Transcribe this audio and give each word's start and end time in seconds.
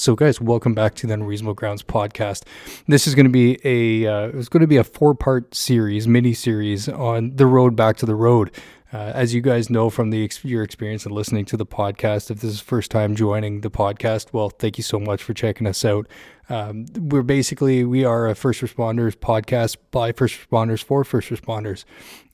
So, 0.00 0.16
guys, 0.16 0.40
welcome 0.40 0.72
back 0.72 0.94
to 0.94 1.06
the 1.06 1.12
Unreasonable 1.12 1.52
Grounds 1.52 1.82
podcast. 1.82 2.44
This 2.86 3.06
is 3.06 3.14
going 3.14 3.26
to 3.26 3.30
be 3.30 3.58
a 3.64 4.10
uh, 4.10 4.28
it's 4.28 4.48
going 4.48 4.62
to 4.62 4.66
be 4.66 4.78
a 4.78 4.82
four 4.82 5.14
part 5.14 5.54
series, 5.54 6.08
mini 6.08 6.32
series 6.32 6.88
on 6.88 7.36
the 7.36 7.44
road 7.44 7.76
back 7.76 7.98
to 7.98 8.06
the 8.06 8.14
road. 8.14 8.50
Uh, 8.92 9.12
as 9.14 9.32
you 9.32 9.40
guys 9.40 9.70
know 9.70 9.88
from 9.88 10.10
the 10.10 10.28
your 10.42 10.64
experience 10.64 11.06
and 11.06 11.14
listening 11.14 11.44
to 11.44 11.56
the 11.56 11.66
podcast, 11.66 12.30
if 12.30 12.40
this 12.40 12.50
is 12.50 12.60
first 12.60 12.90
time 12.90 13.14
joining 13.14 13.60
the 13.60 13.70
podcast, 13.70 14.32
well, 14.32 14.50
thank 14.50 14.78
you 14.78 14.82
so 14.82 14.98
much 14.98 15.22
for 15.22 15.32
checking 15.32 15.66
us 15.68 15.84
out. 15.84 16.08
Um, 16.48 16.86
we're 16.98 17.22
basically 17.22 17.84
we 17.84 18.04
are 18.04 18.26
a 18.26 18.34
first 18.34 18.60
responders 18.60 19.14
podcast 19.14 19.76
by 19.92 20.10
first 20.10 20.36
responders 20.36 20.82
for 20.82 21.04
first 21.04 21.28
responders. 21.30 21.84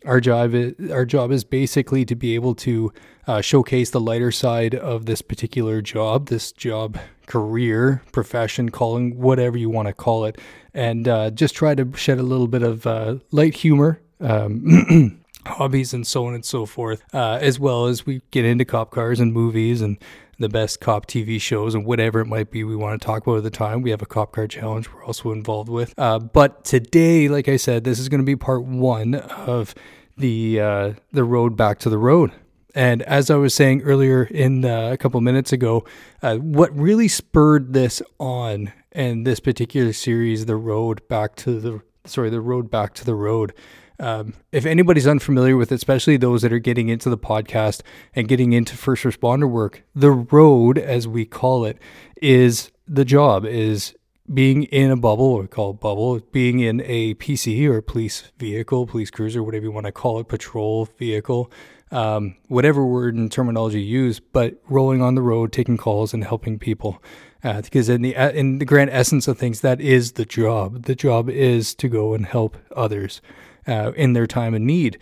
Our 0.07 0.19
job 0.19 0.55
is 0.55 0.91
our 0.91 1.05
job 1.05 1.31
is 1.31 1.45
basically 1.45 2.07
to 2.07 2.15
be 2.15 2.35
able 2.35 2.55
to 2.55 2.91
uh, 3.27 3.43
showcase 3.43 3.91
the 3.91 4.01
lighter 4.01 4.33
side 4.33 4.75
of 4.75 5.05
this 5.05 5.21
particular 5.21 5.83
job, 5.83 6.29
this 6.29 6.53
job 6.53 6.99
career, 7.27 8.03
profession, 8.13 8.71
calling 8.71 9.19
whatever 9.19 9.59
you 9.59 9.69
want 9.69 9.89
to 9.89 9.93
call 9.93 10.25
it, 10.25 10.39
and 10.73 11.07
uh, 11.07 11.31
just 11.31 11.55
try 11.55 11.75
to 11.75 11.93
shed 11.95 12.19
a 12.19 12.23
little 12.23 12.49
bit 12.49 12.63
of 12.63 12.87
uh, 12.87 13.17
light 13.31 13.55
humor. 13.55 14.01
Um, 14.21 15.21
hobbies 15.47 15.95
and 15.95 16.07
so 16.07 16.27
on 16.27 16.35
and 16.35 16.45
so 16.45 16.67
forth, 16.67 17.03
uh, 17.15 17.39
as 17.41 17.59
well 17.59 17.87
as 17.87 18.07
we 18.07 18.23
get 18.31 18.45
into 18.45 18.65
cop 18.65 18.91
cars 18.91 19.21
and 19.21 19.33
movies 19.33 19.81
and 19.81 19.99
the 20.39 20.49
best 20.49 20.81
cop 20.81 21.07
TV 21.07 21.41
shows 21.41 21.75
and 21.75 21.87
whatever 21.87 22.21
it 22.21 22.27
might 22.27 22.51
be 22.51 22.63
we 22.63 22.77
want 22.77 23.01
to 23.01 23.05
talk 23.05 23.27
about 23.27 23.39
at 23.39 23.43
the 23.43 23.51
time. 23.51 23.83
We 23.83 23.91
have 23.91 24.03
a 24.03 24.07
cop 24.07 24.33
car 24.33 24.47
challenge 24.47 24.93
we're 24.93 25.05
also 25.05 25.33
involved 25.33 25.69
with. 25.69 25.95
Uh, 25.97 26.19
but 26.19 26.65
today, 26.65 27.29
like 27.29 27.49
I 27.49 27.57
said, 27.57 27.85
this 27.85 27.99
is 27.99 28.09
going 28.09 28.21
to 28.21 28.27
be 28.27 28.37
part 28.37 28.65
one 28.65 29.15
of 29.15 29.75
the 30.17 30.61
uh, 30.61 30.93
the 31.13 31.25
road 31.25 31.57
back 31.57 31.79
to 31.81 31.91
the 31.91 31.99
road. 31.99 32.33
And 32.75 33.01
as 33.03 33.31
I 33.31 33.37
was 33.37 33.55
saying 33.55 33.83
earlier 33.83 34.25
in 34.25 34.65
uh, 34.65 34.91
a 34.93 34.99
couple 34.99 35.19
minutes 35.23 35.51
ago, 35.51 35.87
uh, 36.23 36.37
what 36.37 36.77
really 36.77 37.09
spurred 37.09 37.73
this 37.73 38.03
on 38.21 38.71
and 38.93 39.27
this 39.27 39.41
particular 39.41 39.95
series, 39.95 40.45
the 40.45 40.57
road 40.57 41.07
back 41.09 41.37
to 41.37 41.59
the 41.59 41.81
sorry, 42.05 42.31
the 42.31 42.41
road 42.41 42.71
back 42.71 42.95
to 42.95 43.05
the 43.05 43.15
road, 43.15 43.55
um, 43.99 44.35
if 44.53 44.67
anybody's 44.67 45.07
unfamiliar 45.07 45.57
with 45.57 45.73
it, 45.73 45.77
especially 45.77 46.17
those 46.17 46.43
that 46.43 46.53
are 46.53 46.59
getting 46.59 46.89
into 46.89 47.09
the 47.09 47.19
podcast 47.19 47.83
and 48.15 48.29
getting 48.29 48.53
into 48.53 48.77
first 48.77 49.05
responder 49.05 49.49
work, 49.49 49.83
the 49.95 50.11
road, 50.11 50.79
as 50.79 51.09
we 51.09 51.25
call 51.25 51.65
it, 51.65 51.79
is 52.21 52.71
the 52.87 53.05
job, 53.05 53.47
is 53.47 53.95
being 54.33 54.65
in 54.65 54.91
a 54.91 54.97
bubble, 54.97 55.33
or 55.33 55.47
call 55.47 55.73
bubble, 55.73 56.21
being 56.33 56.61
in 56.61 56.83
a 56.83 57.15
PC 57.15 57.67
or 57.69 57.81
police 57.81 58.33
vehicle, 58.39 58.87
police 58.87 59.11
cruiser, 59.11 59.43
whatever 59.43 59.65
you 59.65 59.73
want 59.73 59.87
to 59.87 59.93
call 59.93 60.19
it, 60.21 60.29
patrol 60.29 60.87
vehicle, 60.99 61.51
um, 61.91 62.37
whatever 62.49 62.85
word 62.85 63.15
and 63.15 63.31
terminology 63.31 63.81
you 63.81 64.01
use, 64.03 64.21
but 64.21 64.61
rolling 64.69 65.01
on 65.01 65.15
the 65.15 65.23
road, 65.23 65.53
taking 65.53 65.77
calls 65.77 66.13
and 66.13 66.25
helping 66.25 66.59
people. 66.59 67.03
Uh, 67.45 67.61
because 67.61 67.89
in 67.89 68.03
the 68.03 68.15
in 68.37 68.59
the 68.59 68.65
grand 68.65 68.91
essence 68.91 69.29
of 69.29 69.39
things, 69.39 69.61
that 69.61 69.81
is 69.81 70.13
the 70.13 70.25
job. 70.25 70.83
The 70.83 70.97
job 70.97 71.31
is 71.31 71.75
to 71.77 71.89
go 71.89 72.13
and 72.13 72.27
help 72.27 72.57
others 72.75 73.21
uh, 73.67 73.93
in 73.97 74.13
their 74.13 74.27
time 74.27 74.55
of 74.55 74.61
need. 74.61 74.99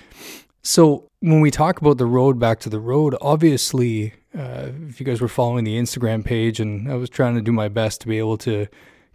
So 0.62 1.08
when 1.20 1.40
we 1.40 1.50
talk 1.50 1.80
about 1.80 1.98
the 1.98 2.06
road 2.06 2.38
back 2.38 2.60
to 2.60 2.70
the 2.70 2.80
road, 2.80 3.14
obviously, 3.20 4.14
uh, 4.36 4.70
if 4.88 4.98
you 4.98 5.06
guys 5.06 5.20
were 5.20 5.28
following 5.28 5.64
the 5.64 5.78
Instagram 5.78 6.24
page, 6.24 6.60
and 6.60 6.90
I 6.90 6.94
was 6.94 7.10
trying 7.10 7.34
to 7.34 7.42
do 7.42 7.52
my 7.52 7.68
best 7.68 8.00
to 8.02 8.08
be 8.08 8.18
able 8.18 8.38
to 8.38 8.66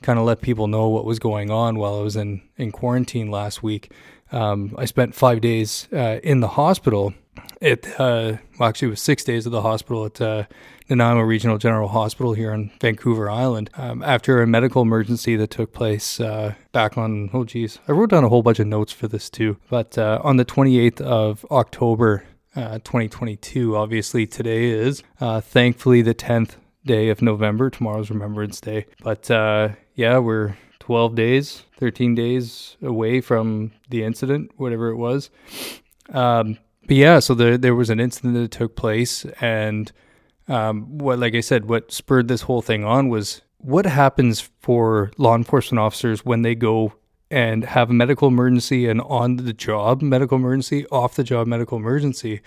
kind 0.01 0.19
of 0.19 0.25
let 0.25 0.41
people 0.41 0.67
know 0.67 0.87
what 0.87 1.05
was 1.05 1.19
going 1.19 1.51
on 1.51 1.77
while 1.77 1.99
I 1.99 2.01
was 2.01 2.15
in 2.15 2.41
in 2.57 2.71
quarantine 2.71 3.31
last 3.31 3.63
week. 3.63 3.91
Um, 4.31 4.75
I 4.77 4.85
spent 4.85 5.15
five 5.15 5.41
days 5.41 5.87
uh, 5.91 6.19
in 6.23 6.39
the 6.39 6.49
hospital. 6.49 7.13
It 7.61 7.87
uh, 7.99 8.37
well, 8.57 8.69
actually, 8.69 8.87
it 8.87 8.91
was 8.91 9.01
six 9.01 9.23
days 9.23 9.45
at 9.45 9.51
the 9.51 9.61
hospital 9.61 10.05
at 10.05 10.21
uh, 10.21 10.45
Nanaimo 10.89 11.21
Regional 11.21 11.57
General 11.57 11.89
Hospital 11.89 12.33
here 12.33 12.53
on 12.53 12.71
Vancouver 12.79 13.29
Island 13.29 13.69
um, 13.75 14.01
after 14.01 14.41
a 14.41 14.47
medical 14.47 14.81
emergency 14.81 15.35
that 15.35 15.49
took 15.49 15.73
place 15.73 16.19
uh, 16.19 16.55
back 16.71 16.97
on, 16.97 17.29
oh 17.33 17.43
geez, 17.43 17.79
I 17.87 17.91
wrote 17.91 18.11
down 18.11 18.23
a 18.23 18.29
whole 18.29 18.43
bunch 18.43 18.59
of 18.59 18.67
notes 18.67 18.93
for 18.93 19.07
this 19.07 19.29
too. 19.29 19.57
But 19.69 19.97
uh, 19.97 20.19
on 20.23 20.37
the 20.37 20.45
28th 20.45 21.01
of 21.01 21.45
October, 21.51 22.23
uh, 22.55 22.79
2022, 22.79 23.75
obviously 23.75 24.25
today 24.25 24.69
is 24.69 25.03
uh, 25.19 25.41
thankfully 25.41 26.01
the 26.01 26.15
10th 26.15 26.55
day 26.85 27.09
of 27.09 27.21
November. 27.21 27.69
Tomorrow's 27.69 28.09
Remembrance 28.09 28.61
Day. 28.61 28.85
But 29.03 29.29
uh, 29.29 29.69
yeah, 29.95 30.17
we're 30.17 30.55
12 30.79 31.13
days, 31.13 31.63
13 31.77 32.15
days 32.15 32.77
away 32.81 33.21
from 33.21 33.71
the 33.89 34.03
incident, 34.03 34.51
whatever 34.55 34.89
it 34.89 34.95
was. 34.95 35.29
Um, 36.11 36.57
but 36.89 36.97
yeah, 36.97 37.19
so 37.19 37.35
there, 37.35 37.55
there 37.55 37.75
was 37.75 37.91
an 37.91 37.99
incident 37.99 38.33
that 38.33 38.49
took 38.49 38.75
place 38.75 39.23
and 39.39 39.91
um, 40.47 40.97
what, 40.97 41.19
like 41.19 41.35
I 41.35 41.41
said, 41.41 41.69
what 41.69 41.91
spurred 41.91 42.27
this 42.27 42.41
whole 42.41 42.63
thing 42.63 42.83
on 42.83 43.09
was 43.09 43.43
what 43.59 43.85
happens 43.85 44.49
for 44.59 45.11
law 45.19 45.35
enforcement 45.35 45.77
officers 45.77 46.25
when 46.25 46.41
they 46.41 46.55
go 46.55 46.93
and 47.29 47.63
have 47.63 47.91
a 47.91 47.93
medical 47.93 48.27
emergency 48.27 48.87
and 48.87 49.01
on 49.01 49.35
the 49.35 49.53
job 49.53 50.01
medical 50.01 50.35
emergency, 50.39 50.87
off 50.87 51.13
the 51.13 51.23
job 51.23 51.45
medical 51.45 51.77
emergency, 51.77 52.41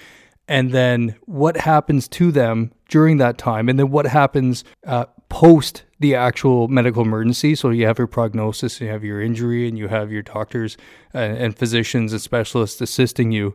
and 0.48 0.72
then 0.72 1.14
what 1.26 1.56
happens 1.58 2.08
to 2.08 2.32
them 2.32 2.72
during 2.88 3.18
that 3.18 3.38
time, 3.38 3.68
and 3.68 3.78
then 3.78 3.92
what 3.92 4.06
happens 4.06 4.64
uh, 4.88 5.04
post 5.28 5.84
the 6.00 6.16
actual 6.16 6.66
medical 6.66 7.04
emergency. 7.04 7.54
So 7.54 7.70
you 7.70 7.86
have 7.86 7.96
your 7.96 8.08
prognosis, 8.08 8.80
and 8.80 8.88
you 8.88 8.92
have 8.92 9.04
your 9.04 9.22
injury, 9.22 9.68
and 9.68 9.78
you 9.78 9.86
have 9.86 10.10
your 10.10 10.22
doctors 10.22 10.76
and, 11.14 11.38
and 11.38 11.56
physicians 11.56 12.12
and 12.12 12.20
specialists 12.20 12.80
assisting 12.80 13.30
you 13.30 13.54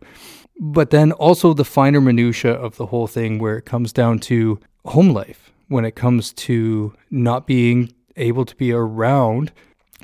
but 0.59 0.89
then 0.89 1.11
also 1.13 1.53
the 1.53 1.65
finer 1.65 2.01
minutia 2.01 2.51
of 2.51 2.77
the 2.77 2.87
whole 2.87 3.07
thing 3.07 3.39
where 3.39 3.57
it 3.57 3.65
comes 3.65 3.93
down 3.93 4.19
to 4.19 4.59
home 4.85 5.09
life. 5.09 5.51
When 5.67 5.83
it 5.83 5.95
comes 5.95 6.31
to 6.33 6.93
not 7.11 7.45
being 7.45 7.93
able 8.15 8.45
to 8.45 8.55
be 8.55 8.71
around 8.71 9.51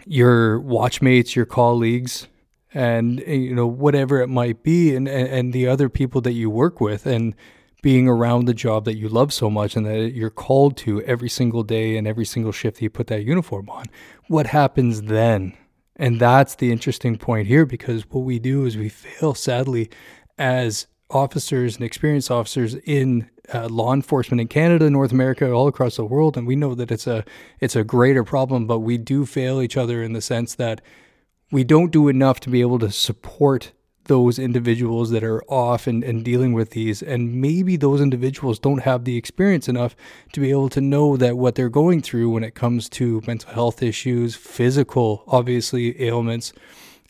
your 0.05 0.59
watchmates 0.59 1.35
your 1.35 1.45
colleagues 1.45 2.27
and 2.73 3.19
you 3.21 3.55
know 3.55 3.67
whatever 3.67 4.21
it 4.21 4.27
might 4.27 4.63
be 4.63 4.95
and, 4.95 5.07
and 5.07 5.53
the 5.53 5.67
other 5.67 5.89
people 5.89 6.19
that 6.21 6.33
you 6.33 6.49
work 6.49 6.81
with 6.81 7.05
and 7.05 7.35
being 7.81 8.07
around 8.07 8.45
the 8.45 8.53
job 8.53 8.85
that 8.85 8.97
you 8.97 9.09
love 9.09 9.33
so 9.33 9.49
much 9.49 9.75
and 9.75 9.85
that 9.85 10.13
you're 10.13 10.29
called 10.29 10.77
to 10.77 11.01
every 11.03 11.29
single 11.29 11.63
day 11.63 11.97
and 11.97 12.07
every 12.07 12.25
single 12.25 12.51
shift 12.51 12.77
that 12.77 12.83
you 12.83 12.89
put 12.89 13.07
that 13.07 13.25
uniform 13.25 13.69
on. 13.69 13.85
What 14.27 14.47
happens 14.47 15.03
then? 15.03 15.53
And 15.97 16.19
that's 16.19 16.55
the 16.55 16.71
interesting 16.71 17.17
point 17.17 17.47
here 17.47 17.65
because 17.65 18.09
what 18.09 18.21
we 18.21 18.39
do 18.39 18.65
is 18.65 18.77
we 18.77 18.89
fail 18.89 19.35
sadly 19.35 19.89
as 20.37 20.87
officers 21.09 21.75
and 21.75 21.85
experienced 21.85 22.31
officers 22.31 22.75
in 22.75 23.29
uh, 23.53 23.67
law 23.67 23.93
enforcement 23.93 24.41
in 24.41 24.47
Canada, 24.47 24.89
North 24.89 25.11
America, 25.11 25.51
all 25.51 25.67
across 25.67 25.97
the 25.97 26.05
world, 26.05 26.37
and 26.37 26.47
we 26.47 26.55
know 26.55 26.75
that 26.75 26.91
it's 26.91 27.07
a 27.07 27.23
it's 27.59 27.75
a 27.75 27.83
greater 27.83 28.23
problem, 28.23 28.65
but 28.65 28.79
we 28.79 28.97
do 28.97 29.25
fail 29.25 29.61
each 29.61 29.77
other 29.77 30.01
in 30.01 30.13
the 30.13 30.21
sense 30.21 30.55
that 30.55 30.81
we 31.51 31.63
don't 31.63 31.91
do 31.91 32.07
enough 32.07 32.39
to 32.41 32.49
be 32.49 32.61
able 32.61 32.79
to 32.79 32.91
support 32.91 33.73
those 34.05 34.37
individuals 34.37 35.11
that 35.11 35.23
are 35.23 35.43
off 35.45 35.87
and, 35.87 36.03
and 36.03 36.25
dealing 36.25 36.53
with 36.53 36.71
these. 36.71 37.01
And 37.01 37.35
maybe 37.35 37.77
those 37.77 38.01
individuals 38.01 38.59
don't 38.59 38.81
have 38.81 39.05
the 39.05 39.15
experience 39.17 39.69
enough 39.69 39.95
to 40.33 40.39
be 40.39 40.49
able 40.49 40.69
to 40.69 40.81
know 40.81 41.15
that 41.17 41.37
what 41.37 41.55
they're 41.55 41.69
going 41.69 42.01
through 42.01 42.29
when 42.29 42.43
it 42.43 42.55
comes 42.55 42.89
to 42.89 43.21
mental 43.25 43.53
health 43.53 43.81
issues 43.81 44.35
physical 44.35 45.23
obviously 45.27 46.01
ailments 46.01 46.53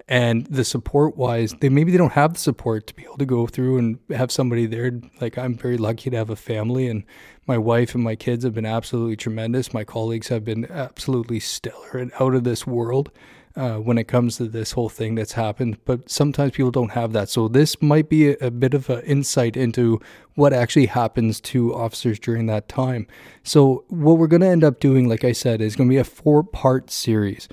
and 0.08 0.46
the 0.48 0.66
support 0.66 1.16
wise 1.16 1.54
they 1.62 1.70
maybe 1.70 1.92
they 1.92 1.98
don't 1.98 2.14
have 2.14 2.34
the 2.34 2.40
support 2.40 2.88
to 2.88 2.94
be 2.94 3.04
able 3.04 3.18
to 3.18 3.26
go 3.26 3.48
through 3.48 3.78
and 3.78 4.00
have 4.10 4.32
somebody 4.32 4.66
there. 4.66 4.92
Like 5.22 5.38
i'm 5.38 5.56
very 5.56 5.78
lucky 5.78 6.10
to 6.10 6.18
have 6.18 6.30
a 6.30 6.36
family 6.36 6.88
and 6.88 7.04
my 7.48 7.58
wife 7.58 7.94
and 7.94 8.04
my 8.04 8.16
kids 8.16 8.44
have 8.44 8.54
been 8.54 8.66
absolutely 8.66 9.18
tremendous. 9.18 9.74
My 9.74 9.84
colleagues 9.84 10.30
have 10.30 10.46
been 10.46 10.70
absolutely 10.70 11.40
stellar 11.40 11.98
and 11.98 12.12
out 12.20 12.36
of 12.36 12.44
this 12.44 12.66
world 12.66 13.12
uh, 13.56 13.76
when 13.76 13.98
it 13.98 14.06
comes 14.08 14.38
to 14.38 14.48
this 14.48 14.72
whole 14.72 14.90
thing 14.90 15.16
that's 15.16 15.34
happened. 15.34 15.78
But 15.86 16.10
sometimes 16.10 16.54
people 16.54 16.72
don't 16.72 16.92
have 16.92 17.14
that. 17.14 17.30
So 17.30 17.48
this 17.48 17.82
might 17.82 18.10
be 18.10 18.32
a, 18.32 18.38
a 18.40 18.52
bit 18.52 18.74
of 18.74 18.90
an 18.90 19.04
insight 19.04 19.58
into 19.58 20.00
what 20.36 20.54
actually 20.54 20.88
happens 20.88 21.40
to 21.42 21.76
officers 21.76 22.18
during 22.18 22.46
that 22.48 22.68
time. 22.68 23.08
So 23.44 23.84
what 23.90 24.18
we're 24.18 24.28
going 24.28 24.42
to 24.42 24.48
end 24.48 24.64
up 24.64 24.80
doing 24.80 25.08
like 25.08 25.24
i 25.24 25.32
said 25.32 25.62
is 25.62 25.76
going 25.76 25.90
to 25.90 25.94
be 25.94 26.00
a 26.00 26.04
four 26.04 26.44
part 26.44 26.90
series 26.90 27.48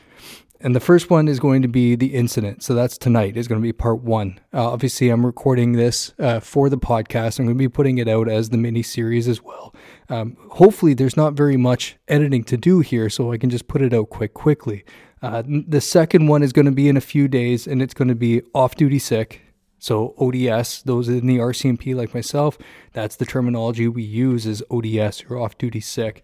and 0.60 0.76
the 0.76 0.80
first 0.80 1.08
one 1.08 1.26
is 1.26 1.40
going 1.40 1.62
to 1.62 1.68
be 1.68 1.96
the 1.96 2.14
incident. 2.14 2.62
So 2.62 2.74
that's 2.74 2.98
tonight, 2.98 3.36
It's 3.36 3.48
going 3.48 3.60
to 3.60 3.66
be 3.66 3.72
part 3.72 4.02
one. 4.02 4.38
Uh, 4.52 4.70
obviously, 4.70 5.08
I'm 5.08 5.24
recording 5.24 5.72
this 5.72 6.12
uh, 6.18 6.40
for 6.40 6.68
the 6.68 6.78
podcast. 6.78 7.38
I'm 7.38 7.46
going 7.46 7.56
to 7.56 7.58
be 7.58 7.68
putting 7.68 7.98
it 7.98 8.08
out 8.08 8.28
as 8.28 8.50
the 8.50 8.58
mini 8.58 8.82
series 8.82 9.26
as 9.26 9.42
well. 9.42 9.74
Um, 10.08 10.36
hopefully, 10.50 10.94
there's 10.94 11.16
not 11.16 11.32
very 11.32 11.56
much 11.56 11.96
editing 12.08 12.44
to 12.44 12.56
do 12.56 12.80
here, 12.80 13.08
so 13.08 13.32
I 13.32 13.38
can 13.38 13.48
just 13.48 13.68
put 13.68 13.80
it 13.80 13.94
out 13.94 14.10
quick, 14.10 14.34
quickly. 14.34 14.84
Uh, 15.22 15.42
the 15.46 15.80
second 15.80 16.26
one 16.26 16.42
is 16.42 16.52
going 16.52 16.66
to 16.66 16.72
be 16.72 16.88
in 16.88 16.96
a 16.96 17.00
few 17.00 17.28
days, 17.28 17.66
and 17.66 17.80
it's 17.80 17.94
going 17.94 18.08
to 18.08 18.14
be 18.14 18.42
off 18.54 18.74
duty 18.74 18.98
sick. 18.98 19.42
So 19.78 20.14
ODS, 20.18 20.82
those 20.82 21.08
in 21.08 21.26
the 21.26 21.38
RCMP 21.38 21.94
like 21.94 22.12
myself, 22.14 22.58
that's 22.92 23.16
the 23.16 23.24
terminology 23.24 23.88
we 23.88 24.02
use 24.02 24.46
is 24.46 24.62
ODS, 24.70 25.22
you're 25.22 25.40
off 25.40 25.56
duty 25.56 25.80
sick. 25.80 26.22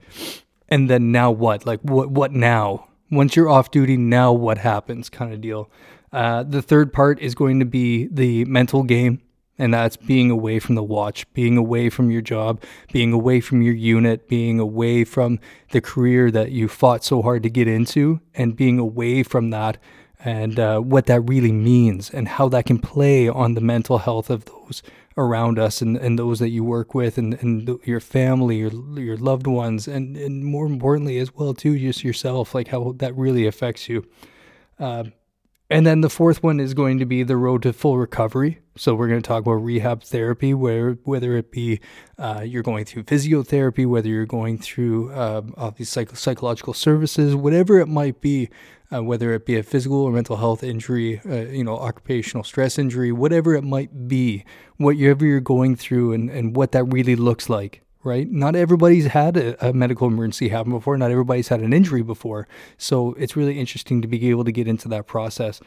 And 0.68 0.90
then 0.90 1.10
now 1.10 1.30
what? 1.30 1.64
Like 1.64 1.80
what 1.80 2.10
what 2.10 2.32
now? 2.32 2.88
Once 3.10 3.36
you're 3.36 3.48
off 3.48 3.70
duty, 3.70 3.96
now 3.96 4.32
what 4.32 4.58
happens 4.58 5.08
kind 5.08 5.32
of 5.32 5.40
deal. 5.40 5.70
Uh, 6.12 6.42
the 6.42 6.62
third 6.62 6.92
part 6.92 7.20
is 7.20 7.34
going 7.34 7.58
to 7.60 7.66
be 7.66 8.08
the 8.10 8.44
mental 8.46 8.82
game. 8.82 9.20
And 9.58 9.72
that's 9.72 9.96
being 9.96 10.30
away 10.30 10.58
from 10.58 10.74
the 10.74 10.82
watch, 10.82 11.32
being 11.32 11.56
away 11.56 11.88
from 11.88 12.10
your 12.10 12.20
job, 12.20 12.62
being 12.92 13.14
away 13.14 13.40
from 13.40 13.62
your 13.62 13.72
unit, 13.72 14.28
being 14.28 14.60
away 14.60 15.02
from 15.02 15.40
the 15.70 15.80
career 15.80 16.30
that 16.30 16.52
you 16.52 16.68
fought 16.68 17.02
so 17.02 17.22
hard 17.22 17.42
to 17.44 17.48
get 17.48 17.66
into, 17.66 18.20
and 18.34 18.54
being 18.54 18.78
away 18.78 19.22
from 19.22 19.48
that 19.50 19.78
and 20.24 20.58
uh, 20.58 20.78
what 20.80 21.06
that 21.06 21.20
really 21.20 21.52
means 21.52 22.10
and 22.10 22.28
how 22.28 22.48
that 22.48 22.66
can 22.66 22.78
play 22.78 23.28
on 23.28 23.54
the 23.54 23.60
mental 23.60 23.98
health 23.98 24.30
of 24.30 24.44
those 24.46 24.82
around 25.16 25.58
us 25.58 25.80
and, 25.80 25.96
and 25.96 26.18
those 26.18 26.38
that 26.38 26.50
you 26.50 26.62
work 26.62 26.94
with 26.94 27.16
and, 27.16 27.34
and 27.34 27.78
your 27.84 28.00
family, 28.00 28.56
your, 28.56 28.72
your 28.98 29.16
loved 29.16 29.46
ones, 29.46 29.88
and, 29.88 30.16
and 30.16 30.44
more 30.44 30.66
importantly 30.66 31.18
as 31.18 31.34
well 31.34 31.54
too, 31.54 31.78
just 31.78 32.04
yourself, 32.04 32.54
like 32.54 32.68
how 32.68 32.94
that 32.96 33.14
really 33.16 33.46
affects 33.46 33.88
you. 33.88 34.06
Uh, 34.78 35.04
and 35.68 35.86
then 35.86 36.00
the 36.00 36.10
fourth 36.10 36.42
one 36.42 36.60
is 36.60 36.74
going 36.74 36.98
to 36.98 37.06
be 37.06 37.22
the 37.22 37.36
road 37.36 37.62
to 37.62 37.72
full 37.72 37.98
recovery. 37.98 38.60
So 38.76 38.94
we're 38.94 39.08
going 39.08 39.22
to 39.22 39.26
talk 39.26 39.40
about 39.40 39.54
rehab 39.54 40.02
therapy, 40.02 40.54
where 40.54 40.92
whether 41.04 41.36
it 41.36 41.50
be 41.50 41.80
uh, 42.18 42.42
you're 42.44 42.62
going 42.62 42.84
through 42.84 43.04
physiotherapy, 43.04 43.86
whether 43.86 44.08
you're 44.08 44.26
going 44.26 44.58
through 44.58 45.12
uh, 45.12 45.42
all 45.56 45.70
these 45.72 45.88
psych- 45.88 46.16
psychological 46.16 46.74
services, 46.74 47.34
whatever 47.34 47.80
it 47.80 47.88
might 47.88 48.20
be, 48.20 48.48
uh, 48.94 49.02
whether 49.02 49.32
it 49.32 49.46
be 49.46 49.56
a 49.56 49.62
physical 49.62 50.02
or 50.02 50.12
mental 50.12 50.36
health 50.36 50.62
injury, 50.62 51.20
uh, 51.28 51.50
you 51.50 51.64
know, 51.64 51.76
occupational 51.76 52.44
stress 52.44 52.78
injury, 52.78 53.10
whatever 53.10 53.54
it 53.54 53.64
might 53.64 54.06
be, 54.06 54.44
whatever 54.76 55.24
you're 55.24 55.40
going 55.40 55.74
through, 55.74 56.12
and, 56.12 56.30
and 56.30 56.54
what 56.54 56.72
that 56.72 56.84
really 56.84 57.16
looks 57.16 57.48
like 57.48 57.82
right? 58.06 58.30
Not 58.30 58.54
everybody's 58.54 59.06
had 59.06 59.36
a, 59.36 59.68
a, 59.68 59.72
medical 59.72 60.06
emergency 60.06 60.48
happen 60.48 60.72
before. 60.72 60.96
Not 60.96 61.10
everybody's 61.10 61.48
had 61.48 61.60
an 61.60 61.72
injury 61.72 62.02
before. 62.02 62.46
So 62.78 63.14
it's 63.14 63.36
really 63.36 63.58
interesting 63.58 64.00
to 64.00 64.08
be 64.08 64.30
able 64.30 64.44
to 64.44 64.52
get 64.52 64.68
into 64.68 64.88
that 64.88 65.06
process. 65.06 65.60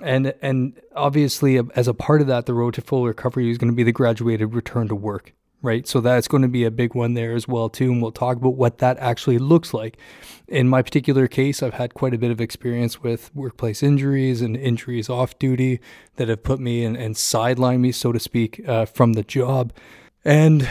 And 0.00 0.32
and 0.40 0.80
obviously, 0.94 1.60
as 1.74 1.88
a 1.88 1.94
part 1.94 2.20
of 2.20 2.28
that, 2.28 2.46
the 2.46 2.54
road 2.54 2.74
to 2.74 2.80
full 2.80 3.06
recovery 3.06 3.50
is 3.50 3.58
going 3.58 3.70
to 3.70 3.76
be 3.76 3.82
the 3.82 3.92
graduated 3.92 4.54
return 4.54 4.88
to 4.88 4.94
work, 4.94 5.34
right? 5.62 5.86
So 5.86 6.00
that's 6.00 6.28
going 6.28 6.42
to 6.42 6.48
be 6.48 6.64
a 6.64 6.70
big 6.70 6.94
one 6.94 7.14
there 7.14 7.34
as 7.34 7.48
well 7.48 7.68
too. 7.68 7.90
And 7.90 8.00
we'll 8.00 8.12
talk 8.12 8.36
about 8.36 8.54
what 8.54 8.78
that 8.78 8.96
actually 8.98 9.38
looks 9.38 9.74
like. 9.74 9.98
In 10.46 10.68
my 10.68 10.82
particular 10.82 11.26
case, 11.26 11.62
I've 11.62 11.74
had 11.74 11.94
quite 11.94 12.14
a 12.14 12.18
bit 12.18 12.30
of 12.30 12.40
experience 12.40 13.02
with 13.02 13.34
workplace 13.34 13.82
injuries 13.82 14.40
and 14.40 14.56
injuries 14.56 15.10
off 15.10 15.38
duty 15.38 15.80
that 16.16 16.28
have 16.28 16.44
put 16.44 16.60
me 16.60 16.84
and, 16.84 16.96
sidelined 17.16 17.80
me, 17.80 17.92
so 17.92 18.12
to 18.12 18.20
speak, 18.20 18.66
uh, 18.68 18.84
from 18.84 19.14
the 19.14 19.22
job. 19.24 19.72
And 20.24 20.68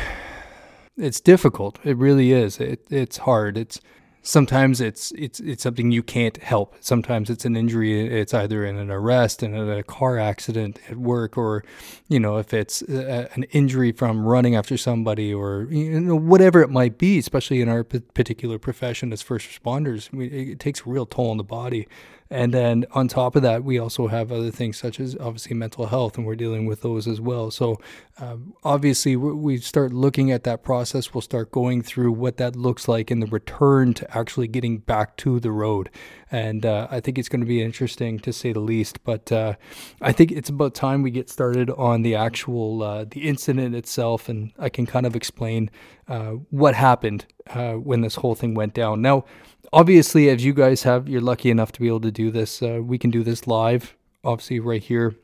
it's 1.00 1.20
difficult. 1.20 1.80
It 1.84 1.98
really 1.98 2.32
is. 2.32 2.60
It, 2.60 2.86
it's 2.90 3.18
hard. 3.18 3.58
It's 3.58 3.80
sometimes 4.22 4.82
it's 4.82 5.12
it's 5.14 5.40
it's 5.40 5.64
something 5.64 5.92
you 5.92 6.04
can't 6.04 6.38
help. 6.38 6.76
Sometimes 6.82 7.30
it's 7.30 7.46
an 7.46 7.56
injury. 7.56 8.08
It's 8.08 8.34
either 8.34 8.66
in 8.66 8.78
an 8.78 8.92
arrest 8.92 9.42
and 9.44 9.56
a 9.56 9.84
car 9.84 10.20
accident 10.20 10.80
at 10.90 10.98
work, 10.98 11.38
or 11.38 11.64
you 12.08 12.20
know 12.20 12.38
if 12.38 12.54
it's 12.54 12.82
a, 12.84 13.30
an 13.34 13.44
injury 13.52 13.92
from 13.92 14.26
running 14.26 14.56
after 14.56 14.78
somebody, 14.78 15.34
or 15.34 15.68
you 15.70 16.00
know 16.00 16.16
whatever 16.16 16.62
it 16.62 16.70
might 16.70 16.98
be. 16.98 17.18
Especially 17.18 17.62
in 17.62 17.70
our 17.70 17.84
particular 17.84 18.60
profession 18.60 19.14
as 19.14 19.22
first 19.22 19.48
responders, 19.50 20.10
it 20.22 20.60
takes 20.60 20.82
a 20.86 20.90
real 20.90 21.06
toll 21.06 21.32
on 21.32 21.38
the 21.38 21.44
body. 21.44 21.88
And 22.32 22.54
then 22.54 22.86
on 22.92 23.08
top 23.08 23.36
of 23.36 23.42
that, 23.42 23.64
we 23.64 23.80
also 23.80 24.08
have 24.08 24.32
other 24.32 24.52
things 24.52 24.78
such 24.78 25.00
as 25.00 25.16
obviously 25.16 25.56
mental 25.56 25.88
health, 25.88 26.16
and 26.16 26.28
we're 26.28 26.36
dealing 26.36 26.68
with 26.68 26.82
those 26.82 27.08
as 27.08 27.20
well. 27.20 27.50
So 27.50 27.82
um, 28.20 28.54
obviously, 28.64 29.16
we 29.16 29.58
start 29.58 29.94
looking 29.94 30.32
at 30.32 30.44
that 30.44 30.62
process. 30.62 31.12
We'll 31.12 31.22
start 31.22 31.52
going 31.52 31.82
through 31.82 32.12
what 32.12 32.38
that 32.38 32.56
looks 32.56 32.88
like 32.88 33.10
in 33.10 33.20
the 33.20 33.26
return 33.26 33.96
to 33.96 34.18
actually 34.18 34.48
getting 34.48 34.78
back 34.78 35.18
to 35.18 35.40
the 35.40 35.52
road. 35.52 35.90
And 36.32 36.68
uh, 36.68 36.88
I 36.92 37.00
think 37.00 37.18
it's 37.18 37.30
going 37.30 37.42
to 37.42 37.48
be 37.48 37.64
interesting 37.64 38.20
to 38.20 38.32
say 38.32 38.54
the 38.54 38.60
least. 38.60 39.04
But 39.04 39.32
uh, 39.32 39.56
I 40.00 40.12
think 40.12 40.32
it's 40.32 40.50
about 40.50 40.76
time 40.76 41.02
we 41.02 41.10
get 41.10 41.30
started 41.30 41.72
on 41.72 42.04
the 42.04 42.14
actual 42.14 42.84
uh, 42.84 43.06
the 43.06 43.28
incident 43.28 43.74
itself, 43.74 44.30
and 44.30 44.52
I 44.60 44.70
can 44.70 44.86
kind 44.86 45.08
of 45.08 45.16
explain 45.16 45.72
uh, 46.08 46.34
what 46.52 46.76
happened 46.76 47.26
uh, 47.48 47.74
when 47.74 48.02
this 48.02 48.16
whole 48.16 48.36
thing 48.36 48.54
went 48.54 48.76
down. 48.76 49.02
Now 49.02 49.26
obviously, 49.74 50.30
as 50.30 50.44
you 50.44 50.54
guys 50.54 50.84
have, 50.84 51.08
you're 51.08 51.22
lucky 51.22 51.50
enough 51.50 51.72
to 51.74 51.80
be 51.80 51.88
able 51.88 52.02
to 52.02 52.12
do 52.12 52.32
this. 52.32 52.62
Uh, 52.62 52.80
we 52.84 52.98
can 52.98 53.10
do 53.10 53.24
this 53.24 53.48
live, 53.48 53.96
obviously, 54.24 54.60
right 54.60 54.82
here. 54.82 55.16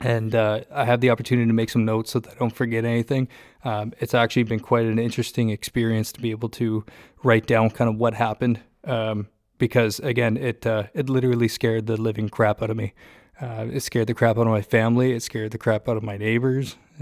And 0.00 0.34
uh, 0.34 0.60
I 0.72 0.84
have 0.84 1.00
the 1.00 1.10
opportunity 1.10 1.46
to 1.46 1.52
make 1.52 1.70
some 1.70 1.84
notes 1.84 2.10
so 2.12 2.18
that 2.18 2.32
I 2.32 2.34
don't 2.34 2.54
forget 2.54 2.84
anything. 2.84 3.28
Um, 3.64 3.92
it's 4.00 4.12
actually 4.12 4.42
been 4.42 4.60
quite 4.60 4.86
an 4.86 4.98
interesting 4.98 5.50
experience 5.50 6.12
to 6.12 6.20
be 6.20 6.30
able 6.30 6.48
to 6.50 6.84
write 7.22 7.46
down 7.46 7.70
kind 7.70 7.88
of 7.88 7.96
what 7.96 8.14
happened. 8.14 8.60
Um, 8.84 9.28
because 9.58 10.00
again, 10.00 10.36
it 10.36 10.66
uh, 10.66 10.84
it 10.94 11.08
literally 11.08 11.48
scared 11.48 11.86
the 11.86 11.96
living 11.96 12.28
crap 12.28 12.60
out 12.60 12.70
of 12.70 12.76
me. 12.76 12.92
Uh, 13.40 13.66
it 13.72 13.80
scared 13.80 14.08
the 14.08 14.14
crap 14.14 14.36
out 14.36 14.46
of 14.46 14.52
my 14.52 14.62
family. 14.62 15.12
It 15.12 15.22
scared 15.22 15.52
the 15.52 15.58
crap 15.58 15.88
out 15.88 15.96
of 15.96 16.02
my 16.02 16.16
neighbors. 16.16 16.76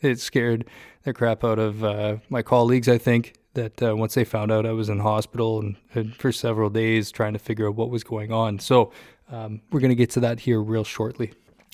it 0.00 0.20
scared 0.20 0.66
the 1.04 1.12
crap 1.12 1.44
out 1.44 1.58
of 1.58 1.82
uh, 1.82 2.16
my 2.28 2.42
colleagues. 2.42 2.88
I 2.88 2.98
think 2.98 3.34
that 3.54 3.82
uh, 3.82 3.96
once 3.96 4.14
they 4.14 4.24
found 4.24 4.52
out 4.52 4.66
I 4.66 4.72
was 4.72 4.88
in 4.88 5.00
hospital 5.00 5.60
and, 5.60 5.76
and, 5.94 6.14
for 6.14 6.32
several 6.32 6.70
days 6.70 7.10
trying 7.10 7.32
to 7.32 7.38
figure 7.38 7.68
out 7.68 7.74
what 7.74 7.90
was 7.90 8.04
going 8.04 8.32
on. 8.32 8.58
So 8.58 8.92
um, 9.30 9.60
we're 9.70 9.80
going 9.80 9.90
to 9.90 9.96
get 9.96 10.10
to 10.10 10.20
that 10.20 10.40
here 10.40 10.62
real 10.62 10.84
shortly. 10.84 11.32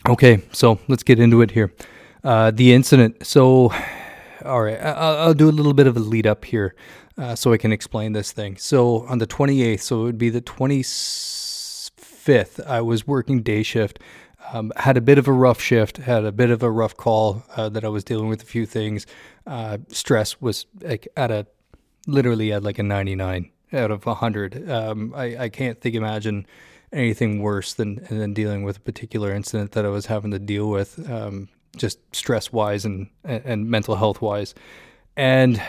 Okay, 0.09 0.43
so 0.53 0.79
let's 0.89 1.03
get 1.03 1.19
into 1.19 1.43
it 1.43 1.51
here. 1.51 1.73
Uh, 2.25 2.51
the 2.51 2.73
incident. 2.73 3.27
So, 3.27 3.73
all 4.45 4.63
right, 4.63 4.81
I'll, 4.81 5.19
I'll, 5.19 5.35
do 5.35 5.49
a 5.49 5.53
little 5.53 5.75
bit 5.75 5.87
of 5.87 5.97
a 5.97 6.01
lead 6.01 6.27
up 6.27 6.45
here 6.45 6.75
uh, 7.19 7.35
so 7.35 7.53
I 7.53 7.59
can 7.59 7.73
explain 7.73 8.13
this 8.13 8.33
thing. 8.33 8.57
So 8.57 9.07
on 9.07 9.19
the 9.19 9.27
28th, 9.27 9.81
so 9.81 10.01
it 10.01 10.05
would 10.05 10.19
be 10.19 10.31
the 10.31 10.41
25th, 10.41 12.67
I 12.67 12.81
was 12.81 13.07
working 13.07 13.43
day 13.43 13.63
shift. 13.63 13.99
Um, 14.53 14.73
had 14.77 14.97
a 14.97 15.01
bit 15.01 15.19
of 15.19 15.29
a 15.29 15.33
rough 15.33 15.61
shift, 15.61 15.99
had 15.99 16.25
a 16.25 16.33
bit 16.33 16.51
of 16.51 16.63
a 16.63 16.71
rough 16.71 16.97
call 16.97 17.45
uh, 17.57 17.69
that 17.69 17.85
I 17.85 17.89
was 17.89 18.03
dealing 18.03 18.29
with 18.29 18.43
a 18.43 18.47
few 18.47 18.67
things. 18.67 19.07
Uh, 19.47 19.79
stress 19.89 20.41
was 20.41 20.67
like 20.81 21.07
at 21.17 21.31
a 21.31 21.47
literally 22.11 22.53
at 22.53 22.63
like 22.63 22.79
a 22.79 22.83
99 22.83 23.51
out 23.73 23.91
of 23.91 24.07
100. 24.07 24.69
Um, 24.71 25.15
I, 25.15 25.45
I 25.45 25.49
can't 25.49 25.81
think, 25.81 25.95
imagine 25.95 26.47
anything 26.93 27.41
worse 27.41 27.75
than, 27.75 28.05
than 28.11 28.35
dealing 28.35 28.65
with 28.65 28.79
a 28.79 28.81
particular 28.81 29.33
incident 29.33 29.73
that 29.73 29.85
I 29.85 29.89
was 29.89 30.07
having 30.07 30.33
to 30.33 30.39
deal 30.39 30.69
with, 30.69 31.09
um, 31.11 31.49
just 31.77 31.99
stress 32.15 32.53
wise 32.53 32.85
and, 32.85 33.09
and 33.25 33.71
mental 33.71 33.95
health 33.95 34.21
wise. 34.21 34.55
And 35.17 35.63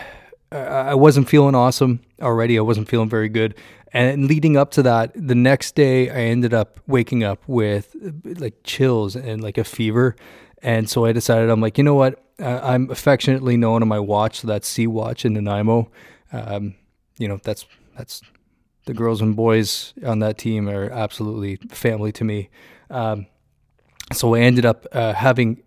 I 0.50 0.94
wasn't 0.94 1.28
feeling 1.28 1.54
awesome 1.54 2.00
already. 2.20 2.58
I 2.58 2.62
wasn't 2.62 2.88
feeling 2.88 3.08
very 3.08 3.28
good. 3.28 3.54
And 3.92 4.26
leading 4.26 4.56
up 4.56 4.70
to 4.72 4.82
that, 4.82 5.12
the 5.14 5.34
next 5.34 5.74
day 5.74 6.10
I 6.10 6.30
ended 6.30 6.54
up 6.54 6.80
waking 6.86 7.24
up 7.24 7.42
with 7.46 7.94
like 8.24 8.54
chills 8.64 9.16
and 9.16 9.42
like 9.42 9.58
a 9.58 9.64
fever. 9.64 10.16
And 10.62 10.88
so 10.88 11.04
I 11.04 11.12
decided, 11.12 11.50
I'm 11.50 11.60
like, 11.60 11.78
you 11.78 11.84
know 11.84 11.94
what? 11.94 12.22
I'm 12.38 12.90
affectionately 12.90 13.56
known 13.56 13.82
on 13.82 13.88
my 13.88 14.00
watch, 14.00 14.40
so 14.40 14.48
that's 14.48 14.66
C 14.66 14.86
Watch 14.86 15.24
in 15.24 15.34
Nanaimo. 15.34 15.90
Um, 16.32 16.74
you 17.18 17.28
know, 17.28 17.38
that's 17.42 17.66
that's 17.96 18.22
the 18.86 18.94
girls 18.94 19.20
and 19.20 19.36
boys 19.36 19.94
on 20.04 20.18
that 20.20 20.38
team 20.38 20.68
are 20.68 20.90
absolutely 20.90 21.56
family 21.70 22.12
to 22.12 22.24
me. 22.24 22.50
Um, 22.90 23.26
so 24.12 24.34
I 24.34 24.40
ended 24.40 24.66
up 24.66 24.86
uh, 24.92 25.14
having 25.14 25.62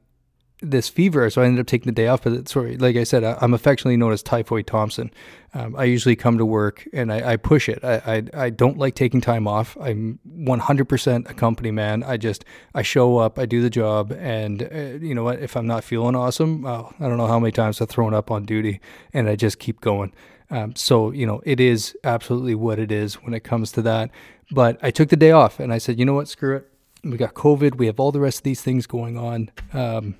this 0.62 0.90
fever, 0.90 1.30
so 1.30 1.42
I 1.42 1.46
ended 1.46 1.62
up 1.62 1.68
taking 1.68 1.86
the 1.86 1.96
day 1.96 2.08
off. 2.08 2.24
But 2.24 2.48
sorry, 2.48 2.78
like 2.78 2.96
I 2.96 3.04
said, 3.04 3.24
I, 3.24 3.38
am 3.42 3.54
affectionately 3.54 3.98
known 3.98 4.12
as 4.12 4.24
Typhoid 4.24 4.68
Thompson. 4.68 5.12
Um, 5.54 5.75
I 5.75 5.86
usually 5.86 6.16
come 6.16 6.38
to 6.38 6.46
work 6.46 6.88
and 6.92 7.12
I, 7.12 7.34
I 7.34 7.38
push 7.38 7.70
it. 7.70 7.84
I, 7.84 8.24
I, 8.34 8.46
I 8.46 8.50
don't 8.50 8.78
like 8.78 8.96
taking 8.96 9.22
time 9.22 9.48
off. 9.48 9.78
I'm 9.80 10.20
100% 10.28 11.30
a 11.30 11.34
company 11.34 11.72
man. 11.72 12.04
I 12.04 12.18
just 12.18 12.46
I 12.74 12.82
show 12.82 13.18
up, 13.18 13.40
I 13.40 13.46
do 13.46 13.62
the 13.62 13.70
job, 13.70 14.12
and 14.12 14.63
uh, 14.63 15.06
you 15.06 15.16
know 15.16 15.24
what? 15.24 15.40
If 15.40 15.56
I'm 15.56 15.68
not 15.68 15.84
feeling 15.84 16.16
awesome, 16.16 16.66
I 16.66 16.92
don't 17.00 17.18
know 17.18 17.28
how 17.28 17.40
many 17.40 17.51
times 17.51 17.82
I've 17.82 17.90
thrown 17.90 18.13
up 18.13 18.32
on 18.32 18.46
duty, 18.46 18.80
and 19.13 19.30
I 19.30 19.36
just 19.36 19.60
keep 19.60 19.82
going. 19.82 20.13
Um, 20.50 20.75
so, 20.75 21.12
you 21.12 21.25
know, 21.25 21.42
it 21.46 21.60
is 21.60 21.98
absolutely 22.04 22.56
what 22.56 22.80
it 22.80 22.92
is 22.92 23.16
when 23.16 23.34
it 23.34 23.44
comes 23.44 23.72
to 23.74 23.82
that. 23.84 24.12
But 24.52 24.78
I 24.82 24.92
took 24.92 25.10
the 25.10 25.16
day 25.16 25.32
off 25.32 25.60
and 25.60 25.74
I 25.74 25.78
said, 25.78 25.98
you 25.98 26.06
know 26.06 26.14
what, 26.14 26.28
screw 26.28 26.58
it. 26.58 26.72
We 27.04 27.18
got 27.18 27.34
COVID. 27.34 27.75
We 27.75 27.88
have 27.88 28.00
all 28.00 28.12
the 28.12 28.20
rest 28.20 28.40
of 28.40 28.44
these 28.44 28.62
things 28.62 28.88
going 28.88 29.18
on. 29.18 29.52
Um, 29.74 30.16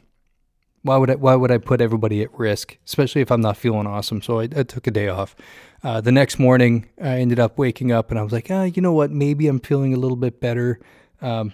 why 0.82 0.98
would 0.98 1.10
I, 1.10 1.16
why 1.16 1.36
would 1.36 1.52
I 1.52 1.58
put 1.58 1.82
everybody 1.82 2.22
at 2.22 2.38
risk, 2.38 2.78
especially 2.86 3.22
if 3.22 3.32
I'm 3.32 3.42
not 3.42 3.58
feeling 3.58 3.88
awesome? 3.88 4.22
So 4.22 4.40
I, 4.40 4.44
I 4.44 4.64
took 4.64 4.86
a 4.86 4.92
day 4.92 5.08
off. 5.08 5.36
Uh, 5.84 6.02
the 6.02 6.12
next 6.12 6.38
morning, 6.38 6.88
I 7.02 7.20
ended 7.20 7.40
up 7.40 7.58
waking 7.58 7.92
up 7.92 8.12
and 8.12 8.20
I 8.20 8.24
was 8.24 8.32
like, 8.32 8.48
ah, 8.50 8.64
you 8.64 8.82
know 8.82 8.94
what? 8.94 9.12
Maybe 9.12 9.48
I'm 9.48 9.60
feeling 9.60 9.94
a 9.94 9.98
little 9.98 10.18
bit 10.18 10.40
better. 10.40 10.80
Um, 11.22 11.54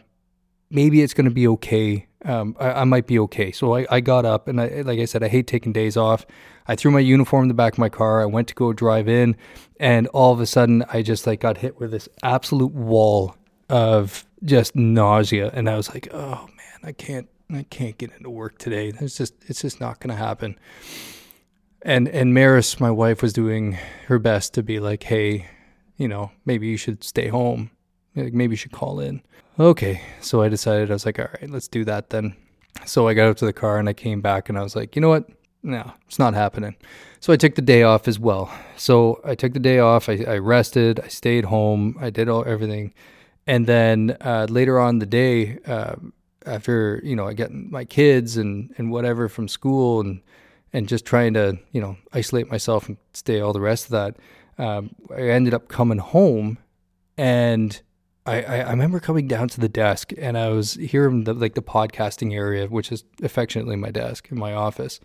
maybe 0.70 1.02
it's 1.02 1.14
going 1.14 1.26
to 1.26 1.32
be 1.32 1.48
okay. 1.48 2.08
Um, 2.24 2.56
I, 2.60 2.72
I, 2.72 2.84
might 2.84 3.08
be 3.08 3.18
okay. 3.20 3.52
So 3.52 3.76
I, 3.76 3.88
I 3.90 4.00
got 4.00 4.26
up 4.26 4.48
and 4.48 4.62
I, 4.62 4.82
like 4.82 5.00
I 5.00 5.06
said, 5.06 5.24
I 5.24 5.28
hate 5.28 5.48
taking 5.48 5.74
days 5.74 5.98
off. 5.98 6.26
I 6.68 6.76
threw 6.76 6.92
my 6.92 7.00
uniform 7.00 7.44
in 7.44 7.48
the 7.48 7.56
back 7.56 7.74
of 7.74 7.80
my 7.80 7.90
car. 7.90 8.22
I 8.22 8.26
went 8.26 8.48
to 8.50 8.54
go 8.54 8.74
drive 8.74 9.08
in, 9.08 9.36
and 9.80 10.08
all 10.08 10.32
of 10.32 10.40
a 10.40 10.46
sudden, 10.46 10.86
I 10.94 11.02
just 11.02 11.26
like 11.26 11.40
got 11.40 11.58
hit 11.58 11.80
with 11.80 11.92
this 11.92 12.08
absolute 12.22 12.74
wall 12.74 13.36
of 13.70 14.26
just 14.44 14.76
nausea, 14.76 15.50
and 15.54 15.68
I 15.68 15.76
was 15.76 15.90
like, 15.90 16.10
oh 16.14 16.48
man, 16.56 16.80
I 16.84 16.92
can't, 16.92 17.28
I 17.52 17.64
can't 17.64 17.98
get 17.98 18.12
into 18.16 18.30
work 18.30 18.60
today. 18.60 18.94
It's 19.00 19.18
just, 19.18 19.34
it's 19.48 19.64
just 19.64 19.82
not 19.82 20.00
going 20.00 20.16
to 20.16 20.24
happen. 20.24 20.60
And 21.82 22.08
and 22.08 22.34
Maris, 22.34 22.80
my 22.80 22.92
wife, 22.92 23.24
was 23.24 23.34
doing 23.34 23.78
her 24.06 24.20
best 24.20 24.54
to 24.54 24.64
be 24.64 24.80
like, 24.80 25.04
hey, 25.04 25.48
you 25.98 26.08
know, 26.08 26.32
maybe 26.46 26.68
you 26.68 26.78
should 26.78 27.04
stay 27.04 27.28
home. 27.28 27.72
Maybe 28.14 28.54
you 28.54 28.58
should 28.58 28.72
call 28.72 29.00
in. 29.00 29.22
Okay, 29.62 30.02
so 30.22 30.42
I 30.42 30.50
decided 30.50 30.90
I 30.90 30.94
was 30.94 31.06
like, 31.06 31.20
all 31.20 31.28
right, 31.40 31.48
let's 31.48 31.68
do 31.68 31.86
that 31.86 32.10
then. 32.10 32.36
So 32.88 33.08
I 33.08 33.14
got 33.14 33.30
up 33.30 33.38
to 33.38 33.46
the 33.46 33.54
car 33.54 33.78
and 33.78 33.88
I 33.88 33.94
came 33.94 34.20
back 34.20 34.50
and 34.50 34.58
I 34.58 34.64
was 34.64 34.76
like, 34.76 34.96
you 34.96 35.04
know 35.04 35.10
what? 35.10 35.30
No, 35.62 35.94
it's 36.08 36.18
not 36.18 36.34
happening. 36.34 36.76
So 37.20 37.32
I 37.32 37.36
took 37.36 37.54
the 37.54 37.62
day 37.62 37.84
off 37.84 38.08
as 38.08 38.18
well. 38.18 38.52
So 38.76 39.22
I 39.24 39.36
took 39.36 39.54
the 39.54 39.60
day 39.60 39.78
off. 39.78 40.10
I, 40.10 40.26
I 40.28 40.40
rested. 40.40 41.00
I 41.00 41.10
stayed 41.10 41.46
home. 41.46 41.96
I 42.02 42.10
did 42.10 42.28
all 42.28 42.44
everything, 42.48 42.92
and 43.46 43.68
then 43.68 44.18
uh, 44.22 44.48
later 44.50 44.80
on 44.80 44.98
the 44.98 45.06
day, 45.06 45.60
uh, 45.68 45.94
after 46.48 47.00
you 47.04 47.16
know 47.16 47.28
I 47.28 47.34
get 47.34 47.52
my 47.52 47.86
kids 47.86 48.38
and 48.38 48.74
and 48.80 48.92
whatever 48.92 49.30
from 49.30 49.48
school 49.48 50.02
and 50.02 50.24
and 50.74 50.88
just 50.88 51.06
trying 51.06 51.36
to 51.36 51.60
you 51.72 51.82
know 51.82 51.98
isolate 52.14 52.50
myself 52.50 52.88
and 52.88 52.98
stay 53.14 53.40
all 53.40 53.54
the 53.54 53.62
rest 53.62 53.86
of 53.86 53.92
that, 53.92 54.16
um, 54.58 54.96
I 55.16 55.22
ended 55.30 55.54
up 55.54 55.68
coming 55.68 56.00
home, 56.00 56.58
and 57.16 57.80
I, 58.26 58.44
I, 58.44 58.70
remember 58.70 59.00
coming 59.00 59.28
down 59.28 59.48
to 59.50 59.60
the 59.60 59.68
desk 59.68 60.12
and 60.16 60.38
I 60.38 60.50
was 60.50 60.76
here 60.76 61.08
in 61.08 61.24
the 61.24 61.34
like 61.34 61.56
the 61.56 61.62
podcasting 61.64 62.36
area, 62.36 62.68
which 62.68 62.92
is 62.92 63.04
affectionately 63.24 63.76
my 63.76 63.90
desk 63.90 64.28
in 64.30 64.38
my 64.38 64.54
office, 64.54 65.00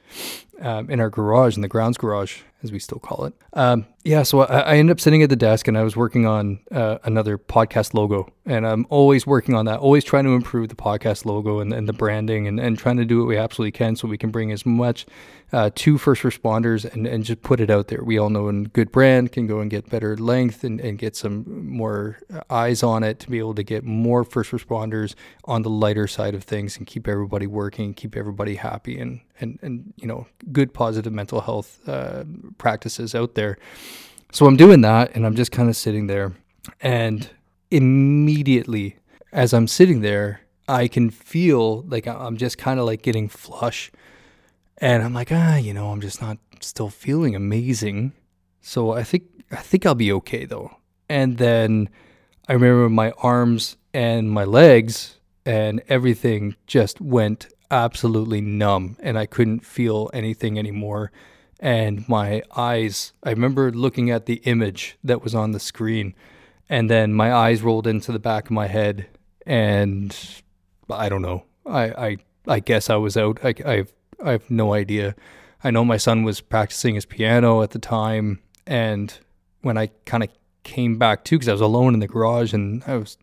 um, 0.60 0.90
in 0.90 1.00
our 1.00 1.08
garage, 1.08 1.56
in 1.56 1.62
the 1.62 1.68
grounds 1.68 1.96
garage, 1.96 2.42
as 2.62 2.72
we 2.72 2.78
still 2.78 2.98
call 2.98 3.24
it. 3.24 3.34
Um, 3.52 3.86
yeah, 4.04 4.22
so 4.22 4.42
I, 4.42 4.60
I, 4.60 4.76
ended 4.76 4.92
up 4.92 5.00
sitting 5.00 5.22
at 5.22 5.30
the 5.30 5.36
desk 5.36 5.66
and 5.66 5.76
I 5.76 5.82
was 5.82 5.96
working 5.96 6.26
on 6.26 6.60
uh, 6.70 6.98
another 7.04 7.38
podcast 7.38 7.92
logo, 7.92 8.32
and 8.44 8.66
I'm 8.66 8.86
always 8.88 9.26
working 9.26 9.54
on 9.54 9.66
that, 9.66 9.80
always 9.80 10.04
trying 10.04 10.24
to 10.24 10.30
improve 10.30 10.68
the 10.68 10.76
podcast 10.76 11.24
logo 11.24 11.58
and, 11.58 11.72
and 11.72 11.88
the 11.88 11.92
branding, 11.92 12.46
and, 12.46 12.60
and 12.60 12.78
trying 12.78 12.98
to 12.98 13.04
do 13.04 13.18
what 13.18 13.26
we 13.26 13.36
absolutely 13.36 13.72
can 13.72 13.96
so 13.96 14.06
we 14.06 14.18
can 14.18 14.30
bring 14.30 14.52
as 14.52 14.64
much 14.64 15.06
uh, 15.52 15.70
to 15.74 15.98
first 15.98 16.22
responders 16.22 16.84
and, 16.92 17.06
and 17.06 17.24
just 17.24 17.42
put 17.42 17.60
it 17.60 17.70
out 17.70 17.88
there. 17.88 18.02
We 18.02 18.18
all 18.18 18.30
know 18.30 18.48
a 18.48 18.52
good 18.52 18.92
brand 18.92 19.32
can 19.32 19.46
go 19.46 19.60
and 19.60 19.70
get 19.70 19.88
better 19.90 20.16
length 20.16 20.64
and, 20.64 20.96
get 20.96 21.16
some 21.16 21.66
more 21.68 22.18
eyes 22.48 22.82
on 22.82 23.02
it 23.02 23.18
to 23.18 23.28
be 23.28 23.38
able 23.38 23.54
to 23.54 23.62
get 23.62 23.84
more 23.84 24.24
first 24.24 24.50
responders 24.52 25.14
on 25.44 25.62
the 25.62 25.68
lighter 25.68 26.06
side 26.06 26.34
of 26.34 26.44
things 26.44 26.78
and 26.78 26.86
keep 26.86 27.06
everybody 27.06 27.46
working, 27.46 27.92
keep 27.92 28.16
everybody 28.16 28.54
happy, 28.54 28.98
and 28.98 29.20
and 29.40 29.58
and 29.62 29.92
you 29.96 30.06
know 30.06 30.26
good 30.52 30.72
positive 30.72 31.12
mental 31.12 31.40
health 31.40 31.80
uh, 31.88 32.24
practices 32.58 33.14
out 33.14 33.34
there. 33.34 33.58
So 34.32 34.46
I'm 34.46 34.56
doing 34.56 34.80
that, 34.82 35.14
and 35.14 35.24
I'm 35.24 35.36
just 35.36 35.52
kind 35.52 35.68
of 35.68 35.76
sitting 35.76 36.06
there, 36.06 36.32
and 36.80 37.30
immediately 37.70 38.96
as 39.32 39.52
I'm 39.52 39.66
sitting 39.66 40.00
there, 40.00 40.40
I 40.68 40.88
can 40.88 41.10
feel 41.10 41.82
like 41.82 42.06
I'm 42.06 42.36
just 42.36 42.58
kind 42.58 42.80
of 42.80 42.86
like 42.86 43.02
getting 43.02 43.28
flush 43.28 43.92
and 44.78 45.02
I'm 45.02 45.14
like, 45.14 45.28
ah, 45.30 45.56
you 45.56 45.72
know, 45.72 45.90
I'm 45.90 46.00
just 46.00 46.20
not 46.20 46.38
still 46.60 46.90
feeling 46.90 47.34
amazing. 47.34 48.12
So 48.60 48.92
I 48.92 49.04
think 49.04 49.24
I 49.50 49.56
think 49.56 49.86
I'll 49.86 49.94
be 49.94 50.12
okay 50.12 50.44
though. 50.44 50.76
And 51.08 51.38
then 51.38 51.88
I 52.48 52.54
remember 52.54 52.88
my 52.88 53.12
arms 53.18 53.76
and 53.94 54.30
my 54.30 54.44
legs 54.44 55.18
and 55.44 55.82
everything 55.88 56.56
just 56.66 57.00
went 57.00 57.46
absolutely 57.70 58.40
numb 58.40 58.96
and 59.00 59.18
I 59.18 59.26
couldn't 59.26 59.64
feel 59.64 60.10
anything 60.12 60.58
anymore. 60.58 61.12
And 61.58 62.08
my 62.08 62.42
eyes, 62.54 63.12
I 63.22 63.30
remember 63.30 63.72
looking 63.72 64.10
at 64.10 64.26
the 64.26 64.42
image 64.44 64.98
that 65.02 65.22
was 65.22 65.34
on 65.34 65.52
the 65.52 65.60
screen 65.60 66.14
and 66.68 66.90
then 66.90 67.14
my 67.14 67.32
eyes 67.32 67.62
rolled 67.62 67.86
into 67.86 68.12
the 68.12 68.18
back 68.18 68.46
of 68.46 68.50
my 68.50 68.66
head 68.66 69.06
and 69.46 70.16
I 70.90 71.08
don't 71.08 71.22
know. 71.22 71.44
I 71.64 71.84
I, 71.84 72.16
I 72.46 72.60
guess 72.60 72.90
I 72.90 72.96
was 72.96 73.16
out. 73.16 73.38
I, 73.44 73.54
I've 73.64 73.92
I 74.24 74.32
have 74.32 74.50
no 74.50 74.74
idea. 74.74 75.14
I 75.62 75.70
know 75.70 75.84
my 75.84 75.96
son 75.96 76.22
was 76.22 76.40
practicing 76.40 76.94
his 76.94 77.04
piano 77.04 77.62
at 77.62 77.70
the 77.70 77.78
time, 77.78 78.40
and 78.66 79.16
when 79.62 79.76
I 79.76 79.88
kind 80.04 80.22
of 80.22 80.30
came 80.62 80.98
back 80.98 81.24
too, 81.24 81.36
because 81.36 81.48
I 81.48 81.52
was 81.52 81.60
alone 81.60 81.94
in 81.94 82.00
the 82.00 82.08
garage, 82.08 82.52
and 82.52 82.82
I 82.86 82.96
was 82.96 83.18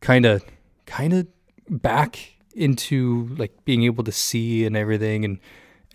kind 0.00 0.26
of, 0.26 0.44
kind 0.86 1.12
of 1.12 1.26
back 1.68 2.18
into 2.54 3.34
like 3.38 3.64
being 3.64 3.84
able 3.84 4.04
to 4.04 4.12
see 4.12 4.64
and 4.66 4.76
everything, 4.76 5.24
and 5.24 5.38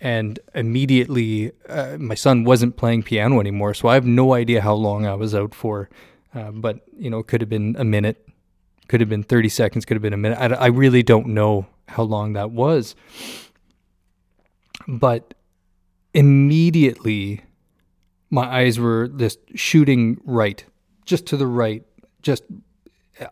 and 0.04 0.38
immediately 0.54 1.50
uh, 1.68 1.96
my 1.98 2.14
son 2.14 2.44
wasn't 2.44 2.76
playing 2.76 3.02
piano 3.02 3.40
anymore, 3.40 3.74
so 3.74 3.88
I 3.88 3.94
have 3.94 4.06
no 4.06 4.34
idea 4.34 4.60
how 4.60 4.74
long 4.74 5.06
I 5.06 5.14
was 5.14 5.34
out 5.34 5.54
for, 5.54 5.88
uh, 6.34 6.50
but 6.52 6.80
you 6.96 7.10
know, 7.10 7.18
it 7.18 7.26
could 7.26 7.40
have 7.40 7.50
been 7.50 7.74
a 7.78 7.84
minute, 7.84 8.28
could 8.88 9.00
have 9.00 9.08
been 9.08 9.24
thirty 9.24 9.48
seconds, 9.48 9.84
could 9.84 9.96
have 9.96 10.02
been 10.02 10.12
a 10.12 10.18
minute. 10.18 10.38
I, 10.38 10.46
I 10.54 10.66
really 10.66 11.02
don't 11.02 11.28
know 11.28 11.66
how 11.88 12.04
long 12.04 12.34
that 12.34 12.50
was 12.50 12.94
but 14.86 15.34
immediately 16.12 17.42
my 18.30 18.44
eyes 18.44 18.78
were 18.78 19.08
just 19.08 19.38
shooting 19.54 20.20
right, 20.24 20.64
just 21.04 21.26
to 21.26 21.36
the 21.36 21.46
right. 21.46 21.84
Just 22.22 22.44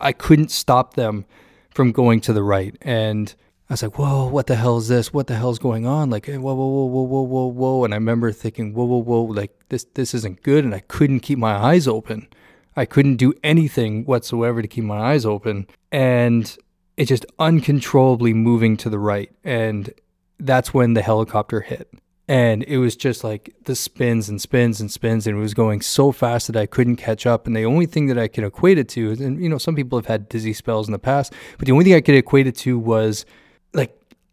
I 0.00 0.12
couldn't 0.12 0.50
stop 0.50 0.94
them 0.94 1.24
from 1.70 1.92
going 1.92 2.20
to 2.22 2.32
the 2.32 2.42
right. 2.42 2.76
And 2.82 3.34
I 3.72 3.74
was 3.74 3.82
like, 3.82 3.98
whoa, 3.98 4.28
what 4.28 4.48
the 4.48 4.56
hell 4.56 4.76
is 4.76 4.88
this? 4.88 5.14
What 5.14 5.28
the 5.28 5.34
hell's 5.34 5.58
going 5.58 5.86
on? 5.86 6.10
Like, 6.10 6.26
whoa, 6.26 6.38
whoa, 6.38 6.52
whoa, 6.52 6.84
whoa, 6.84 7.02
whoa, 7.04 7.22
whoa, 7.22 7.46
whoa. 7.46 7.84
And 7.86 7.94
I 7.94 7.96
remember 7.96 8.30
thinking, 8.30 8.74
whoa, 8.74 8.84
whoa, 8.84 8.98
whoa, 8.98 9.22
like 9.22 9.50
this, 9.70 9.84
this 9.94 10.12
isn't 10.12 10.42
good. 10.42 10.62
And 10.66 10.74
I 10.74 10.80
couldn't 10.80 11.20
keep 11.20 11.38
my 11.38 11.54
eyes 11.54 11.88
open. 11.88 12.28
I 12.76 12.84
couldn't 12.84 13.16
do 13.16 13.32
anything 13.42 14.04
whatsoever 14.04 14.60
to 14.60 14.68
keep 14.68 14.84
my 14.84 14.98
eyes 14.98 15.24
open. 15.24 15.68
And 15.90 16.54
it 16.98 17.06
just 17.06 17.24
uncontrollably 17.38 18.34
moving 18.34 18.76
to 18.76 18.90
the 18.90 18.98
right. 18.98 19.32
And 19.42 19.94
that's 20.38 20.74
when 20.74 20.92
the 20.92 21.00
helicopter 21.00 21.62
hit. 21.62 21.90
And 22.28 22.64
it 22.64 22.76
was 22.76 22.94
just 22.94 23.24
like 23.24 23.54
the 23.64 23.74
spins 23.74 24.28
and 24.28 24.38
spins 24.38 24.82
and 24.82 24.90
spins, 24.90 25.26
and 25.26 25.38
it 25.38 25.40
was 25.40 25.54
going 25.54 25.80
so 25.80 26.12
fast 26.12 26.46
that 26.48 26.56
I 26.56 26.66
couldn't 26.66 26.96
catch 26.96 27.24
up. 27.24 27.46
And 27.46 27.56
the 27.56 27.64
only 27.64 27.86
thing 27.86 28.06
that 28.08 28.18
I 28.18 28.28
can 28.28 28.44
equate 28.44 28.76
it 28.76 28.90
to, 28.90 29.12
and 29.12 29.42
you 29.42 29.48
know, 29.48 29.56
some 29.56 29.74
people 29.74 29.98
have 29.98 30.06
had 30.06 30.28
dizzy 30.28 30.52
spells 30.52 30.88
in 30.88 30.92
the 30.92 30.98
past, 30.98 31.32
but 31.56 31.64
the 31.64 31.72
only 31.72 31.84
thing 31.84 31.94
I 31.94 32.02
could 32.02 32.14
equate 32.14 32.46
it 32.46 32.56
to 32.56 32.78
was 32.78 33.24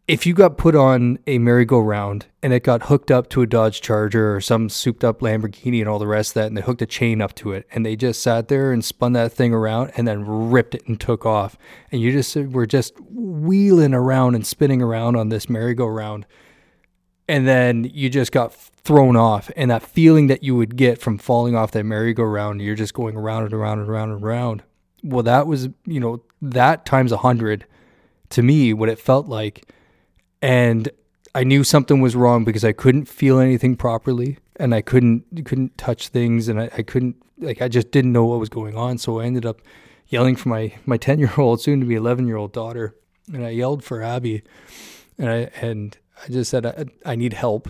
if 0.10 0.26
you 0.26 0.34
got 0.34 0.58
put 0.58 0.76
on 0.76 1.20
a 1.28 1.38
merry-go-round 1.38 2.26
and 2.42 2.52
it 2.52 2.64
got 2.64 2.82
hooked 2.82 3.12
up 3.12 3.30
to 3.30 3.44
a 3.44 3.46
Dodge 3.46 3.80
Charger 3.80 4.36
or 4.36 4.42
some 4.42 4.68
souped 4.68 5.04
up 5.04 5.20
Lamborghini 5.20 5.82
and 5.82 5.88
all 5.88 6.00
the 6.00 6.08
rest 6.08 6.32
of 6.32 6.34
that, 6.34 6.48
and 6.48 6.58
they 6.58 6.64
hooked 6.64 6.82
a 6.82 6.88
chain 6.88 7.22
up 7.22 7.36
to 7.36 7.52
it, 7.54 7.68
and 7.72 7.86
they 7.86 7.96
just 7.96 8.24
sat 8.24 8.48
there 8.48 8.72
and 8.72 8.84
spun 8.84 9.14
that 9.14 9.32
thing 9.32 9.54
around 9.54 9.92
and 9.96 10.08
then 10.08 10.26
ripped 10.26 10.74
it 10.74 10.88
and 10.88 11.00
took 11.00 11.28
off, 11.28 11.60
and 11.92 12.02
you 12.02 12.12
just 12.12 12.36
were 12.36 12.66
just 12.66 13.00
wheeling 13.12 13.94
around 13.94 14.34
and 14.34 14.48
spinning 14.48 14.82
around 14.82 15.16
on 15.16 15.30
this 15.30 15.48
merry-go-round, 15.48 16.26
and 17.28 17.48
then 17.48 17.84
you 17.94 18.10
just 18.10 18.32
got 18.32 18.52
thrown 18.52 19.16
off, 19.16 19.52
and 19.56 19.70
that 19.70 19.84
feeling 19.84 20.26
that 20.26 20.42
you 20.42 20.56
would 20.56 20.76
get 20.76 21.00
from 21.00 21.20
falling 21.20 21.56
off 21.56 21.70
that 21.70 21.84
merry-go-round, 21.84 22.64
you're 22.64 22.74
just 22.74 22.96
going 22.96 23.16
around 23.16 23.44
and 23.44 23.54
around 23.54 23.78
and 23.78 23.88
around 23.88 24.10
and 24.10 24.24
around. 24.24 24.64
Well, 25.04 25.22
that 25.22 25.46
was 25.46 25.70
you 25.86 26.00
know 26.00 26.24
that 26.42 26.88
times 26.88 27.12
a 27.12 27.18
hundred 27.18 27.68
to 28.30 28.42
me 28.42 28.74
what 28.74 28.90
it 28.90 28.98
felt 28.98 29.28
like 29.28 29.72
and 30.42 30.90
I 31.36 31.44
knew 31.44 31.64
something 31.64 32.02
was 32.02 32.16
wrong 32.16 32.44
because 32.44 32.66
I 32.66 32.72
couldn't 32.72 33.06
feel 33.06 33.40
anything 33.40 33.76
properly 33.76 34.38
and 34.56 34.74
I 34.74 34.82
couldn't 34.82 35.46
couldn't 35.46 35.78
touch 35.78 36.10
things 36.10 36.48
and 36.48 36.60
I, 36.60 36.70
I 36.78 36.82
couldn't 36.82 37.16
like 37.38 37.62
I 37.62 37.68
just 37.68 37.92
didn't 37.92 38.14
know 38.14 38.26
what 38.26 38.40
was 38.40 38.50
going 38.50 38.76
on. 38.76 38.98
So 38.98 39.20
I 39.20 39.26
ended 39.26 39.46
up 39.46 39.62
yelling 40.08 40.36
for 40.36 40.50
my 40.50 40.74
my 40.86 40.98
ten 41.08 41.20
year 41.20 41.34
old, 41.38 41.62
soon 41.62 41.80
to 41.80 41.86
be 41.86 41.96
eleven 41.96 42.28
year 42.28 42.38
old 42.38 42.54
daughter, 42.54 42.96
and 43.32 43.46
I 43.46 43.50
yelled 43.50 43.84
for 43.84 44.02
Abby, 44.02 44.44
and 45.18 45.30
I 45.30 45.50
and 45.62 45.98
I 46.24 46.32
just 46.32 46.52
said 46.52 46.66
I, 46.66 46.86
I 47.06 47.16
need 47.16 47.34
help, 47.34 47.70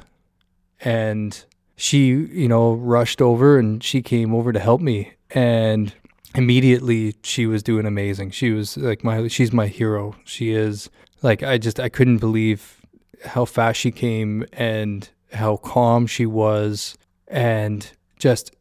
and 0.81 1.43
she 1.75 2.07
you 2.07 2.47
know 2.47 2.73
rushed 2.73 3.21
over 3.21 3.57
and 3.57 3.81
she 3.83 4.01
came 4.01 4.35
over 4.35 4.51
to 4.51 4.59
help 4.59 4.81
me 4.81 5.13
and 5.31 5.93
immediately 6.35 7.15
she 7.23 7.45
was 7.45 7.63
doing 7.63 7.85
amazing. 7.85 8.31
She 8.31 8.51
was 8.51 8.77
like 8.77 9.03
my 9.03 9.27
she's 9.27 9.53
my 9.53 9.67
hero. 9.67 10.15
She 10.25 10.51
is 10.51 10.89
like 11.21 11.43
I 11.43 11.57
just 11.57 11.79
I 11.79 11.89
couldn't 11.89 12.17
believe 12.17 12.81
how 13.25 13.45
fast 13.45 13.79
she 13.79 13.91
came 13.91 14.45
and 14.53 15.09
how 15.33 15.57
calm 15.57 16.07
she 16.07 16.25
was 16.25 16.97
and 17.27 17.89
just 18.17 18.55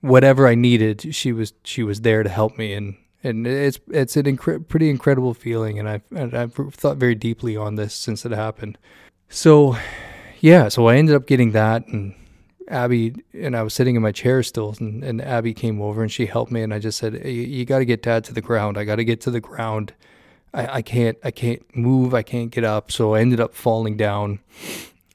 whatever 0.00 0.46
I 0.46 0.54
needed 0.54 1.14
she 1.14 1.32
was 1.32 1.52
she 1.64 1.82
was 1.82 2.02
there 2.02 2.22
to 2.22 2.28
help 2.28 2.58
me 2.58 2.74
and 2.74 2.96
and 3.24 3.46
it's 3.46 3.80
it's 3.90 4.16
an 4.16 4.24
incre- 4.24 4.66
pretty 4.68 4.90
incredible 4.90 5.34
feeling 5.34 5.78
and 5.78 5.88
I've 5.88 6.02
and 6.14 6.34
I've 6.34 6.54
thought 6.54 6.98
very 6.98 7.14
deeply 7.14 7.56
on 7.56 7.74
this 7.76 7.94
since 7.94 8.24
it 8.24 8.32
happened. 8.32 8.78
So 9.28 9.76
yeah, 10.40 10.68
so 10.68 10.86
I 10.86 10.96
ended 10.96 11.16
up 11.16 11.26
getting 11.26 11.52
that 11.52 11.86
and 11.88 12.14
Abby 12.68 13.14
and 13.32 13.56
I 13.56 13.62
was 13.62 13.74
sitting 13.74 13.96
in 13.96 14.02
my 14.02 14.12
chair 14.12 14.42
still, 14.42 14.74
and, 14.80 15.04
and 15.04 15.22
Abby 15.22 15.54
came 15.54 15.80
over 15.80 16.02
and 16.02 16.10
she 16.10 16.26
helped 16.26 16.50
me, 16.50 16.62
and 16.62 16.74
I 16.74 16.78
just 16.78 16.98
said, 16.98 17.24
"You 17.24 17.64
got 17.64 17.78
to 17.78 17.84
get 17.84 18.02
Dad 18.02 18.24
to 18.24 18.34
the 18.34 18.40
ground. 18.40 18.76
I 18.76 18.84
got 18.84 18.96
to 18.96 19.04
get 19.04 19.20
to 19.22 19.30
the 19.30 19.40
ground. 19.40 19.92
I, 20.56 20.76
I 20.76 20.82
can't 20.82 21.18
I 21.22 21.30
can't 21.30 21.62
move. 21.76 22.14
I 22.14 22.22
can't 22.22 22.50
get 22.50 22.64
up." 22.64 22.90
So 22.90 23.14
I 23.14 23.20
ended 23.20 23.40
up 23.40 23.54
falling 23.54 23.96
down, 23.96 24.40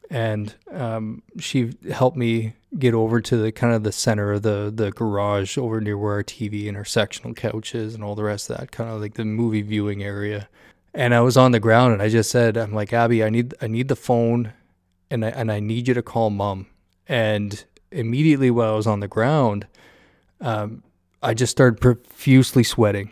and 0.09 0.55
um, 0.71 1.23
she 1.39 1.73
helped 1.91 2.15
me 2.15 2.53
get 2.79 2.93
over 2.93 3.19
to 3.19 3.35
the 3.35 3.51
kind 3.51 3.73
of 3.73 3.83
the 3.83 3.91
center 3.91 4.31
of 4.33 4.43
the 4.43 4.71
the 4.73 4.91
garage, 4.91 5.57
over 5.57 5.81
near 5.81 5.97
where 5.97 6.13
our 6.13 6.23
TV 6.23 6.67
and 6.67 6.77
our 6.77 6.85
sectional 6.85 7.33
couches 7.33 7.93
and 7.95 8.03
all 8.03 8.15
the 8.15 8.23
rest 8.23 8.49
of 8.49 8.57
that, 8.57 8.71
kind 8.71 8.89
of 8.89 9.01
like 9.01 9.15
the 9.15 9.25
movie 9.25 9.61
viewing 9.61 10.03
area. 10.03 10.47
And 10.93 11.13
I 11.13 11.21
was 11.21 11.37
on 11.37 11.51
the 11.51 11.59
ground, 11.59 11.93
and 11.93 12.01
I 12.01 12.09
just 12.09 12.31
said, 12.31 12.57
"I'm 12.57 12.73
like 12.73 12.93
Abby, 12.93 13.23
I 13.23 13.29
need 13.29 13.53
I 13.61 13.67
need 13.67 13.87
the 13.89 13.95
phone." 13.95 14.53
And 15.09 15.25
I, 15.25 15.29
and 15.31 15.51
I 15.51 15.59
need 15.59 15.89
you 15.89 15.93
to 15.93 16.01
call 16.01 16.29
mom 16.29 16.67
and 17.11 17.65
immediately 17.91 18.49
while 18.49 18.73
I 18.73 18.75
was 18.75 18.87
on 18.87 19.01
the 19.01 19.07
ground, 19.07 19.67
um, 20.39 20.81
I 21.21 21.33
just 21.33 21.51
started 21.51 21.81
profusely 21.81 22.63
sweating. 22.63 23.11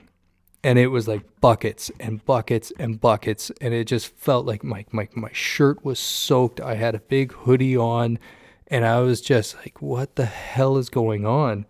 And 0.63 0.77
it 0.77 0.87
was 0.87 1.07
like 1.07 1.23
buckets 1.39 1.89
and 1.99 2.23
buckets 2.25 2.71
and 2.77 2.99
buckets 2.99 3.51
and 3.61 3.73
it 3.73 3.85
just 3.85 4.07
felt 4.17 4.45
like 4.45 4.63
my, 4.63 4.85
my 4.91 5.07
my 5.13 5.29
shirt 5.31 5.83
was 5.85 5.99
soaked. 5.99 6.59
I 6.59 6.75
had 6.75 6.95
a 6.95 6.99
big 6.99 7.31
hoodie 7.31 7.77
on 7.77 8.19
and 8.67 8.85
i 8.85 8.99
was 8.99 9.21
just 9.21 9.55
like 9.57 9.81
what 9.81 10.15
the 10.15 10.25
hell 10.25 10.77
is 10.77 10.89
going 10.89 11.25
on? 11.25 11.65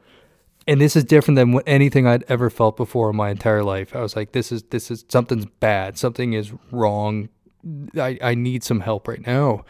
And 0.67 0.79
this 0.79 0.95
is 0.95 1.03
different 1.03 1.35
than 1.35 1.59
anything 1.67 2.07
i'd 2.07 2.23
ever 2.27 2.49
felt 2.49 2.77
before 2.77 3.11
in 3.11 3.15
my 3.15 3.29
entire 3.29 3.63
life. 3.63 3.95
I 3.95 4.01
was 4.01 4.15
like 4.15 4.31
this 4.31 4.51
is 4.51 4.63
this 4.63 4.89
is 4.89 5.05
something's 5.07 5.45
bad. 5.45 5.97
Something 5.97 6.33
is 6.33 6.51
wrong. 6.71 7.29
I 7.95 8.17
i 8.21 8.35
need 8.35 8.63
some 8.63 8.81
help 8.81 9.07
right 9.07 9.25
now. 9.25 9.65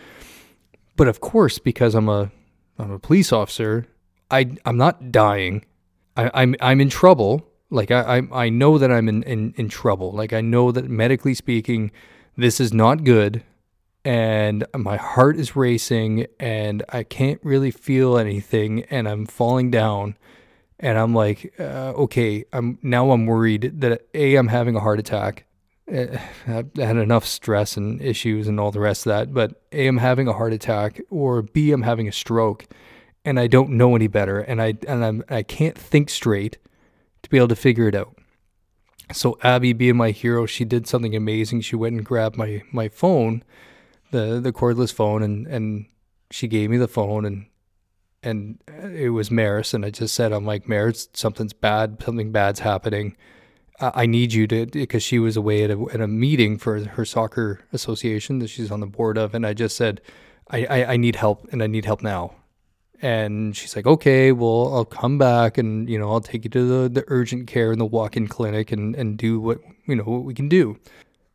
But 0.96 1.08
of 1.08 1.20
course 1.20 1.60
because 1.60 1.94
i'm 1.94 2.10
a 2.10 2.32
i'm 2.78 2.92
a 2.92 3.00
police 3.00 3.34
officer 3.34 3.86
i 4.32 4.50
i'm 4.66 4.78
not 4.78 5.12
dying. 5.12 5.66
I, 6.16 6.32
i'm 6.34 6.56
i'm 6.62 6.80
in 6.80 6.90
trouble 6.90 7.49
like 7.70 7.92
I, 7.92 8.18
I, 8.18 8.46
I 8.46 8.50
know 8.50 8.78
that 8.78 8.92
I'm 8.92 9.08
in, 9.08 9.24
in, 9.24 9.54
in 9.58 9.70
trouble. 9.70 10.12
Like 10.12 10.34
I 10.34 10.42
know 10.42 10.72
that 10.72 10.90
medically 10.90 11.34
speaking, 11.34 11.92
this 12.36 12.60
is 12.60 12.74
not 12.74 13.04
good. 13.04 13.44
And 14.06 14.66
my 14.76 14.98
heart 14.98 15.38
is 15.38 15.56
racing 15.56 16.26
and 16.40 16.84
I 16.90 17.04
can't 17.04 17.40
really 17.44 17.72
feel 17.72 18.18
anything 18.18 18.84
and 18.84 19.08
I'm 19.08 19.26
falling 19.26 19.70
down. 19.70 20.18
And 20.80 20.98
I'm 20.98 21.14
like, 21.14 21.54
uh, 21.60 21.94
okay, 21.96 22.46
I'm 22.54 22.80
now 22.82 23.12
I'm 23.12 23.26
worried 23.26 23.82
that 23.82 24.08
A, 24.14 24.36
I'm 24.36 24.48
having 24.48 24.76
a 24.78 24.80
heart 24.80 25.00
attack. 25.00 25.46
Eh, 25.90 26.18
I 26.48 26.64
had 26.78 26.96
enough 26.98 27.26
stress 27.26 27.76
and 27.76 28.02
issues 28.02 28.48
and 28.48 28.60
all 28.60 28.72
the 28.72 28.80
rest 28.80 29.06
of 29.06 29.10
that. 29.10 29.34
But 29.34 29.62
A, 29.74 29.88
I'm 29.88 29.98
having 29.98 30.30
a 30.30 30.34
heart 30.34 30.54
attack, 30.54 31.02
or 31.10 31.42
B, 31.42 31.74
I'm 31.74 31.82
having 31.82 32.08
a 32.08 32.14
stroke, 32.14 32.66
and 33.26 33.38
I 33.38 33.48
don't 33.48 33.72
know 33.72 33.94
any 33.96 34.08
better, 34.08 34.40
and 34.40 34.62
I 34.62 34.76
and 34.88 35.04
I'm 35.04 35.24
I 35.30 35.44
can't 35.44 35.78
think 35.78 36.10
straight 36.10 36.60
to 37.30 37.32
be 37.32 37.38
able 37.38 37.48
to 37.50 37.56
figure 37.56 37.88
it 37.88 37.96
out. 37.96 38.16
So 39.12 39.38
Abby, 39.44 39.74
being 39.74 39.98
my 39.98 40.12
hero, 40.12 40.46
she 40.46 40.66
did 40.66 40.88
something 40.88 41.16
amazing. 41.16 41.62
She 41.62 41.76
went 41.76 41.96
and 41.96 42.06
grabbed 42.06 42.38
my 42.38 42.62
my 42.72 42.90
phone, 42.90 43.44
the 44.12 44.40
the 44.40 44.52
cordless 44.52 44.94
phone, 44.94 45.24
and 45.24 45.48
and 45.48 45.86
she 46.32 46.48
gave 46.48 46.70
me 46.70 46.78
the 46.78 46.88
phone, 46.88 47.26
and 47.26 47.48
and 48.22 48.60
it 48.94 49.10
was 49.10 49.32
Maris, 49.32 49.74
and 49.74 49.86
I 49.86 49.90
just 49.90 50.14
said, 50.14 50.32
I'm 50.32 50.46
like 50.46 50.68
Maris, 50.68 51.10
something's 51.14 51.54
bad, 51.54 52.02
something 52.04 52.32
bad's 52.32 52.60
happening. 52.60 53.16
I 53.82 54.08
need 54.08 54.34
you 54.34 54.46
to 54.48 54.66
because 54.66 55.04
she 55.04 55.20
was 55.20 55.38
away 55.38 55.64
at 55.64 55.72
a, 55.72 55.86
at 55.94 56.02
a 56.02 56.08
meeting 56.08 56.58
for 56.58 56.84
her 56.84 57.06
soccer 57.06 57.62
association 57.72 58.40
that 58.40 58.50
she's 58.50 58.72
on 58.72 58.82
the 58.82 58.88
board 58.88 59.18
of, 59.18 59.34
and 59.34 59.46
I 59.46 59.54
just 59.54 59.78
said, 59.78 60.02
I, 60.50 60.66
I, 60.66 60.86
I 60.94 60.98
need 60.98 61.16
help, 61.16 61.48
and 61.52 61.64
I 61.64 61.68
need 61.68 61.86
help 61.86 62.04
now. 62.04 62.36
And 63.02 63.56
she's 63.56 63.76
like, 63.76 63.88
okay, 63.88 64.32
well, 64.32 64.74
I'll 64.74 64.86
come 64.86 65.18
back 65.18 65.58
and, 65.58 65.90
you 65.90 65.98
know, 65.98 66.12
I'll 66.12 66.20
take 66.20 66.44
you 66.44 66.50
to 66.50 66.68
the, 66.68 66.90
the 66.90 67.06
urgent 67.08 67.48
care 67.48 67.72
and 67.72 67.80
the 67.80 67.86
walk-in 67.86 68.28
clinic 68.28 68.72
and, 68.72 68.96
and 68.96 69.18
do 69.18 69.40
what, 69.40 69.60
you 69.86 69.96
know, 69.96 70.04
what 70.04 70.24
we 70.24 70.34
can 70.34 70.50
do. 70.50 70.78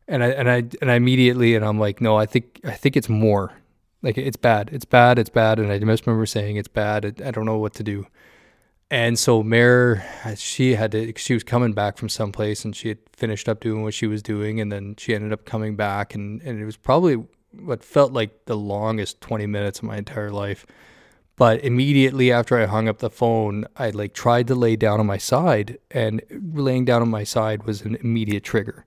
And 0.07 0.23
I, 0.23 0.27
and 0.27 0.49
I, 0.49 0.55
and 0.81 0.91
I 0.91 0.95
immediately, 0.95 1.55
and 1.55 1.65
I'm 1.65 1.79
like, 1.79 2.01
no, 2.01 2.15
I 2.17 2.27
think, 2.27 2.59
I 2.63 2.73
think 2.73 2.95
it's 2.95 3.09
more 3.09 3.53
like 4.03 4.19
it's 4.19 4.37
bad. 4.37 4.69
It's 4.71 4.85
bad. 4.85 5.17
It's 5.17 5.31
bad. 5.31 5.57
And 5.57 5.71
I 5.71 5.79
just 5.79 6.05
remember 6.05 6.27
saying 6.27 6.57
it's 6.57 6.67
bad. 6.67 7.05
I, 7.05 7.27
I 7.27 7.31
don't 7.31 7.45
know 7.45 7.57
what 7.57 7.73
to 7.75 7.83
do. 7.83 8.05
And 8.91 9.17
so 9.17 9.41
Mare, 9.41 10.05
she 10.35 10.75
had 10.75 10.91
to, 10.91 11.11
she 11.17 11.33
was 11.33 11.43
coming 11.43 11.73
back 11.73 11.97
from 11.97 12.07
someplace 12.07 12.63
and 12.63 12.75
she 12.75 12.89
had 12.89 12.99
finished 13.11 13.49
up 13.49 13.59
doing 13.59 13.81
what 13.81 13.95
she 13.95 14.05
was 14.05 14.21
doing. 14.21 14.61
And 14.61 14.71
then 14.71 14.95
she 14.99 15.15
ended 15.15 15.33
up 15.33 15.45
coming 15.45 15.75
back 15.75 16.13
and, 16.13 16.39
and 16.43 16.61
it 16.61 16.65
was 16.65 16.77
probably 16.77 17.25
what 17.59 17.83
felt 17.83 18.11
like 18.11 18.45
the 18.45 18.55
longest 18.55 19.21
20 19.21 19.47
minutes 19.47 19.79
of 19.79 19.85
my 19.85 19.97
entire 19.97 20.29
life 20.29 20.67
but 21.37 21.63
immediately 21.63 22.31
after 22.31 22.57
I 22.57 22.65
hung 22.65 22.87
up 22.87 22.99
the 22.99 23.09
phone, 23.09 23.65
I 23.75 23.89
like 23.89 24.13
tried 24.13 24.47
to 24.47 24.55
lay 24.55 24.75
down 24.75 24.99
on 24.99 25.05
my 25.05 25.17
side, 25.17 25.77
and 25.91 26.21
laying 26.31 26.85
down 26.85 27.01
on 27.01 27.09
my 27.09 27.23
side 27.23 27.63
was 27.63 27.81
an 27.81 27.95
immediate 27.95 28.43
trigger. 28.43 28.85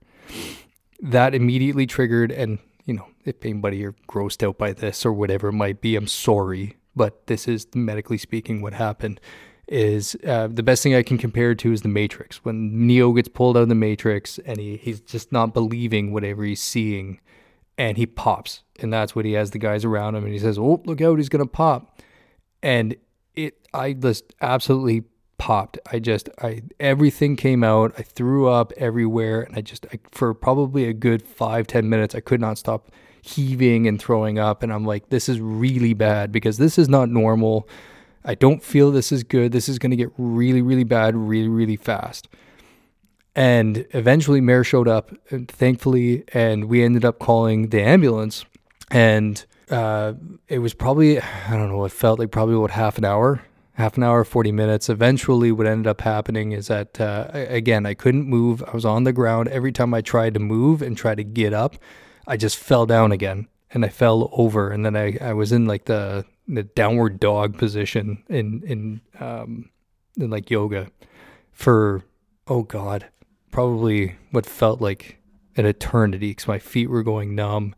That 0.99 1.35
immediately 1.35 1.85
triggered, 1.85 2.31
and 2.31 2.59
you 2.85 2.95
know, 2.95 3.07
if 3.23 3.35
anybody 3.43 3.85
are 3.85 3.93
grossed 4.07 4.45
out 4.45 4.57
by 4.57 4.73
this 4.73 5.05
or 5.05 5.13
whatever 5.13 5.49
it 5.49 5.53
might 5.53 5.79
be, 5.79 5.95
I'm 5.95 6.07
sorry, 6.07 6.77
but 6.95 7.27
this 7.27 7.47
is 7.47 7.67
medically 7.75 8.17
speaking 8.17 8.61
what 8.61 8.73
happened. 8.73 9.19
Is 9.67 10.17
uh, 10.25 10.47
the 10.47 10.63
best 10.63 10.81
thing 10.81 10.95
I 10.95 11.03
can 11.03 11.19
compare 11.19 11.53
to 11.53 11.71
is 11.71 11.83
the 11.83 11.89
Matrix. 11.89 12.43
When 12.43 12.87
Neo 12.87 13.13
gets 13.13 13.27
pulled 13.27 13.55
out 13.55 13.61
of 13.63 13.69
the 13.69 13.75
Matrix 13.75 14.39
and 14.39 14.59
he, 14.59 14.77
he's 14.77 14.99
just 14.99 15.31
not 15.31 15.53
believing 15.53 16.11
whatever 16.11 16.43
he's 16.43 16.63
seeing, 16.63 17.19
and 17.77 17.95
he 17.95 18.07
pops, 18.07 18.63
and 18.79 18.91
that's 18.91 19.15
what 19.15 19.25
he 19.25 19.33
has 19.33 19.51
the 19.51 19.59
guys 19.59 19.85
around 19.85 20.15
him, 20.15 20.23
and 20.23 20.33
he 20.33 20.39
says, 20.39 20.57
"Oh, 20.57 20.81
look 20.85 21.01
out, 21.01 21.19
he's 21.19 21.29
gonna 21.29 21.45
pop." 21.45 21.98
And 22.61 22.95
it 23.35 23.67
I 23.73 23.93
just 23.93 24.33
absolutely 24.41 25.03
popped. 25.37 25.79
I 25.91 25.99
just 25.99 26.29
I 26.41 26.61
everything 26.79 27.35
came 27.35 27.63
out. 27.63 27.93
I 27.97 28.03
threw 28.03 28.47
up 28.47 28.71
everywhere, 28.77 29.41
and 29.41 29.55
I 29.55 29.61
just 29.61 29.85
I, 29.93 29.99
for 30.11 30.33
probably 30.33 30.85
a 30.85 30.93
good 30.93 31.21
five 31.23 31.67
ten 31.67 31.89
minutes 31.89 32.15
I 32.15 32.19
could 32.19 32.41
not 32.41 32.57
stop 32.57 32.91
heaving 33.21 33.87
and 33.87 33.99
throwing 33.99 34.39
up. 34.39 34.63
And 34.63 34.71
I'm 34.71 34.85
like, 34.85 35.09
this 35.09 35.27
is 35.27 35.41
really 35.41 35.93
bad 35.93 36.31
because 36.31 36.57
this 36.57 36.77
is 36.77 36.87
not 36.87 37.09
normal. 37.09 37.67
I 38.23 38.35
don't 38.35 38.63
feel 38.63 38.91
this 38.91 39.11
is 39.11 39.23
good. 39.23 39.51
This 39.51 39.69
is 39.69 39.79
going 39.79 39.91
to 39.91 39.97
get 39.97 40.11
really 40.17 40.61
really 40.61 40.83
bad 40.83 41.15
really 41.15 41.49
really 41.49 41.77
fast. 41.77 42.27
And 43.35 43.85
eventually, 43.91 44.41
Mare 44.41 44.63
showed 44.63 44.87
up, 44.87 45.11
and 45.29 45.47
thankfully, 45.47 46.25
and 46.33 46.65
we 46.65 46.83
ended 46.83 47.05
up 47.05 47.19
calling 47.19 47.69
the 47.69 47.81
ambulance. 47.81 48.43
And 48.91 49.45
uh, 49.69 50.13
it 50.47 50.59
was 50.59 50.73
probably 50.73 51.19
I 51.19 51.51
don't 51.51 51.69
know. 51.69 51.85
It 51.85 51.91
felt 51.91 52.19
like 52.19 52.31
probably 52.31 52.55
what 52.55 52.71
half 52.71 52.97
an 52.97 53.05
hour, 53.05 53.41
half 53.73 53.97
an 53.97 54.03
hour, 54.03 54.23
forty 54.23 54.51
minutes. 54.51 54.89
Eventually, 54.89 55.51
what 55.51 55.67
ended 55.67 55.87
up 55.87 56.01
happening 56.01 56.51
is 56.51 56.67
that 56.67 56.99
uh, 56.99 57.29
again 57.33 57.85
I 57.85 57.93
couldn't 57.93 58.27
move. 58.27 58.63
I 58.67 58.71
was 58.71 58.85
on 58.85 59.03
the 59.03 59.13
ground. 59.13 59.47
Every 59.49 59.71
time 59.71 59.93
I 59.93 60.01
tried 60.01 60.33
to 60.35 60.39
move 60.39 60.81
and 60.81 60.97
try 60.97 61.15
to 61.15 61.23
get 61.23 61.53
up, 61.53 61.75
I 62.27 62.37
just 62.37 62.57
fell 62.57 62.85
down 62.85 63.11
again, 63.11 63.47
and 63.71 63.85
I 63.85 63.89
fell 63.89 64.29
over, 64.33 64.71
and 64.71 64.85
then 64.85 64.95
I, 64.95 65.17
I 65.21 65.33
was 65.33 65.51
in 65.51 65.65
like 65.65 65.85
the 65.85 66.25
the 66.47 66.63
downward 66.63 67.19
dog 67.19 67.57
position 67.57 68.23
in 68.27 68.63
in 68.65 69.01
um 69.23 69.69
in 70.17 70.29
like 70.29 70.49
yoga 70.49 70.89
for 71.51 72.03
oh 72.47 72.63
god 72.63 73.05
probably 73.51 74.15
what 74.31 74.45
felt 74.45 74.81
like 74.81 75.19
an 75.55 75.65
eternity 75.65 76.31
because 76.31 76.47
my 76.47 76.59
feet 76.59 76.89
were 76.89 77.03
going 77.03 77.35
numb 77.35 77.75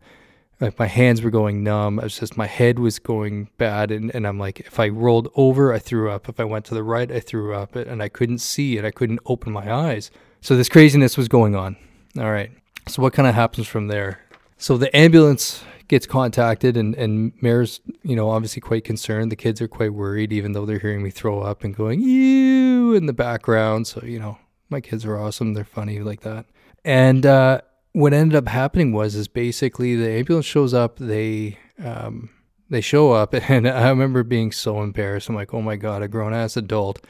like 0.62 0.78
my 0.78 0.86
hands 0.86 1.22
were 1.22 1.30
going 1.30 1.64
numb. 1.64 1.98
I 1.98 2.04
was 2.04 2.18
just 2.18 2.36
my 2.36 2.46
head 2.46 2.78
was 2.78 3.00
going 3.00 3.48
bad, 3.58 3.90
and, 3.90 4.14
and 4.14 4.26
I'm 4.26 4.38
like, 4.38 4.60
if 4.60 4.78
I 4.78 4.88
rolled 4.88 5.28
over, 5.34 5.72
I 5.72 5.80
threw 5.80 6.08
up. 6.08 6.28
If 6.28 6.38
I 6.38 6.44
went 6.44 6.64
to 6.66 6.74
the 6.74 6.84
right, 6.84 7.10
I 7.10 7.18
threw 7.18 7.52
up, 7.52 7.74
and 7.74 8.00
I 8.00 8.08
couldn't 8.08 8.38
see 8.38 8.78
and 8.78 8.86
I 8.86 8.92
couldn't 8.92 9.20
open 9.26 9.52
my 9.52 9.72
eyes. 9.72 10.10
So 10.40 10.56
this 10.56 10.68
craziness 10.68 11.16
was 11.16 11.28
going 11.28 11.56
on. 11.56 11.76
All 12.16 12.30
right. 12.30 12.50
So 12.88 13.02
what 13.02 13.12
kind 13.12 13.28
of 13.28 13.34
happens 13.34 13.66
from 13.66 13.88
there? 13.88 14.20
So 14.56 14.76
the 14.76 14.94
ambulance 14.96 15.64
gets 15.88 16.06
contacted, 16.06 16.76
and 16.76 16.94
and 16.94 17.32
Mare's 17.42 17.80
you 18.04 18.14
know 18.14 18.30
obviously 18.30 18.60
quite 18.60 18.84
concerned. 18.84 19.32
The 19.32 19.36
kids 19.36 19.60
are 19.60 19.68
quite 19.68 19.92
worried, 19.92 20.32
even 20.32 20.52
though 20.52 20.64
they're 20.64 20.78
hearing 20.78 21.02
me 21.02 21.10
throw 21.10 21.40
up 21.40 21.64
and 21.64 21.74
going 21.74 22.00
you 22.00 22.94
in 22.94 23.06
the 23.06 23.12
background. 23.12 23.88
So 23.88 24.02
you 24.04 24.20
know 24.20 24.38
my 24.70 24.80
kids 24.80 25.04
are 25.04 25.18
awesome. 25.18 25.54
They're 25.54 25.64
funny 25.64 25.98
like 26.00 26.20
that. 26.20 26.46
And 26.84 27.26
uh, 27.26 27.62
what 27.92 28.12
ended 28.12 28.36
up 28.36 28.48
happening 28.48 28.92
was 28.92 29.14
is 29.14 29.28
basically 29.28 29.94
the 29.94 30.10
ambulance 30.10 30.46
shows 30.46 30.74
up. 30.74 30.96
They 30.98 31.58
um, 31.82 32.30
they 32.70 32.80
show 32.80 33.12
up, 33.12 33.34
and 33.48 33.68
I 33.68 33.88
remember 33.88 34.22
being 34.22 34.52
so 34.52 34.82
embarrassed. 34.82 35.28
I'm 35.28 35.34
like, 35.34 35.54
oh 35.54 35.62
my 35.62 35.76
god, 35.76 36.02
a 36.02 36.08
grown 36.08 36.34
ass 36.34 36.56
adult, 36.56 37.04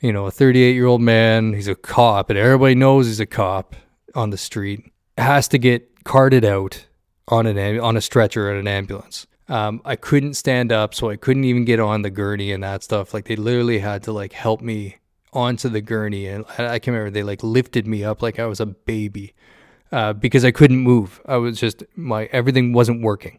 you 0.00 0.12
know, 0.12 0.26
a 0.26 0.30
38 0.30 0.72
year 0.72 0.86
old 0.86 1.00
man. 1.00 1.54
He's 1.54 1.68
a 1.68 1.74
cop, 1.74 2.30
and 2.30 2.38
everybody 2.38 2.74
knows 2.74 3.06
he's 3.06 3.20
a 3.20 3.26
cop 3.26 3.74
on 4.14 4.30
the 4.30 4.38
street. 4.38 4.92
Has 5.16 5.48
to 5.48 5.58
get 5.58 6.04
carted 6.04 6.44
out 6.44 6.86
on 7.26 7.46
an 7.46 7.80
on 7.80 7.96
a 7.96 8.00
stretcher 8.00 8.50
in 8.50 8.58
an 8.58 8.68
ambulance. 8.68 9.26
Um, 9.48 9.80
I 9.86 9.96
couldn't 9.96 10.34
stand 10.34 10.72
up, 10.72 10.94
so 10.94 11.08
I 11.08 11.16
couldn't 11.16 11.44
even 11.44 11.64
get 11.64 11.80
on 11.80 12.02
the 12.02 12.10
gurney 12.10 12.52
and 12.52 12.62
that 12.62 12.82
stuff. 12.82 13.14
Like 13.14 13.24
they 13.24 13.36
literally 13.36 13.78
had 13.78 14.02
to 14.02 14.12
like 14.12 14.34
help 14.34 14.60
me 14.60 14.96
onto 15.32 15.70
the 15.70 15.80
gurney, 15.80 16.26
and 16.26 16.44
I, 16.58 16.74
I 16.74 16.78
can 16.78 16.92
remember 16.92 17.10
they 17.10 17.22
like 17.22 17.42
lifted 17.42 17.86
me 17.86 18.04
up 18.04 18.20
like 18.20 18.38
I 18.38 18.44
was 18.44 18.60
a 18.60 18.66
baby 18.66 19.32
uh, 19.92 20.12
because 20.12 20.44
I 20.44 20.50
couldn't 20.50 20.78
move. 20.78 21.20
I 21.26 21.36
was 21.36 21.58
just 21.58 21.84
my 21.96 22.26
everything 22.26 22.72
wasn't 22.72 23.02
working. 23.02 23.38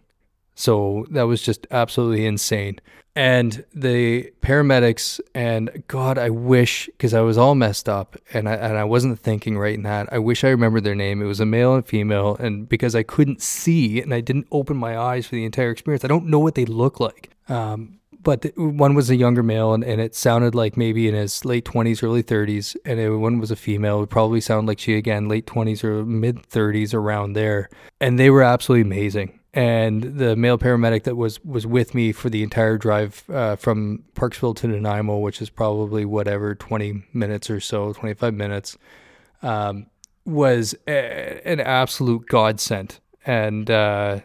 So 0.56 1.06
that 1.12 1.24
was 1.24 1.42
just 1.42 1.68
absolutely 1.72 2.26
insane. 2.26 2.82
And 3.16 3.66
the 3.74 4.32
paramedics 4.42 5.20
and 5.34 5.84
God, 5.88 6.18
I 6.18 6.30
wish 6.30 6.88
because 6.88 7.14
I 7.14 7.22
was 7.22 7.38
all 7.38 7.56
messed 7.56 7.90
up 7.90 8.18
and 8.34 8.48
I 8.48 8.54
and 8.54 8.78
I 8.78 8.84
wasn't 8.84 9.20
thinking 9.20 9.58
right 9.58 9.74
in 9.74 9.84
that. 9.84 10.12
I 10.12 10.20
wish 10.20 10.44
I 10.44 10.50
remembered 10.50 10.84
their 10.84 10.96
name. 10.96 11.22
It 11.22 11.26
was 11.26 11.40
a 11.40 11.46
male 11.46 11.76
and 11.76 11.86
female, 11.86 12.36
and 12.38 12.68
because 12.68 12.96
I 12.96 13.04
couldn't 13.04 13.42
see 13.42 14.02
and 14.02 14.14
I 14.14 14.22
didn't 14.22 14.48
open 14.52 14.78
my 14.78 14.98
eyes 14.98 15.28
for 15.28 15.36
the 15.36 15.46
entire 15.46 15.72
experience, 15.72 16.06
I 16.06 16.08
don't 16.08 16.28
know 16.28 16.40
what 16.40 16.56
they 16.56 16.66
look 16.66 17.00
like. 17.00 17.32
Um, 17.48 17.99
but 18.22 18.42
the, 18.42 18.50
one 18.56 18.96
was 18.96 19.10
a 19.10 19.16
younger 19.16 19.44
male 19.44 19.74
and, 19.74 19.84
and 19.84 20.02
it 20.02 20.14
sounded 20.16 20.54
like 20.54 20.76
maybe 20.76 21.08
in 21.08 21.16
his 21.16 21.46
late 21.46 21.66
20s 21.66 22.04
early 22.04 22.24
30s 22.24 22.76
and 22.86 23.00
it, 23.00 23.10
one 23.12 23.40
was 23.40 23.52
a 23.52 23.56
female 23.56 23.98
it 23.98 24.00
would 24.02 24.10
probably 24.10 24.42
sound 24.42 24.68
like 24.68 24.80
she 24.80 24.96
again 24.96 25.28
late 25.28 25.46
20s 25.46 25.84
or 25.84 26.06
mid 26.06 26.38
30s 26.50 26.94
around 26.94 27.34
there 27.34 27.70
and 28.00 28.20
they 28.20 28.30
were 28.30 28.44
absolutely 28.44 28.82
amazing 28.82 29.40
and 29.54 30.04
the 30.04 30.36
male 30.36 30.58
paramedic 30.58 31.04
that 31.04 31.16
was 31.16 31.44
was 31.44 31.66
with 31.66 31.96
me 31.96 32.12
for 32.12 32.30
the 32.30 32.44
entire 32.44 32.78
drive 32.78 33.24
uh, 33.30 33.56
from 33.56 34.04
Parksville 34.14 34.56
to 34.58 34.68
Nanaimo, 34.68 35.18
which 35.18 35.42
is 35.42 35.50
probably 35.50 36.06
whatever 36.06 36.54
20 36.54 37.04
minutes 37.14 37.50
or 37.50 37.60
so, 37.60 37.92
25 37.94 38.34
minutes. 38.34 38.78
Um, 39.42 39.88
was 40.26 40.76
a, 40.88 41.42
an 41.46 41.60
absolute 41.60 42.28
godsend, 42.28 43.00
and 43.26 43.72
uh, 43.72 44.20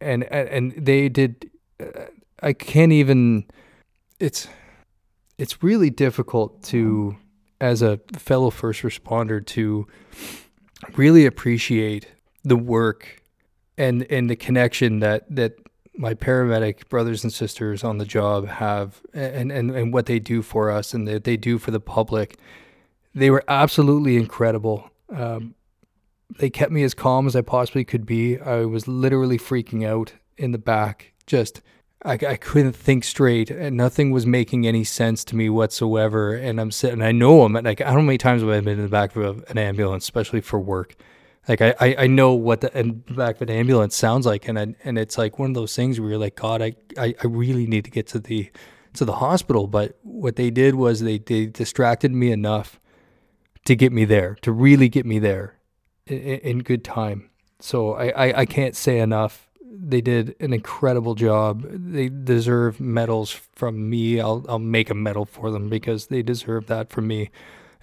and 0.00 0.24
and 0.24 0.72
they 0.76 1.08
did. 1.08 1.50
I 2.44 2.52
can't 2.52 2.92
even. 2.92 3.46
It's 4.20 4.46
it's 5.38 5.62
really 5.62 5.90
difficult 5.90 6.62
to, 6.64 7.16
as 7.60 7.82
a 7.82 7.98
fellow 8.12 8.50
first 8.50 8.82
responder, 8.82 9.44
to 9.46 9.86
really 10.96 11.24
appreciate 11.24 12.06
the 12.44 12.56
work 12.56 13.22
and 13.78 14.06
and 14.10 14.28
the 14.28 14.36
connection 14.36 15.00
that 15.00 15.24
that 15.34 15.54
my 15.96 16.12
paramedic 16.12 16.88
brothers 16.88 17.24
and 17.24 17.32
sisters 17.32 17.82
on 17.82 17.96
the 17.96 18.04
job 18.04 18.46
have 18.46 19.00
and 19.14 19.50
and, 19.50 19.70
and 19.70 19.92
what 19.94 20.04
they 20.04 20.18
do 20.18 20.42
for 20.42 20.70
us 20.70 20.92
and 20.92 21.08
that 21.08 21.24
they 21.24 21.38
do 21.38 21.58
for 21.58 21.70
the 21.70 21.80
public. 21.80 22.38
They 23.14 23.30
were 23.30 23.44
absolutely 23.48 24.16
incredible. 24.16 24.90
Um, 25.08 25.54
they 26.38 26.50
kept 26.50 26.72
me 26.72 26.82
as 26.82 26.94
calm 26.94 27.26
as 27.26 27.36
i 27.36 27.40
possibly 27.40 27.84
could 27.84 28.04
be. 28.04 28.38
I 28.38 28.64
was 28.64 28.88
literally 28.88 29.38
freaking 29.38 29.86
out 29.86 30.12
in 30.36 30.50
the 30.50 30.58
back 30.58 31.12
just 31.26 31.62
I, 32.04 32.12
I 32.12 32.36
couldn't 32.36 32.76
think 32.76 33.04
straight. 33.04 33.50
And 33.50 33.76
nothing 33.76 34.10
was 34.10 34.26
making 34.26 34.66
any 34.66 34.84
sense 34.84 35.24
to 35.24 35.36
me 35.36 35.48
whatsoever. 35.48 36.34
And 36.34 36.60
i'm 36.60 36.70
sitting 36.70 37.02
i 37.02 37.12
know 37.12 37.42
i'm 37.42 37.52
like 37.52 37.80
how 37.80 38.00
many 38.00 38.18
times 38.18 38.42
have 38.42 38.50
i 38.50 38.60
been 38.60 38.78
in 38.78 38.82
the 38.82 38.88
back 38.88 39.16
of 39.16 39.44
an 39.48 39.58
ambulance 39.58 40.04
especially 40.04 40.40
for 40.40 40.58
work. 40.58 40.96
Like 41.48 41.60
I, 41.60 41.74
I, 41.78 41.96
I 41.98 42.06
know 42.06 42.32
what 42.32 42.62
the 42.62 42.70
back 43.10 43.36
of 43.36 43.42
an 43.42 43.50
ambulance 43.50 43.94
sounds 43.94 44.24
like. 44.24 44.48
And 44.48 44.58
I, 44.58 44.74
and 44.82 44.96
it's 44.96 45.18
like 45.18 45.38
one 45.38 45.50
of 45.50 45.54
those 45.54 45.76
things 45.76 46.00
where 46.00 46.10
you're 46.10 46.18
like 46.18 46.36
god 46.36 46.62
I, 46.62 46.74
I, 46.98 47.14
I 47.22 47.26
really 47.26 47.66
need 47.66 47.84
to 47.84 47.90
get 47.90 48.06
to 48.08 48.18
the 48.18 48.50
to 48.94 49.04
the 49.04 49.14
hospital. 49.14 49.66
But 49.66 49.98
what 50.02 50.36
they 50.36 50.50
did 50.50 50.74
was 50.74 51.00
they, 51.00 51.18
they 51.18 51.46
distracted 51.46 52.12
me 52.12 52.30
enough 52.30 52.80
to 53.64 53.74
get 53.74 53.92
me 53.92 54.04
there 54.04 54.36
to 54.42 54.52
really 54.52 54.88
get 54.88 55.06
me 55.06 55.18
there 55.18 55.58
in, 56.06 56.18
in 56.18 56.58
good 56.60 56.84
time. 56.84 57.30
So 57.60 57.94
I, 57.94 58.08
I, 58.08 58.40
I 58.40 58.46
can't 58.46 58.76
say 58.76 58.98
enough 58.98 59.48
they 59.76 60.00
did 60.00 60.36
an 60.40 60.52
incredible 60.52 61.14
job 61.14 61.64
they 61.68 62.08
deserve 62.08 62.80
medals 62.80 63.30
from 63.30 63.90
me 63.90 64.20
I'll, 64.20 64.44
I'll 64.48 64.58
make 64.58 64.90
a 64.90 64.94
medal 64.94 65.24
for 65.24 65.50
them 65.50 65.68
because 65.68 66.06
they 66.06 66.22
deserve 66.22 66.66
that 66.66 66.90
from 66.90 67.06
me 67.06 67.30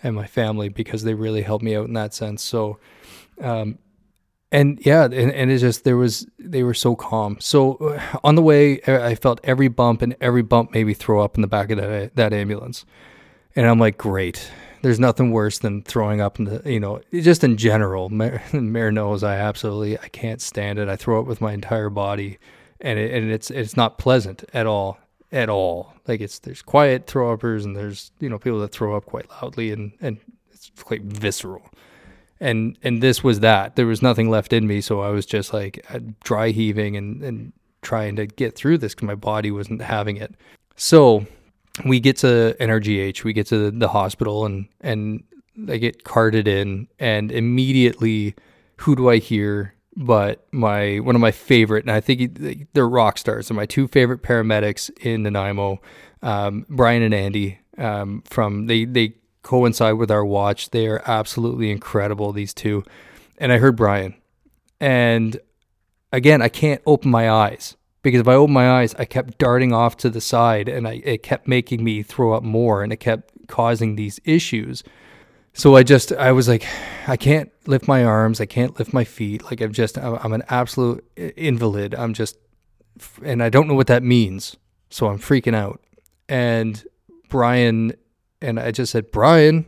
and 0.01 0.15
my 0.15 0.27
family 0.27 0.69
because 0.69 1.03
they 1.03 1.13
really 1.13 1.41
helped 1.41 1.63
me 1.63 1.75
out 1.75 1.87
in 1.87 1.93
that 1.93 2.13
sense 2.13 2.41
so 2.41 2.79
um, 3.41 3.77
and 4.51 4.85
yeah, 4.85 5.05
and, 5.05 5.31
and 5.31 5.49
it's 5.49 5.61
just 5.61 5.85
there 5.85 5.97
was 5.97 6.27
they 6.37 6.63
were 6.63 6.73
so 6.73 6.95
calm. 6.95 7.37
So 7.39 7.75
uh, 7.75 8.19
on 8.23 8.35
the 8.35 8.41
way, 8.41 8.81
I 8.83 9.15
felt 9.15 9.39
every 9.43 9.69
bump, 9.69 10.01
and 10.01 10.15
every 10.19 10.41
bump 10.41 10.73
made 10.73 10.85
me 10.85 10.93
throw 10.93 11.21
up 11.21 11.35
in 11.35 11.41
the 11.41 11.47
back 11.47 11.71
of 11.71 11.77
that 11.77 12.15
that 12.15 12.33
ambulance. 12.33 12.85
And 13.55 13.65
I'm 13.65 13.79
like, 13.79 13.97
great. 13.97 14.51
There's 14.81 14.99
nothing 14.99 15.31
worse 15.31 15.59
than 15.59 15.83
throwing 15.83 16.21
up 16.21 16.39
in 16.39 16.45
the, 16.45 16.61
you 16.65 16.79
know, 16.79 17.01
just 17.11 17.43
in 17.43 17.57
general. 17.57 18.09
Mare 18.09 18.41
knows 18.91 19.23
I 19.23 19.35
absolutely 19.35 19.97
I 19.99 20.07
can't 20.09 20.41
stand 20.41 20.79
it. 20.79 20.89
I 20.89 20.95
throw 20.95 21.19
up 21.19 21.27
with 21.27 21.41
my 21.41 21.53
entire 21.53 21.89
body, 21.89 22.39
and 22.79 22.97
it, 22.97 23.13
and 23.13 23.31
it's 23.31 23.51
it's 23.51 23.77
not 23.77 23.97
pleasant 23.97 24.43
at 24.53 24.65
all, 24.65 24.97
at 25.31 25.49
all. 25.49 25.93
Like 26.07 26.21
it's 26.21 26.39
there's 26.39 26.61
quiet 26.61 27.07
throw 27.07 27.31
uppers, 27.31 27.63
and 27.65 27.75
there's 27.75 28.11
you 28.19 28.29
know 28.29 28.39
people 28.39 28.59
that 28.61 28.71
throw 28.71 28.95
up 28.95 29.05
quite 29.05 29.29
loudly, 29.29 29.71
and 29.71 29.91
and 30.01 30.17
it's 30.51 30.71
quite 30.83 31.03
visceral 31.03 31.63
and 32.41 32.77
and 32.81 33.01
this 33.01 33.23
was 33.23 33.39
that. 33.41 33.75
There 33.75 33.85
was 33.85 34.01
nothing 34.01 34.29
left 34.29 34.51
in 34.51 34.67
me, 34.67 34.81
so 34.81 34.99
I 34.99 35.11
was 35.11 35.25
just 35.25 35.53
like 35.53 35.85
uh, 35.93 35.99
dry 36.23 36.49
heaving 36.49 36.97
and 36.97 37.23
and 37.23 37.53
trying 37.81 38.15
to 38.15 38.25
get 38.25 38.55
through 38.55 38.79
this 38.79 38.93
because 38.93 39.05
my 39.05 39.15
body 39.15 39.51
wasn't 39.51 39.81
having 39.81 40.17
it. 40.17 40.35
So 40.75 41.27
we 41.85 41.99
get 41.99 42.17
to 42.17 42.55
NRGH, 42.59 43.23
we 43.23 43.33
get 43.33 43.47
to 43.47 43.71
the 43.71 43.87
hospital, 43.87 44.45
and 44.45 44.67
and 44.81 45.23
I 45.69 45.77
get 45.77 46.03
carted 46.03 46.47
in, 46.47 46.87
and 46.99 47.31
immediately, 47.31 48.35
who 48.77 48.95
do 48.95 49.09
I 49.09 49.17
hear? 49.17 49.73
But 49.95 50.47
my 50.51 50.99
one 50.99 51.15
of 51.15 51.21
my 51.21 51.31
favorite, 51.31 51.83
and 51.83 51.91
I 51.91 51.99
think 51.99 52.73
they're 52.73 52.87
rock 52.87 53.17
stars. 53.17 53.47
They're 53.47 53.57
my 53.57 53.65
two 53.65 53.87
favorite 53.87 54.23
paramedics 54.23 54.89
in 55.01 55.23
Nanaimo, 55.23 55.81
um, 56.21 56.65
Brian 56.69 57.03
and 57.03 57.13
Andy. 57.13 57.59
Um, 57.77 58.23
from 58.25 58.67
they 58.67 58.85
they 58.85 59.15
coincide 59.43 59.95
with 59.95 60.11
our 60.11 60.25
watch. 60.25 60.69
They 60.69 60.87
are 60.87 61.01
absolutely 61.05 61.71
incredible, 61.71 62.31
these 62.31 62.53
two. 62.53 62.83
And 63.37 63.51
I 63.51 63.57
heard 63.57 63.75
Brian. 63.75 64.15
And 64.79 65.39
again, 66.11 66.41
I 66.41 66.47
can't 66.47 66.81
open 66.85 67.11
my 67.11 67.29
eyes 67.29 67.75
because 68.01 68.21
if 68.21 68.27
I 68.27 68.33
opened 68.33 68.53
my 68.53 68.79
eyes, 68.79 68.95
I 68.95 69.05
kept 69.05 69.37
darting 69.37 69.73
off 69.73 69.97
to 69.97 70.09
the 70.09 70.21
side 70.21 70.67
and 70.67 70.87
I, 70.87 71.01
it 71.03 71.23
kept 71.23 71.47
making 71.47 71.83
me 71.83 72.03
throw 72.03 72.33
up 72.33 72.43
more 72.43 72.83
and 72.83 72.91
it 72.91 72.97
kept 72.97 73.47
causing 73.47 73.95
these 73.95 74.19
issues. 74.25 74.83
So 75.53 75.75
I 75.75 75.83
just, 75.83 76.11
I 76.13 76.31
was 76.31 76.47
like, 76.47 76.65
I 77.07 77.17
can't 77.17 77.51
lift 77.67 77.87
my 77.87 78.03
arms. 78.03 78.39
I 78.39 78.45
can't 78.45 78.77
lift 78.79 78.93
my 78.93 79.03
feet. 79.03 79.43
Like 79.43 79.61
I'm 79.61 79.73
just, 79.73 79.97
I'm 79.97 80.33
an 80.33 80.43
absolute 80.49 81.05
invalid. 81.17 81.93
I'm 81.93 82.13
just, 82.13 82.37
and 83.23 83.43
I 83.43 83.49
don't 83.49 83.67
know 83.67 83.75
what 83.75 83.87
that 83.87 84.03
means. 84.03 84.55
So 84.89 85.07
I'm 85.07 85.19
freaking 85.19 85.55
out. 85.55 85.81
And 86.29 86.83
Brian 87.29 87.93
and 88.41 88.59
I 88.59 88.71
just 88.71 88.91
said, 88.91 89.11
Brian. 89.11 89.65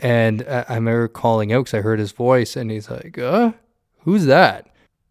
And 0.00 0.42
I, 0.42 0.74
remember 0.74 1.08
calling 1.08 1.52
out 1.52 1.60
because 1.64 1.74
I 1.74 1.80
heard 1.80 1.98
his 1.98 2.12
voice, 2.12 2.56
and 2.56 2.70
he's 2.70 2.90
like, 2.90 3.16
uh, 3.16 3.52
who's 4.00 4.26
that? 4.26 4.66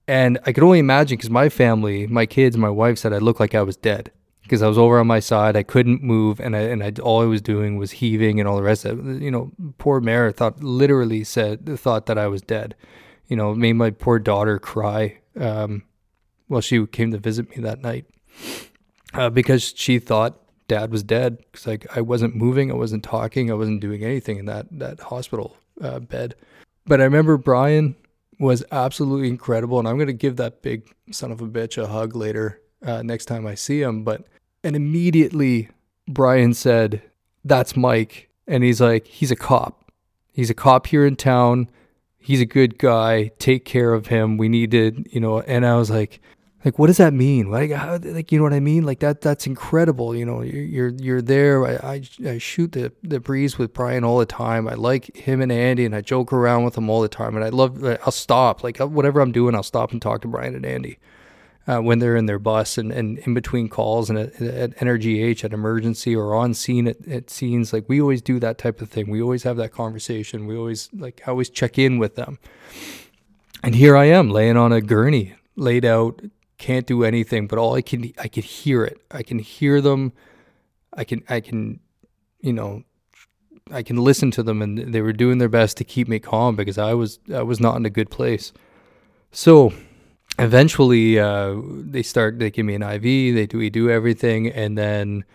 And 0.08 0.39
I 0.46 0.52
could 0.52 0.63
only 0.63 0.80
imagine 0.80 1.18
because 1.18 1.30
my 1.30 1.50
family, 1.50 2.08
my 2.08 2.26
kids, 2.26 2.58
my 2.58 2.70
wife 2.70 2.98
said 2.98 3.13
I 3.13 3.20
looked 3.20 3.39
like 3.39 3.56
I 3.56 3.62
was 3.62 3.78
dead 3.78 4.12
because 4.42 4.62
I 4.62 4.68
was 4.68 4.78
over 4.78 5.00
on 5.00 5.08
my 5.08 5.20
side. 5.20 5.56
I 5.56 5.63
couldn't 5.63 6.04
move, 6.04 6.39
and 6.39 6.56
I 6.56 6.62
and 6.62 6.84
I 6.84 6.92
all 7.02 7.22
I 7.22 7.26
was 7.26 7.42
doing 7.42 7.78
was 7.78 7.92
heaving 7.92 8.39
and 8.39 8.48
all 8.48 8.58
the 8.58 8.63
rest 8.63 8.86
of 8.86 9.08
it. 9.08 9.22
You 9.22 9.32
know, 9.32 9.52
poor 9.78 10.02
Mare 10.02 10.32
thought 10.32 10.62
literally 10.62 11.24
said 11.24 11.80
thought 11.80 12.06
that 12.08 12.18
I 12.18 12.28
was 12.28 12.42
dead. 12.42 12.76
You 13.28 13.38
know, 13.38 13.56
made 13.56 13.74
my 13.74 13.89
poor 13.92 14.20
daughter 14.20 14.60
cry. 14.60 15.20
Um, 15.39 15.84
well, 16.50 16.62
she 16.62 16.86
came 16.86 17.12
to 17.12 17.18
visit 17.18 17.50
me 17.50 17.63
that 17.63 17.82
night 17.82 18.06
uh, 19.13 19.30
because 19.30 19.74
she 19.76 20.00
thought 20.00 20.39
dad 20.68 20.92
was 20.92 21.04
dead 21.04 21.38
because 21.38 21.66
like 21.66 21.88
I 21.96 22.02
wasn't 22.02 22.36
moving, 22.36 22.72
I 22.72 22.76
wasn't 22.76 23.04
talking, 23.04 23.50
I 23.50 23.56
wasn't 23.56 23.80
doing 23.80 24.04
anything 24.04 24.38
in 24.38 24.46
that 24.46 24.68
that 24.72 25.00
hospital 25.00 25.56
uh, 25.82 26.00
bed. 26.00 26.36
But 26.86 27.00
I 27.00 27.06
remember 27.06 27.38
Brian 27.38 27.96
was 28.39 28.63
absolutely 28.72 29.30
incredible, 29.30 29.80
and 29.80 29.88
I'm 29.88 29.98
gonna 29.98 30.13
give 30.13 30.38
that 30.38 30.62
big 30.62 30.93
son 31.12 31.32
of 31.32 31.41
a 31.41 31.48
bitch 31.48 31.82
a 31.82 31.88
hug 31.88 32.15
later 32.15 32.62
uh, 32.86 33.02
next 33.02 33.26
time 33.26 33.46
I 33.48 33.56
see 33.56 33.82
him. 33.82 34.04
But 34.04 34.26
and 34.63 34.76
immediately 34.76 35.69
Brian 36.08 36.54
said, 36.54 37.02
"That's 37.43 37.76
Mike," 37.76 38.30
and 38.48 38.63
he's 38.63 38.82
like, 38.82 39.08
"He's 39.08 39.32
a 39.32 39.36
cop. 39.36 39.91
He's 40.32 40.50
a 40.50 40.56
cop 40.56 40.88
here 40.88 41.06
in 41.06 41.15
town." 41.15 41.69
He's 42.17 42.39
a 42.39 42.46
good 42.46 42.78
guy. 42.80 43.32
Take 43.38 43.65
care 43.65 43.93
of 43.93 44.08
him. 44.08 44.38
We 44.38 44.48
need 44.48 44.72
to, 44.72 45.04
you 45.10 45.19
know. 45.19 45.41
And 45.41 45.65
I 45.65 45.76
was 45.76 45.89
like, 45.89 46.22
like 46.63 46.80
what 46.80 46.88
does 46.88 46.97
that 46.97 47.13
mean? 47.13 47.52
Like 47.52 47.71
how, 47.71 47.97
like 48.02 48.32
you 48.32 48.38
know 48.38 48.43
what 48.43 48.54
i 48.54 48.60
mean? 48.60 48.84
Like 48.84 48.99
that 48.99 49.21
that's 49.21 49.45
incredible 49.47 50.15
you 50.15 50.26
know 50.26 50.41
you're 50.41 50.89
you're 50.89 51.21
there. 51.21 51.65
I 51.65 51.73
i, 51.93 52.02
I 52.28 52.38
shoot 52.38 52.71
the 52.71 52.91
the 53.04 53.19
breeze 53.19 53.58
with 53.58 53.73
brian 53.73 54.04
all 54.04 54.19
the 54.19 54.26
time. 54.26 54.67
I 54.67 54.73
like 54.73 55.15
him 55.15 55.41
and 55.41 55.52
andy 55.52 55.86
and 55.86 55.95
i 55.95 56.02
joke 56.02 56.32
around 56.32 56.63
with 56.63 56.76
them 56.76 56.89
all 56.89 57.02
the 57.02 57.08
time 57.08 57.36
and 57.36 57.43
i 57.43 57.49
love 57.49 57.84
i'll 57.84 58.12
stop. 58.12 58.63
Like 58.63 58.78
whatever 58.78 59.21
i'm 59.21 59.32
doing 59.32 59.56
i'll 59.56 59.63
stop 59.63 59.91
and 59.91 60.02
talk 60.02 60.21
to 60.21 60.28
brian 60.28 60.56
and 60.56 60.65
andy 60.65 60.99
uh, 61.67 61.80
when 61.80 61.99
they're 61.99 62.15
in 62.15 62.26
their 62.26 62.39
bus 62.39 62.78
and, 62.78 62.91
and 62.91 63.19
in 63.19 63.34
between 63.34 63.69
calls 63.69 64.10
and 64.10 64.19
at, 64.19 64.41
at 64.41 64.76
NRGH 64.78 65.43
at 65.43 65.54
emergency 65.54 66.15
or 66.15 66.36
on 66.36 66.54
scene 66.54 66.88
at, 66.88 67.08
at 67.08 67.30
scenes. 67.30 67.71
Like 67.71 67.86
we 67.88 68.02
always 68.02 68.21
do 68.21 68.39
that 68.39 68.58
type 68.58 68.82
of 68.82 68.89
thing. 68.89 69.10
We 69.10 69.21
always 69.21 69.43
have 69.43 69.58
that 69.58 69.71
conversation. 69.71 70.45
We 70.45 70.58
always 70.58 70.89
like 70.93 71.21
I 71.26 71.32
always 71.32 71.49
check 71.49 71.78
in 71.78 71.99
with 71.99 72.15
them. 72.15 72.39
And 73.63 73.76
here 73.76 73.95
I 73.95 74.06
am 74.06 74.30
laying 74.30 74.58
on 74.58 74.73
a 74.73 74.82
gurney 74.82 75.36
laid 75.56 75.86
out 75.86 76.21
can't 76.63 76.88
do 76.88 77.04
anything, 77.04 77.45
but 77.47 77.60
all 77.60 77.76
I 77.76 77.82
can 77.82 78.13
I 78.17 78.30
could 78.30 78.45
hear 78.45 78.86
it. 78.86 78.97
I 79.12 79.21
can 79.21 79.38
hear 79.39 79.82
them. 79.82 80.13
I 80.93 81.04
can 81.04 81.21
I 81.28 81.41
can 81.41 81.82
you 82.39 82.54
know 82.54 82.84
I 83.69 83.84
can 83.84 83.97
listen 83.97 84.32
to 84.32 84.43
them 84.43 84.62
and 84.62 84.93
they 84.93 85.02
were 85.02 85.12
doing 85.12 85.39
their 85.39 85.49
best 85.49 85.76
to 85.78 85.84
keep 85.84 86.08
me 86.08 86.19
calm 86.19 86.56
because 86.56 86.78
I 86.78 86.93
was 86.93 87.19
I 87.34 87.43
was 87.43 87.60
not 87.60 87.76
in 87.76 87.86
a 87.86 87.89
good 87.89 88.10
place. 88.10 88.54
So 89.32 89.73
eventually 90.39 91.19
uh, 91.19 91.56
they 91.95 92.02
start 92.02 92.39
they 92.39 92.49
give 92.49 92.65
me 92.65 92.76
an 92.76 92.84
IV, 92.84 93.36
they 93.36 93.45
do 93.45 93.58
we 93.58 93.69
do 93.69 93.89
everything 93.89 94.47
and 94.47 94.78
then 94.78 95.26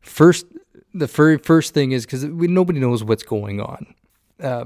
first 0.00 0.46
the 0.92 1.06
very 1.06 1.38
first 1.38 1.74
thing 1.74 1.92
is 1.92 2.04
because 2.04 2.24
nobody 2.24 2.80
knows 2.80 3.04
what's 3.04 3.22
going 3.22 3.60
on. 3.60 3.94
Uh, 4.40 4.64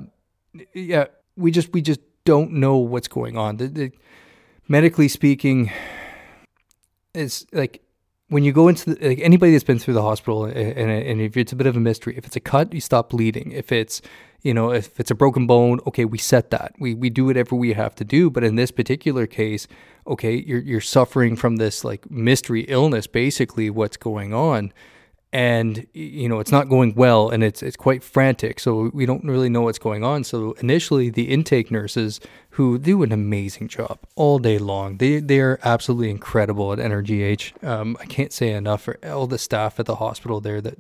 yeah, 0.73 1.07
we 1.37 1.51
just 1.51 1.75
we 1.75 1.83
just 1.83 2.01
don't 2.25 2.53
know 2.53 2.79
what's 2.79 3.07
going 3.07 3.37
on. 3.37 3.59
The, 3.59 3.69
the, 3.69 3.93
medically 4.67 5.09
speaking, 5.09 5.71
it's 7.17 7.47
like 7.53 7.83
when 8.29 8.43
you 8.43 8.53
go 8.53 8.69
into 8.69 8.95
the, 8.95 9.09
like 9.09 9.21
anybody 9.21 9.53
that's 9.53 9.65
been 9.65 9.79
through 9.79 9.95
the 9.95 10.03
hospital 10.03 10.45
and, 10.45 10.57
and 10.57 11.21
if 11.21 11.37
it's 11.37 11.53
a 11.53 11.57
bit 11.57 11.67
of 11.67 11.77
a 11.77 11.81
mystery 11.81 12.17
if 12.17 12.27
it's 12.27 12.37
a 12.37 12.41
cut 12.41 12.73
you 12.73 12.81
stop 12.81 13.11
bleeding. 13.11 13.53
If 13.53 13.73
it's 13.73 14.03
you 14.43 14.53
know 14.53 14.73
if 14.73 14.99
it's 14.99 15.11
a 15.11 15.15
broken 15.15 15.47
bone 15.47 15.81
okay 15.87 16.05
we 16.05 16.19
set 16.19 16.51
that. 16.51 16.75
We 16.79 16.95
we 16.95 17.11
do 17.11 17.25
whatever 17.27 17.55
we 17.55 17.73
have 17.73 17.95
to 17.97 18.05
do. 18.05 18.31
But 18.31 18.45
in 18.45 18.57
this 18.57 18.71
particular 18.71 19.27
case 19.27 19.67
okay 20.07 20.35
you're 20.35 20.61
you're 20.61 20.81
suffering 20.81 21.37
from 21.37 21.57
this 21.57 21.85
like 21.85 22.11
mystery 22.11 22.63
illness 22.63 23.07
basically 23.07 23.71
what's 23.71 23.97
going 23.97 24.35
on 24.35 24.73
and 25.33 25.87
you 25.93 26.29
know 26.29 26.39
it's 26.39 26.53
not 26.53 26.69
going 26.69 26.95
well 26.95 27.29
and 27.29 27.43
it's 27.43 27.63
it's 27.63 27.77
quite 27.77 28.03
frantic 28.03 28.61
so 28.61 28.91
we 28.95 29.05
don't 29.07 29.25
really 29.25 29.49
know 29.49 29.63
what's 29.63 29.79
going 29.79 30.05
on. 30.05 30.25
So 30.25 30.53
initially 30.61 31.11
the 31.11 31.31
intake 31.31 31.71
nurses 31.71 32.21
who 32.51 32.79
do 32.79 33.03
an 33.03 33.13
amazing 33.13 33.69
job 33.69 33.99
all 34.15 34.39
day 34.39 34.59
long 34.59 34.99
they 34.99 35.21
they 35.21 35.41
are 35.41 35.59
absolutely 35.65 36.11
incredible 36.11 36.73
at 36.73 36.79
NRGH 36.79 37.65
um, 37.65 37.97
I 38.01 38.07
can't 38.07 38.33
say 38.33 38.53
enough 38.53 38.83
for 38.83 38.99
all 39.05 39.27
the 39.27 39.39
staff 39.39 39.81
at 39.81 39.87
the 39.87 39.97
hospital 39.97 40.41
there 40.41 40.61
that 40.61 40.79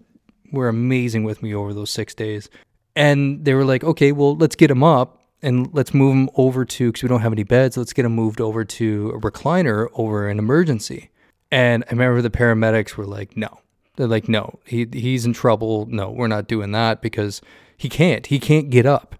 were 0.52 0.68
amazing 0.68 1.24
with 1.24 1.42
me 1.42 1.52
over 1.54 1.74
those 1.74 1.90
6 1.90 2.14
days. 2.14 2.48
And 2.94 3.44
they 3.44 3.52
were 3.54 3.64
like 3.64 3.82
okay 3.82 4.12
well 4.12 4.36
let's 4.36 4.56
get 4.56 4.70
him 4.70 4.84
up 4.84 5.22
and 5.42 5.68
let's 5.74 5.92
move 5.92 6.14
him 6.14 6.30
over 6.36 6.64
to 6.64 6.88
because 6.88 7.02
we 7.02 7.08
don't 7.08 7.20
have 7.20 7.32
any 7.32 7.42
beds 7.42 7.76
let's 7.76 7.92
get 7.92 8.04
him 8.04 8.12
moved 8.12 8.40
over 8.40 8.64
to 8.64 9.10
a 9.10 9.20
recliner 9.20 9.88
over 9.94 10.28
an 10.28 10.38
emergency. 10.38 11.10
And 11.50 11.84
I 11.88 11.90
remember 11.90 12.22
the 12.22 12.30
paramedics 12.30 12.94
were 12.96 13.06
like 13.06 13.36
no 13.36 13.60
they're 13.96 14.06
like, 14.06 14.28
no, 14.28 14.58
he 14.64 14.86
he's 14.92 15.26
in 15.26 15.32
trouble. 15.32 15.86
No, 15.90 16.10
we're 16.10 16.28
not 16.28 16.48
doing 16.48 16.72
that 16.72 17.02
because 17.02 17.40
he 17.76 17.88
can't. 17.88 18.26
He 18.26 18.38
can't 18.38 18.70
get 18.70 18.86
up. 18.86 19.16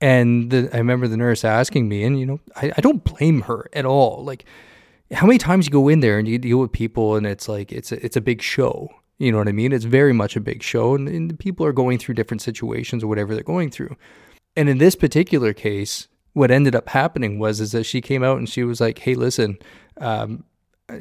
And 0.00 0.50
the, 0.50 0.68
I 0.72 0.78
remember 0.78 1.08
the 1.08 1.16
nurse 1.16 1.44
asking 1.44 1.88
me, 1.88 2.04
and 2.04 2.20
you 2.20 2.26
know, 2.26 2.40
I, 2.54 2.72
I 2.76 2.80
don't 2.80 3.02
blame 3.04 3.42
her 3.42 3.68
at 3.72 3.86
all. 3.86 4.22
Like, 4.24 4.44
how 5.12 5.26
many 5.26 5.38
times 5.38 5.66
you 5.66 5.72
go 5.72 5.88
in 5.88 6.00
there 6.00 6.18
and 6.18 6.28
you 6.28 6.38
deal 6.38 6.58
with 6.58 6.72
people, 6.72 7.16
and 7.16 7.26
it's 7.26 7.48
like 7.48 7.72
it's 7.72 7.92
a, 7.92 8.04
it's 8.04 8.16
a 8.16 8.20
big 8.20 8.42
show. 8.42 8.90
You 9.18 9.32
know 9.32 9.38
what 9.38 9.48
I 9.48 9.52
mean? 9.52 9.72
It's 9.72 9.86
very 9.86 10.12
much 10.12 10.36
a 10.36 10.40
big 10.40 10.62
show, 10.62 10.94
and, 10.94 11.08
and 11.08 11.38
people 11.38 11.64
are 11.64 11.72
going 11.72 11.98
through 11.98 12.16
different 12.16 12.42
situations 12.42 13.02
or 13.02 13.06
whatever 13.06 13.34
they're 13.34 13.42
going 13.42 13.70
through. 13.70 13.96
And 14.54 14.68
in 14.68 14.78
this 14.78 14.94
particular 14.94 15.54
case, 15.54 16.08
what 16.34 16.50
ended 16.50 16.74
up 16.74 16.90
happening 16.90 17.38
was 17.38 17.60
is 17.60 17.72
that 17.72 17.84
she 17.84 18.02
came 18.02 18.22
out 18.22 18.36
and 18.36 18.48
she 18.48 18.64
was 18.64 18.80
like, 18.80 18.98
"Hey, 18.98 19.14
listen, 19.14 19.58
um, 19.98 20.44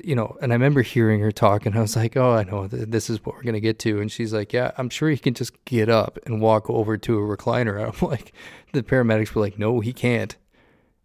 you 0.04 0.16
know, 0.16 0.36
and 0.42 0.52
I 0.52 0.56
remember 0.56 0.82
hearing 0.82 1.20
her 1.20 1.32
talk, 1.32 1.66
and 1.66 1.76
I 1.76 1.82
was 1.82 1.96
like, 1.96 2.18
"Oh, 2.18 2.32
I 2.34 2.44
know 2.44 2.68
this 2.68 3.10
is 3.10 3.24
what 3.24 3.36
we're 3.36 3.44
gonna 3.44 3.60
get 3.60 3.78
to." 3.80 4.02
And 4.02 4.12
she's 4.12 4.34
like, 4.34 4.52
"Yeah, 4.52 4.72
I'm 4.78 4.90
sure 4.90 5.10
he 5.10 5.18
can 5.18 5.34
just 5.34 5.64
get 5.66 5.90
up 5.90 6.18
and 6.26 6.42
walk 6.42 6.70
over 6.70 6.98
to 6.98 7.18
a 7.20 7.38
recliner." 7.38 7.80
I'm 8.02 8.08
like, 8.10 8.34
the 8.74 8.84
paramedics 8.84 9.34
were 9.34 9.42
like, 9.42 9.60
"No, 9.60 9.80
he 9.80 9.94
can't." 9.94 10.36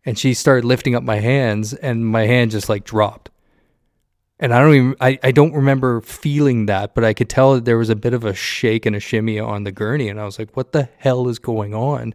And 0.07 0.19
she 0.19 0.33
started 0.33 0.65
lifting 0.65 0.95
up 0.95 1.03
my 1.03 1.19
hands, 1.21 1.75
and 1.75 2.07
my 2.07 2.27
hand 2.27 2.53
just 2.53 2.69
like 2.69 2.85
dropped. 2.85 3.31
And 4.39 4.55
I 4.55 4.61
don't 4.61 4.75
even, 4.75 4.97
I, 5.03 5.19
I 5.23 5.33
don't 5.33 5.53
remember 5.53 6.01
feeling 6.01 6.65
that, 6.67 6.95
but 6.95 7.05
I 7.05 7.13
could 7.13 7.29
tell 7.29 7.55
that 7.55 7.67
there 7.67 7.77
was 7.77 7.91
a 7.91 7.97
bit 7.97 8.15
of 8.15 8.25
a 8.25 8.33
shake 8.33 8.87
and 8.87 8.97
a 8.97 9.01
shimmy 9.01 9.39
on 9.39 9.65
the 9.65 9.73
gurney, 9.73 10.09
and 10.09 10.19
I 10.19 10.25
was 10.25 10.39
like, 10.39 10.57
"What 10.57 10.73
the 10.73 10.89
hell 10.99 11.29
is 11.29 11.39
going 11.39 11.75
on?" 11.75 12.15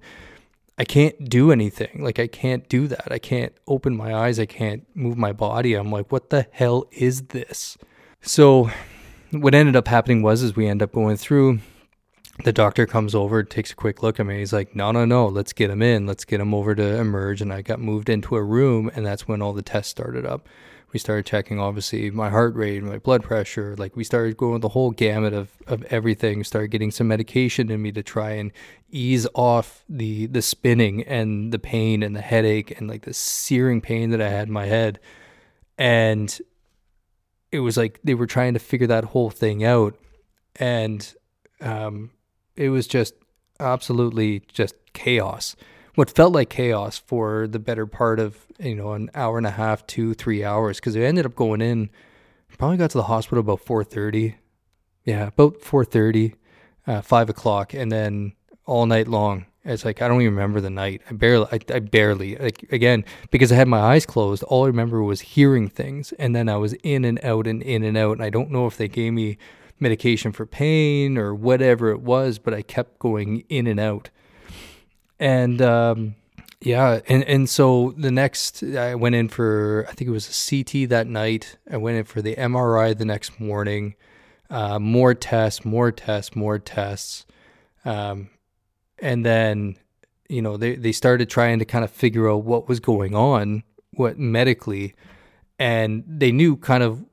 I 0.77 0.83
can't 0.83 1.29
do 1.29 1.51
anything. 1.51 2.03
Like 2.03 2.19
I 2.19 2.27
can't 2.27 2.67
do 2.67 2.87
that. 2.87 3.11
I 3.11 3.19
can't 3.19 3.53
open 3.67 3.95
my 3.95 4.13
eyes. 4.13 4.39
I 4.39 4.45
can't 4.45 4.83
move 4.93 5.17
my 5.17 5.31
body. 5.31 5.73
I'm 5.73 5.91
like, 5.91 6.11
what 6.11 6.29
the 6.29 6.47
hell 6.51 6.85
is 6.91 7.27
this? 7.27 7.77
So 8.21 8.69
what 9.31 9.55
ended 9.55 9.75
up 9.75 9.87
happening 9.87 10.21
was 10.21 10.41
is 10.43 10.55
we 10.55 10.67
end 10.67 10.81
up 10.81 10.91
going 10.91 11.17
through 11.17 11.59
the 12.43 12.51
doctor 12.51 12.85
comes 12.85 13.15
over, 13.15 13.43
takes 13.43 13.71
a 13.71 13.75
quick 13.75 14.03
look 14.03 14.19
at 14.19 14.25
me. 14.25 14.39
He's 14.39 14.51
like, 14.51 14.75
"No, 14.75 14.91
no, 14.91 15.05
no. 15.05 15.27
Let's 15.27 15.53
get 15.53 15.69
him 15.69 15.81
in. 15.81 16.05
Let's 16.05 16.25
get 16.25 16.41
him 16.41 16.53
over 16.53 16.75
to 16.75 16.83
emerge." 16.97 17.41
And 17.41 17.53
I 17.53 17.61
got 17.61 17.79
moved 17.79 18.09
into 18.09 18.35
a 18.35 18.43
room, 18.43 18.91
and 18.93 19.05
that's 19.05 19.25
when 19.25 19.41
all 19.41 19.53
the 19.53 19.61
tests 19.61 19.91
started 19.91 20.25
up 20.25 20.47
we 20.91 20.99
started 20.99 21.25
checking 21.25 21.59
obviously 21.59 22.09
my 22.11 22.29
heart 22.29 22.55
rate, 22.55 22.77
and 22.77 22.87
my 22.87 22.97
blood 22.97 23.23
pressure. 23.23 23.75
Like 23.77 23.95
we 23.95 24.03
started 24.03 24.37
going 24.37 24.61
the 24.61 24.69
whole 24.69 24.91
gamut 24.91 25.33
of, 25.33 25.51
of 25.67 25.83
everything. 25.85 26.43
Started 26.43 26.69
getting 26.69 26.91
some 26.91 27.07
medication 27.07 27.69
in 27.69 27.81
me 27.81 27.91
to 27.91 28.03
try 28.03 28.31
and 28.31 28.51
ease 28.89 29.27
off 29.33 29.83
the 29.89 30.27
the 30.27 30.41
spinning 30.41 31.03
and 31.03 31.51
the 31.51 31.59
pain 31.59 32.03
and 32.03 32.15
the 32.15 32.21
headache 32.21 32.79
and 32.79 32.87
like 32.87 33.03
the 33.03 33.13
searing 33.13 33.81
pain 33.81 34.11
that 34.11 34.21
I 34.21 34.29
had 34.29 34.47
in 34.47 34.53
my 34.53 34.65
head. 34.65 34.99
And 35.77 36.37
it 37.51 37.59
was 37.59 37.77
like 37.77 37.99
they 38.03 38.15
were 38.15 38.27
trying 38.27 38.53
to 38.53 38.59
figure 38.59 38.87
that 38.87 39.05
whole 39.05 39.29
thing 39.29 39.63
out. 39.63 39.95
And 40.57 41.13
um, 41.61 42.11
it 42.55 42.69
was 42.69 42.87
just 42.87 43.13
absolutely 43.59 44.43
just 44.51 44.75
chaos 44.93 45.55
what 45.95 46.09
felt 46.09 46.33
like 46.33 46.49
chaos 46.49 46.97
for 46.97 47.47
the 47.47 47.59
better 47.59 47.85
part 47.85 48.19
of 48.19 48.45
you 48.59 48.75
know 48.75 48.93
an 48.93 49.09
hour 49.15 49.37
and 49.37 49.47
a 49.47 49.51
half, 49.51 49.85
two, 49.87 50.13
three 50.13 50.43
hours, 50.43 50.79
because 50.79 50.95
I 50.95 51.01
ended 51.01 51.25
up 51.25 51.35
going 51.35 51.61
in. 51.61 51.89
Probably 52.57 52.77
got 52.77 52.91
to 52.91 52.97
the 52.97 53.03
hospital 53.03 53.39
about 53.41 53.59
four 53.59 53.83
thirty. 53.83 54.37
Yeah, 55.03 55.27
about 55.27 55.61
four 55.61 55.83
thirty, 55.83 56.35
uh, 56.87 57.01
five 57.01 57.29
o'clock, 57.29 57.73
and 57.73 57.91
then 57.91 58.33
all 58.65 58.85
night 58.85 59.07
long. 59.07 59.45
It's 59.65 59.83
like 59.83 60.01
I 60.01 60.07
don't 60.07 60.21
even 60.21 60.35
remember 60.35 60.61
the 60.61 60.69
night. 60.69 61.01
I 61.09 61.13
barely, 61.13 61.47
I, 61.51 61.59
I 61.73 61.79
barely, 61.79 62.35
like 62.37 62.65
again 62.71 63.03
because 63.31 63.51
I 63.51 63.55
had 63.55 63.67
my 63.67 63.79
eyes 63.79 64.05
closed. 64.05 64.43
All 64.43 64.63
I 64.63 64.67
remember 64.67 65.03
was 65.03 65.21
hearing 65.21 65.67
things, 65.67 66.13
and 66.13 66.35
then 66.35 66.47
I 66.47 66.57
was 66.57 66.73
in 66.75 67.03
and 67.03 67.19
out 67.23 67.47
and 67.47 67.61
in 67.61 67.83
and 67.83 67.97
out. 67.97 68.13
And 68.13 68.23
I 68.23 68.29
don't 68.29 68.51
know 68.51 68.67
if 68.67 68.77
they 68.77 68.87
gave 68.87 69.11
me 69.11 69.37
medication 69.79 70.31
for 70.31 70.45
pain 70.45 71.17
or 71.17 71.35
whatever 71.35 71.89
it 71.89 72.01
was, 72.01 72.39
but 72.39 72.53
I 72.53 72.61
kept 72.61 72.99
going 72.99 73.43
in 73.49 73.67
and 73.67 73.79
out 73.79 74.09
and 75.19 75.61
um, 75.61 76.15
yeah, 76.61 77.01
and 77.07 77.23
and 77.23 77.49
so 77.49 77.93
the 77.97 78.11
next 78.11 78.63
I 78.63 78.95
went 78.95 79.15
in 79.15 79.29
for 79.29 79.85
I 79.89 79.93
think 79.93 80.07
it 80.07 80.11
was 80.11 80.27
a 80.27 80.63
CT 80.63 80.89
that 80.89 81.07
night. 81.07 81.57
I 81.69 81.77
went 81.77 81.97
in 81.97 82.03
for 82.05 82.21
the 82.21 82.35
MRI 82.35 82.97
the 82.97 83.05
next 83.05 83.39
morning. 83.39 83.95
Uh, 84.49 84.79
more 84.79 85.13
tests, 85.13 85.65
more 85.65 85.91
tests, 85.91 86.35
more 86.35 86.59
tests, 86.59 87.25
um, 87.83 88.29
and 88.99 89.25
then 89.25 89.77
you 90.29 90.41
know 90.41 90.57
they 90.57 90.75
they 90.75 90.91
started 90.91 91.29
trying 91.29 91.59
to 91.59 91.65
kind 91.65 91.83
of 91.83 91.91
figure 91.91 92.29
out 92.29 92.43
what 92.43 92.67
was 92.67 92.79
going 92.79 93.15
on, 93.15 93.63
what 93.91 94.17
medically, 94.17 94.95
and 95.59 96.03
they 96.07 96.31
knew 96.31 96.55
kind 96.55 96.83
of 96.83 97.03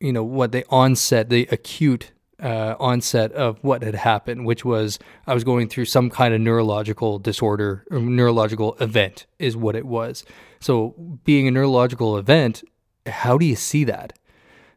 you 0.00 0.12
know 0.12 0.24
what 0.24 0.52
the 0.52 0.64
onset, 0.68 1.28
the 1.28 1.48
acute 1.50 2.12
uh, 2.42 2.74
onset 2.78 3.32
of 3.32 3.58
what 3.62 3.82
had 3.82 3.94
happened, 3.94 4.46
which 4.46 4.64
was 4.64 4.98
I 5.26 5.34
was 5.34 5.44
going 5.44 5.68
through 5.68 5.86
some 5.86 6.10
kind 6.10 6.34
of 6.34 6.40
neurological 6.40 7.18
disorder 7.18 7.84
or 7.90 8.00
neurological 8.00 8.74
event, 8.74 9.26
is 9.38 9.56
what 9.56 9.76
it 9.76 9.86
was. 9.86 10.24
So, 10.60 11.18
being 11.24 11.48
a 11.48 11.50
neurological 11.50 12.16
event, 12.16 12.62
how 13.06 13.38
do 13.38 13.46
you 13.46 13.56
see 13.56 13.84
that? 13.84 14.18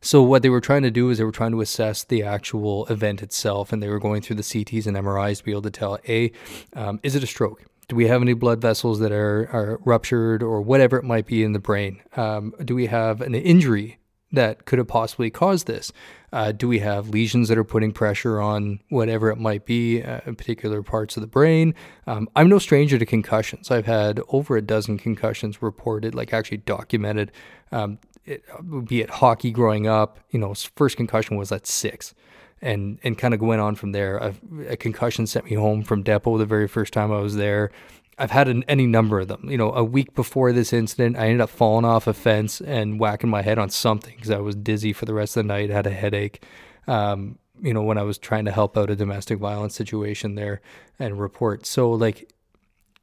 So, 0.02 0.24
what 0.24 0.42
they 0.42 0.50
were 0.50 0.62
trying 0.62 0.84
to 0.84 0.92
do 0.92 1.10
is 1.10 1.18
they 1.18 1.24
were 1.24 1.32
trying 1.32 1.52
to 1.52 1.62
assess 1.62 2.04
the 2.04 2.24
actual 2.24 2.86
event 2.88 3.22
itself, 3.22 3.74
and 3.74 3.84
they 3.84 3.90
were 3.90 4.00
going 4.00 4.22
through 4.22 4.38
the 4.38 4.44
CTs 4.44 4.88
and 4.88 4.96
MRIs 4.96 5.40
to 5.40 5.44
be 5.44 5.52
able 5.52 5.64
to 5.64 5.72
tell 5.72 6.00
A, 6.08 6.32
um, 6.74 7.00
is 7.04 7.16
it 7.16 7.24
a 7.24 7.28
stroke? 7.28 7.64
Do 7.90 7.96
we 7.96 8.08
have 8.08 8.22
any 8.22 8.34
blood 8.34 8.62
vessels 8.62 9.00
that 9.00 9.12
are, 9.12 9.50
are 9.52 9.80
ruptured 9.84 10.44
or 10.44 10.62
whatever 10.62 10.98
it 10.98 11.04
might 11.04 11.26
be 11.26 11.44
in 11.44 11.54
the 11.54 11.60
brain? 11.60 12.02
Um, 12.16 12.54
do 12.64 12.76
we 12.76 12.86
have 12.86 13.20
an 13.20 13.34
injury 13.34 13.99
that 14.32 14.66
could 14.66 14.80
have 14.80 14.88
possibly 14.88 15.30
caused 15.30 15.68
this? 15.68 15.92
Uh, 16.32 16.52
do 16.52 16.68
we 16.68 16.80
have 16.80 17.10
lesions 17.10 17.48
that 17.48 17.58
are 17.58 17.64
putting 17.64 17.92
pressure 17.92 18.40
on 18.40 18.80
whatever 18.90 19.32
it 19.32 19.38
might 19.38 19.66
be, 19.66 20.04
uh, 20.04 20.20
particular 20.22 20.84
parts 20.84 21.18
of 21.18 21.22
the 21.22 21.28
brain? 21.28 21.74
Um, 22.06 22.30
I'm 22.36 22.50
no 22.50 22.60
stranger 22.60 23.00
to 23.00 23.06
concussions. 23.06 23.72
I've 23.72 23.88
had 23.88 24.22
over 24.30 24.56
a 24.56 24.62
dozen 24.62 24.98
concussions 25.00 25.62
reported, 25.62 26.14
like 26.14 26.34
actually 26.34 26.58
documented. 26.58 27.32
Um, 27.72 27.98
it, 28.26 28.44
be 28.88 29.02
it 29.02 29.10
hockey 29.10 29.52
growing 29.52 29.88
up, 29.88 30.20
you 30.30 30.40
know, 30.40 30.54
first 30.76 30.98
concussion 30.98 31.36
was 31.36 31.52
at 31.52 31.66
six. 31.66 32.14
And, 32.62 33.00
and 33.06 33.18
kind 33.18 33.34
of 33.34 33.40
went 33.40 33.62
on 33.62 33.76
from 33.76 33.94
there. 33.94 34.18
A, 34.18 34.36
a 34.72 34.76
concussion 34.76 35.26
sent 35.28 35.46
me 35.46 35.54
home 35.54 35.82
from 35.82 36.04
depot 36.04 36.38
the 36.38 36.46
very 36.46 36.68
first 36.68 36.92
time 36.92 37.10
I 37.10 37.20
was 37.20 37.38
there. 37.38 37.72
I've 38.20 38.32
had 38.32 38.50
an, 38.50 38.64
any 38.68 38.86
number 38.86 39.20
of 39.20 39.30
them. 39.30 39.50
You 39.50 39.58
know, 39.58 39.72
a 39.74 39.84
week 39.84 40.14
before 40.14 40.52
this 40.52 40.74
incident, 40.74 41.18
I 41.18 41.26
ended 41.26 41.42
up 41.42 41.50
falling 41.50 41.86
off 41.86 42.06
a 42.06 42.14
fence 42.14 42.60
and 42.60 43.00
whacking 43.00 43.30
my 43.30 43.42
head 43.42 43.58
on 43.58 43.70
something 43.70 44.14
because 44.16 44.30
I 44.30 44.40
was 44.40 44.56
dizzy 44.56 44.92
for 44.92 45.06
the 45.06 45.14
rest 45.14 45.38
of 45.38 45.46
the 45.46 45.48
night, 45.48 45.70
had 45.70 45.88
a 45.88 45.92
headache. 45.92 46.44
Um, 46.86 47.40
you 47.62 47.74
know, 47.74 47.82
when 47.82 47.98
I 47.98 48.04
was 48.04 48.18
trying 48.18 48.46
to 48.46 48.52
help 48.52 48.78
out 48.78 48.90
a 48.90 48.96
domestic 48.96 49.40
violence 49.40 49.76
situation 49.76 50.36
there 50.36 50.62
and 50.98 51.20
report. 51.20 51.66
So, 51.66 51.92
like, 51.92 52.32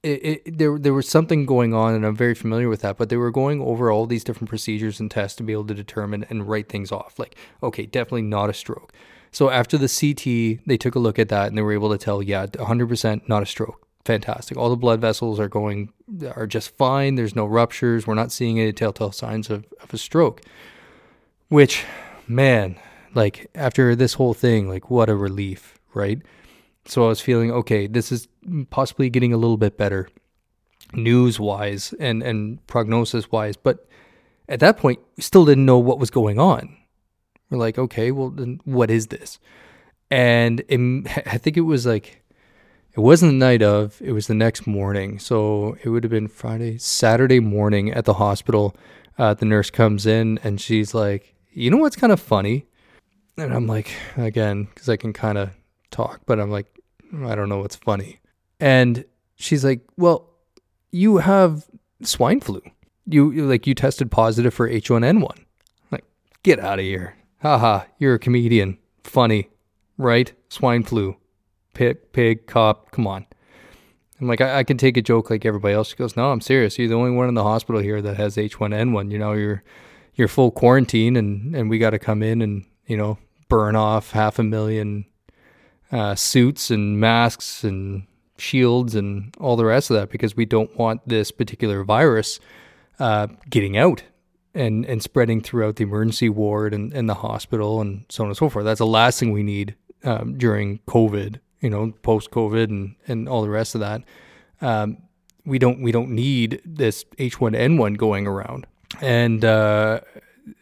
it, 0.03 0.25
it, 0.25 0.59
there 0.59 0.79
there 0.79 0.95
was 0.95 1.09
something 1.09 1.47
going 1.47 1.75
on, 1.75 1.95
and 1.95 2.05
I'm 2.05 2.17
very 2.17 2.35
familiar 2.35 2.69
with 2.69 2.83
that. 2.83 2.97
But 2.97 3.09
they 3.09 3.17
were 3.17 3.31
going 3.31 3.61
over 3.61 3.91
all 3.91 4.07
these 4.07 4.23
different 4.25 4.49
procedures 4.49 5.01
and 5.01 5.11
tests 5.11 5.37
to 5.39 5.43
be 5.43 5.53
able 5.53 5.67
to 5.67 5.75
determine 5.75 6.25
and 6.31 6.49
write 6.49 6.69
things 6.69 6.93
off. 6.93 7.19
Like, 7.19 7.37
okay, 7.63 7.87
definitely 7.87 8.23
not 8.23 8.51
a 8.51 8.55
stroke. 8.55 8.93
So 9.33 9.51
after 9.51 9.77
the 9.77 9.89
CT, 9.89 10.67
they 10.67 10.77
took 10.77 10.95
a 10.95 10.99
look 10.99 11.19
at 11.19 11.29
that 11.29 11.49
and 11.49 11.59
they 11.59 11.63
were 11.63 11.73
able 11.73 11.91
to 11.91 11.99
tell, 11.99 12.23
yeah, 12.23 12.47
100% 12.47 13.29
not 13.29 13.43
a 13.43 13.47
stroke 13.47 13.86
fantastic. 14.07 14.57
All 14.57 14.71
the 14.71 14.77
blood 14.77 15.01
vessels 15.01 15.39
are 15.39 15.49
going 15.49 15.93
are 16.35 16.47
just 16.47 16.77
fine. 16.77 17.17
There's 17.17 17.37
no 17.37 17.45
ruptures. 17.45 18.07
We're 18.07 18.15
not 18.15 18.33
seeing 18.33 18.59
any 18.59 18.73
telltale 18.73 19.13
signs 19.13 19.51
of, 19.51 19.67
of 19.83 19.93
a 19.93 19.99
stroke. 19.99 20.43
Which, 21.49 21.85
man, 22.27 22.79
like 23.15 23.51
after 23.55 23.95
this 23.95 24.15
whole 24.15 24.35
thing, 24.35 24.69
like 24.69 24.91
what 24.91 25.11
a 25.11 25.17
relief, 25.17 25.79
right? 25.93 26.23
So 26.87 27.05
I 27.05 27.09
was 27.09 27.21
feeling 27.21 27.51
okay, 27.51 27.87
this 27.87 28.13
is 28.13 28.29
possibly 28.71 29.11
getting 29.11 29.33
a 29.33 29.37
little 29.37 29.57
bit 29.57 29.77
better 29.77 30.09
news 30.93 31.41
wise 31.41 31.93
and, 31.99 32.23
and 32.23 32.65
prognosis 32.67 33.31
wise. 33.31 33.57
But 33.57 33.89
at 34.49 34.61
that 34.61 34.77
point, 34.77 35.01
we 35.17 35.23
still 35.23 35.45
didn't 35.45 35.67
know 35.67 35.79
what 35.79 35.99
was 35.99 36.11
going 36.11 36.39
on. 36.39 36.77
We're 37.51 37.59
like, 37.59 37.79
okay, 37.79 38.13
well, 38.13 38.31
then 38.31 38.61
what 38.65 38.91
is 38.91 39.09
this? 39.09 39.39
And 40.11 40.63
it, 40.69 41.27
I 41.27 41.39
think 41.39 41.57
it 41.57 41.63
was 41.63 41.87
like 41.87 42.23
it 42.97 43.01
wasn't 43.01 43.33
the 43.33 43.37
night 43.39 43.63
of, 43.63 44.01
it 44.03 44.13
was 44.13 44.27
the 44.27 44.35
next 44.35 44.67
morning. 44.67 45.19
So 45.19 45.77
it 45.83 45.91
would 45.91 46.03
have 46.03 46.11
been 46.11 46.29
Friday, 46.29 46.79
Saturday 46.79 47.41
morning 47.41 47.91
at 47.93 48.07
the 48.07 48.15
hospital. 48.15 48.75
Uh, 49.19 49.35
the 49.35 49.45
nurse 49.45 49.71
comes 49.71 50.07
in 50.07 50.39
and 50.43 50.61
she's 50.61 50.95
like, 50.95 51.35
You 51.53 51.71
know 51.71 51.79
what's 51.79 51.97
kind 51.97 52.13
of 52.13 52.21
funny? 52.21 52.67
And 53.39 53.53
I'm 53.53 53.67
like, 53.67 53.91
again, 54.17 54.65
because 54.65 54.89
I 54.89 54.97
can 54.97 55.13
kind 55.13 55.37
of 55.37 55.51
talk, 55.91 56.23
but 56.25 56.41
I'm 56.41 56.51
like, 56.51 56.67
I 57.25 57.35
don't 57.35 57.51
know 57.51 57.59
what's 57.59 57.77
funny. 57.77 58.21
And 58.61 59.05
she's 59.37 59.65
like, 59.65 59.83
well, 59.97 60.31
you 60.91 61.19
have 61.19 61.67
swine 62.03 62.41
flu. 62.41 62.63
You 63.07 63.31
like 63.47 63.67
you 63.67 63.75
tested 63.75 64.11
positive 64.11 64.55
for 64.55 64.69
H1N1. 64.69 65.45
Like, 65.91 66.05
get 66.43 66.59
out 66.59 66.79
of 66.79 66.85
here. 66.85 67.17
Haha, 67.43 67.85
you're 67.99 68.15
a 68.15 68.19
comedian. 68.19 68.79
Funny, 69.05 69.49
right? 69.99 70.33
Swine 70.49 70.83
flu. 70.83 71.17
Pig, 71.77 71.99
pig, 72.13 72.47
cop, 72.47 72.91
come 72.91 73.07
on. 73.07 73.27
I'm 74.19 74.29
like, 74.29 74.41
I, 74.41 74.61
I 74.61 74.65
can 74.65 74.79
take 74.79 74.97
a 74.97 75.03
joke 75.03 75.29
like 75.29 75.45
everybody 75.45 75.75
else. 75.75 75.91
She 75.91 75.97
goes, 75.97 76.17
No, 76.17 76.33
I'm 76.33 76.41
serious. 76.41 76.79
You're 76.79 76.89
the 76.89 76.95
only 76.95 77.11
one 77.11 77.29
in 77.29 77.35
the 77.35 77.43
hospital 77.43 77.83
here 77.83 78.01
that 78.01 78.17
has 78.17 78.37
H1N1. 78.37 79.11
You 79.11 79.19
know, 79.19 79.35
you're 79.35 79.63
you're 80.15 80.27
full 80.27 80.51
quarantine 80.51 81.17
and, 81.17 81.55
and 81.55 81.69
we 81.69 81.77
gotta 81.77 81.99
come 81.99 82.23
in 82.23 82.41
and, 82.41 82.65
you 82.87 82.97
know, 82.97 83.19
burn 83.51 83.77
off 83.77 84.13
half 84.13 84.39
a 84.39 84.43
million 84.43 85.05
uh, 85.93 86.15
suits 86.15 86.71
and 86.71 86.99
masks 86.99 87.63
and 87.63 88.07
shields 88.39 88.95
and 88.95 89.35
all 89.39 89.57
the 89.57 89.67
rest 89.67 89.91
of 89.91 89.97
that 89.97 90.09
because 90.09 90.35
we 90.35 90.47
don't 90.47 90.75
want 90.79 91.07
this 91.07 91.31
particular 91.31 91.85
virus 91.85 92.41
uh, 92.99 93.27
getting 93.51 93.77
out 93.77 94.03
and, 94.55 94.87
and 94.87 95.03
spreading 95.03 95.43
throughout 95.43 95.77
the 95.77 95.85
emergency 95.85 96.31
ward 96.31 96.73
and, 96.73 96.95
and 96.95 97.07
the 97.07 97.15
hospital 97.15 97.83
and 97.83 98.07
so 98.09 98.25
on 98.25 98.31
and 98.31 98.37
so 98.39 98.49
forth. 98.49 98.65
That's 98.65 98.79
the 98.79 98.87
last 98.87 99.21
thing 99.21 99.31
we 99.33 99.43
need 99.43 99.77
um, 100.05 100.39
during 100.39 100.79
COVID, 100.89 101.41
you 101.67 101.71
know, 101.71 101.91
post 102.03 102.31
COVID 102.31 102.69
and, 102.69 102.95
and 103.09 103.29
all 103.29 103.43
the 103.43 103.51
rest 103.51 103.75
of 103.75 103.81
that. 103.81 104.05
Um, 104.61 104.99
we 105.45 105.59
don't 105.59 105.83
we 105.83 105.91
don't 105.91 106.11
need 106.11 106.63
this 106.65 107.03
H1N1 107.19 107.97
going 107.97 108.29
around. 108.29 108.69
And 109.01 109.45
uh, 109.45 110.01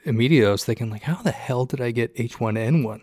immediately 0.05 0.49
I 0.49 0.51
was 0.51 0.65
thinking 0.65 0.89
like, 0.89 1.03
how 1.03 1.17
the 1.17 1.31
hell 1.31 1.67
did 1.67 1.83
I 1.83 1.91
get 1.91 2.17
H1N1? 2.17 3.03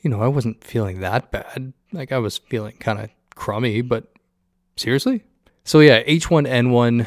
You 0.00 0.10
know, 0.10 0.22
I 0.22 0.28
wasn't 0.28 0.64
feeling 0.64 1.00
that 1.00 1.30
bad. 1.30 1.74
Like 1.92 2.12
I 2.12 2.18
was 2.18 2.38
feeling 2.38 2.78
kind 2.78 2.98
of 2.98 3.10
crummy, 3.34 3.82
but 3.82 4.10
seriously? 4.76 5.22
So 5.64 5.80
yeah, 5.80 6.02
H1N1 6.04 7.06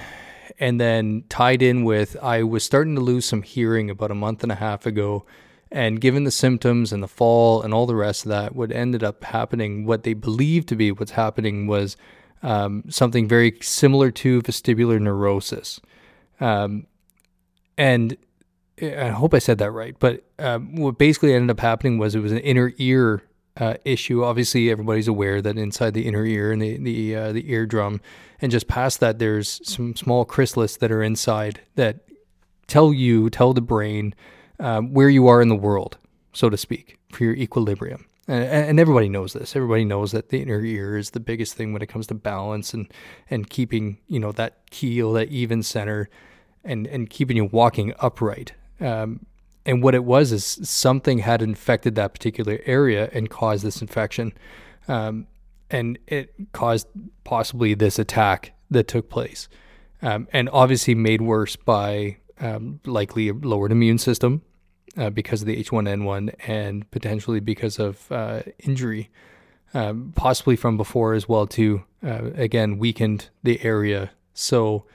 and 0.60 0.80
then 0.80 1.24
tied 1.30 1.64
in 1.64 1.84
with 1.84 2.16
I 2.22 2.44
was 2.44 2.64
starting 2.64 2.94
to 2.94 3.02
lose 3.02 3.26
some 3.26 3.42
hearing 3.42 3.90
about 3.90 4.12
a 4.12 4.16
month 4.16 4.44
and 4.44 4.52
a 4.52 4.56
half 4.56 4.86
ago. 4.86 5.26
And 5.72 6.02
given 6.02 6.26
the 6.26 6.32
symptoms 6.32 6.92
and 6.92 7.02
the 7.02 7.08
fall 7.08 7.62
and 7.62 7.74
all 7.74 7.86
the 7.86 7.96
rest 7.96 8.26
of 8.26 8.30
that, 8.30 8.56
what 8.56 8.72
ended 8.72 9.04
up 9.04 9.24
happening, 9.24 9.86
what 9.86 10.04
they 10.04 10.14
believed 10.14 10.68
to 10.70 10.76
be 10.76 10.92
what's 10.92 11.12
happening 11.12 11.66
was 11.66 11.96
um, 12.44 12.84
something 12.90 13.28
very 13.28 13.58
similar 13.62 14.12
to 14.12 14.42
vestibular 14.42 15.00
neuritis. 15.00 15.80
Um, 16.42 16.88
and 17.78 18.18
I 18.82 19.10
hope 19.10 19.34
I 19.34 19.40
said 19.40 19.60
that 19.60 19.72
right, 19.72 19.96
but 20.00 20.24
um, 20.40 20.76
what 20.76 20.98
basically 20.98 21.34
ended 21.34 21.52
up 21.52 21.60
happening 21.60 21.98
was 21.98 22.16
it 22.16 22.20
was 22.20 22.32
an 22.32 22.40
inner 22.40 22.74
ear 22.78 23.24
uh, 23.58 23.76
issue. 23.86 24.24
Obviously, 24.24 24.72
everybody's 24.72 25.08
aware 25.08 25.42
that 25.42 25.58
inside 25.58 25.94
the 25.94 26.08
inner 26.08 26.26
ear 26.26 26.52
and 26.52 26.62
the 26.62 26.78
the 26.78 27.16
uh, 27.16 27.32
the 27.32 27.52
eardrum, 27.52 28.02
and 28.42 28.52
just 28.52 28.68
past 28.68 29.00
that, 29.00 29.20
there's 29.20 29.62
some 29.64 29.96
small 29.96 30.26
chrysalids 30.26 30.80
that 30.80 30.92
are 30.92 31.04
inside 31.04 31.62
that 31.76 32.00
tell 32.66 32.92
you, 32.94 33.30
tell 33.30 33.54
the 33.54 33.62
brain 33.62 34.16
um, 34.62 34.94
where 34.94 35.10
you 35.10 35.28
are 35.28 35.42
in 35.42 35.50
the 35.50 35.56
world, 35.56 35.98
so 36.32 36.50
to 36.50 36.56
speak, 36.56 36.98
for 37.12 37.26
your 37.26 37.34
equilibrium. 37.34 38.06
And, 38.28 38.44
and, 38.44 38.80
everybody 38.80 39.10
knows 39.10 39.34
this. 39.34 39.56
Everybody 39.56 39.84
knows 39.84 40.12
that 40.12 40.30
the 40.30 40.42
inner 40.42 40.64
ear 40.64 40.96
is 40.96 41.10
the 41.10 41.20
biggest 41.20 41.56
thing 41.56 41.74
when 41.74 41.82
it 41.82 41.88
comes 41.88 42.08
to 42.08 42.14
balance 42.14 42.74
and 42.74 42.88
and 43.30 43.50
keeping 43.50 43.98
you 44.08 44.20
know 44.20 44.32
that 44.34 44.70
keel, 44.70 45.12
that 45.14 45.30
even 45.30 45.64
center, 45.64 46.08
and 46.64 46.86
and 46.88 47.10
keeping 47.10 47.36
you 47.36 47.46
walking 47.46 47.94
upright. 48.00 48.54
Um, 48.80 49.26
and 49.66 49.84
what 49.84 49.96
it 49.96 50.04
was 50.04 50.32
is 50.32 50.46
something 50.46 51.20
had 51.20 51.42
infected 51.42 51.96
that 51.96 52.14
particular 52.14 52.60
area 52.66 53.10
and 53.12 53.30
caused 53.30 53.64
this 53.64 53.82
infection. 53.82 54.34
Um, 54.88 55.28
and 55.70 55.98
it 56.08 56.34
caused 56.52 56.88
possibly 57.24 57.74
this 57.74 58.00
attack 58.00 58.54
that 58.70 58.88
took 58.88 59.10
place. 59.10 59.48
Um, 60.02 60.28
and 60.34 60.50
obviously 60.52 60.96
made 60.96 61.22
worse 61.22 61.56
by 61.56 62.18
um, 62.40 62.80
likely 62.86 63.30
a 63.30 63.34
lowered 63.34 63.72
immune 63.72 64.00
system 64.00 64.42
uh, 64.98 65.10
because 65.10 65.42
of 65.42 65.48
the 65.48 65.62
H1N1 65.64 66.34
and 66.48 66.90
potentially 66.92 67.40
because 67.40 67.80
of 67.80 68.12
uh, 68.12 68.42
injury, 68.60 69.10
um, 69.74 70.14
possibly 70.16 70.56
from 70.56 70.78
before 70.78 71.14
as 71.14 71.28
well 71.28 71.48
too. 71.48 71.84
Uh, 72.04 72.32
again, 72.36 72.78
weakened 72.78 73.30
the 73.44 73.64
area. 73.64 74.12
So 74.34 74.86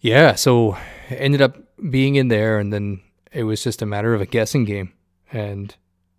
yeah, 0.00 0.34
so 0.34 0.76
ended 1.08 1.40
up 1.40 1.56
being 1.90 2.16
in 2.16 2.28
there 2.28 2.58
and 2.58 2.72
then 2.72 3.00
it 3.32 3.44
was 3.44 3.62
just 3.62 3.82
a 3.82 3.86
matter 3.86 4.14
of 4.14 4.20
a 4.20 4.26
guessing 4.26 4.64
game 4.64 4.92
and 5.32 5.76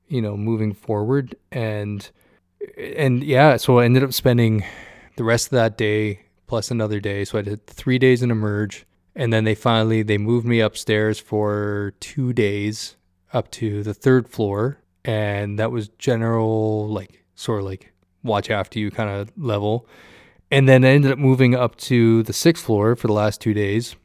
you 0.08 0.22
know 0.22 0.38
moving 0.38 0.74
forward 0.74 1.36
and 1.52 2.10
and 2.78 3.24
yeah 3.24 3.58
so 3.58 3.80
i 3.80 3.86
ended 3.86 4.04
up 4.04 4.14
spending 4.14 4.64
the 5.16 5.24
rest 5.24 5.48
of 5.48 5.52
that 5.52 5.78
day 5.78 6.22
plus 6.48 6.72
another 6.72 7.00
day 7.00 7.26
so 7.26 7.38
i 7.38 7.42
did 7.42 7.66
three 7.68 7.98
days 7.98 8.22
in 8.22 8.32
emerge 8.32 8.86
and 9.20 9.34
then 9.34 9.44
they 9.44 9.54
finally 9.54 10.02
they 10.02 10.18
moved 10.18 10.48
me 10.48 10.62
upstairs 10.62 11.20
for 11.20 11.94
two 12.00 12.32
days 12.32 12.96
up 13.34 13.52
to 13.52 13.84
the 13.84 13.94
third 13.94 14.28
floor 14.30 14.80
and 15.04 15.60
that 15.60 15.72
was 15.72 15.90
general 16.00 16.88
like 16.88 17.24
sort 17.36 17.60
of 17.60 17.66
like 17.66 17.92
watch 18.24 18.50
after 18.50 18.80
you 18.80 18.90
kind 18.90 19.10
of 19.10 19.30
level 19.38 19.86
and 20.50 20.68
then 20.68 20.84
i 20.86 20.88
ended 20.88 21.12
up 21.12 21.20
moving 21.20 21.54
up 21.54 21.76
to 21.76 22.24
the 22.24 22.34
sixth 22.34 22.64
floor 22.66 22.96
for 22.96 23.08
the 23.08 23.14
last 23.14 23.42
two 23.42 23.54
days 23.54 23.96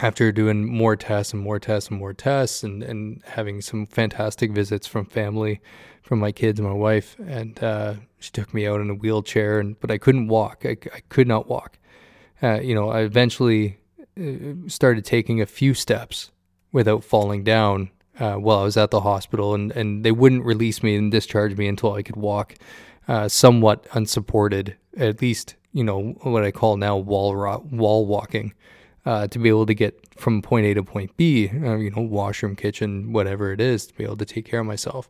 after 0.00 0.32
doing 0.32 0.64
more 0.64 0.96
tests 0.96 1.32
and 1.32 1.42
more 1.42 1.58
tests 1.58 1.90
and 1.90 1.98
more 1.98 2.14
tests 2.14 2.62
and, 2.62 2.82
and 2.82 3.22
having 3.24 3.60
some 3.60 3.86
fantastic 3.86 4.50
visits 4.50 4.86
from 4.86 5.04
family, 5.04 5.60
from 6.02 6.18
my 6.18 6.32
kids 6.32 6.58
and 6.58 6.66
my 6.66 6.74
wife, 6.74 7.16
and 7.18 7.62
uh, 7.62 7.94
she 8.18 8.30
took 8.30 8.54
me 8.54 8.66
out 8.66 8.80
in 8.80 8.88
a 8.88 8.94
wheelchair, 8.94 9.60
and 9.60 9.78
but 9.78 9.90
I 9.90 9.98
couldn't 9.98 10.28
walk. 10.28 10.62
I, 10.64 10.78
I 10.94 11.00
could 11.10 11.28
not 11.28 11.48
walk. 11.48 11.78
Uh, 12.42 12.60
you 12.60 12.74
know, 12.74 12.88
I 12.88 13.00
eventually 13.00 13.78
started 14.66 15.04
taking 15.04 15.40
a 15.40 15.46
few 15.46 15.74
steps 15.74 16.30
without 16.72 17.04
falling 17.04 17.44
down 17.44 17.90
uh, 18.18 18.34
while 18.34 18.58
I 18.58 18.64
was 18.64 18.76
at 18.76 18.90
the 18.90 19.00
hospital, 19.00 19.54
and, 19.54 19.72
and 19.72 20.04
they 20.04 20.12
wouldn't 20.12 20.44
release 20.44 20.82
me 20.82 20.94
and 20.94 21.10
discharge 21.10 21.56
me 21.56 21.66
until 21.66 21.94
I 21.94 22.02
could 22.02 22.16
walk 22.16 22.54
uh, 23.08 23.28
somewhat 23.28 23.86
unsupported, 23.92 24.76
at 24.96 25.20
least, 25.22 25.56
you 25.72 25.82
know, 25.82 26.12
what 26.22 26.44
I 26.44 26.50
call 26.50 26.76
now 26.76 26.96
wall, 26.96 27.34
ro- 27.34 27.66
wall 27.70 28.06
walking 28.06 28.52
uh, 29.06 29.26
to 29.28 29.38
be 29.38 29.48
able 29.48 29.66
to 29.66 29.74
get 29.74 29.98
from 30.16 30.42
point 30.42 30.66
A 30.66 30.74
to 30.74 30.82
point 30.82 31.16
B, 31.16 31.48
uh, 31.48 31.76
you 31.76 31.90
know, 31.90 32.02
washroom, 32.02 32.56
kitchen, 32.56 33.12
whatever 33.12 33.52
it 33.52 33.60
is, 33.60 33.86
to 33.86 33.94
be 33.94 34.04
able 34.04 34.18
to 34.18 34.26
take 34.26 34.44
care 34.44 34.60
of 34.60 34.66
myself. 34.66 35.08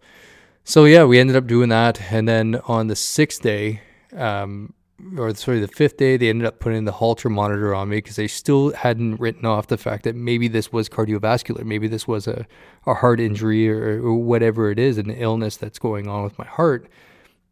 So 0.63 0.85
yeah, 0.85 1.05
we 1.05 1.19
ended 1.19 1.37
up 1.37 1.47
doing 1.47 1.71
that, 1.71 2.13
and 2.13 2.29
then 2.29 2.61
on 2.67 2.87
the 2.87 2.97
sixth 2.97 3.43
day, 3.43 3.81
um, 4.15 4.73
or 5.19 5.35
sorry, 5.35 5.61
the 5.61 5.69
fifth 5.69 5.97
day, 5.97 6.17
they 6.17 6.29
ended 6.29 6.47
up 6.47 6.61
putting 6.61 6.85
the 6.85 6.93
Holter 6.93 7.29
monitor 7.29 7.75
on 7.75 7.89
me 7.89 7.99
because 7.99 8.17
they 8.17 8.29
still 8.29 8.73
hadn't 8.73 9.21
written 9.21 9.45
off 9.45 9.67
the 9.67 9.79
fact 9.79 10.05
that 10.05 10.15
maybe 10.15 10.49
this 10.49 10.73
was 10.73 10.89
cardiovascular, 10.89 11.65
maybe 11.65 11.89
this 11.89 12.07
was 12.07 12.27
a, 12.27 12.47
a 12.87 12.95
heart 12.95 13.21
injury 13.21 13.71
or, 13.71 14.03
or 14.03 14.15
whatever 14.15 14.71
it 14.71 14.79
is, 14.79 14.99
an 14.99 15.11
illness 15.11 15.57
that's 15.57 15.79
going 15.79 16.09
on 16.09 16.23
with 16.23 16.39
my 16.39 16.47
heart. 16.47 16.89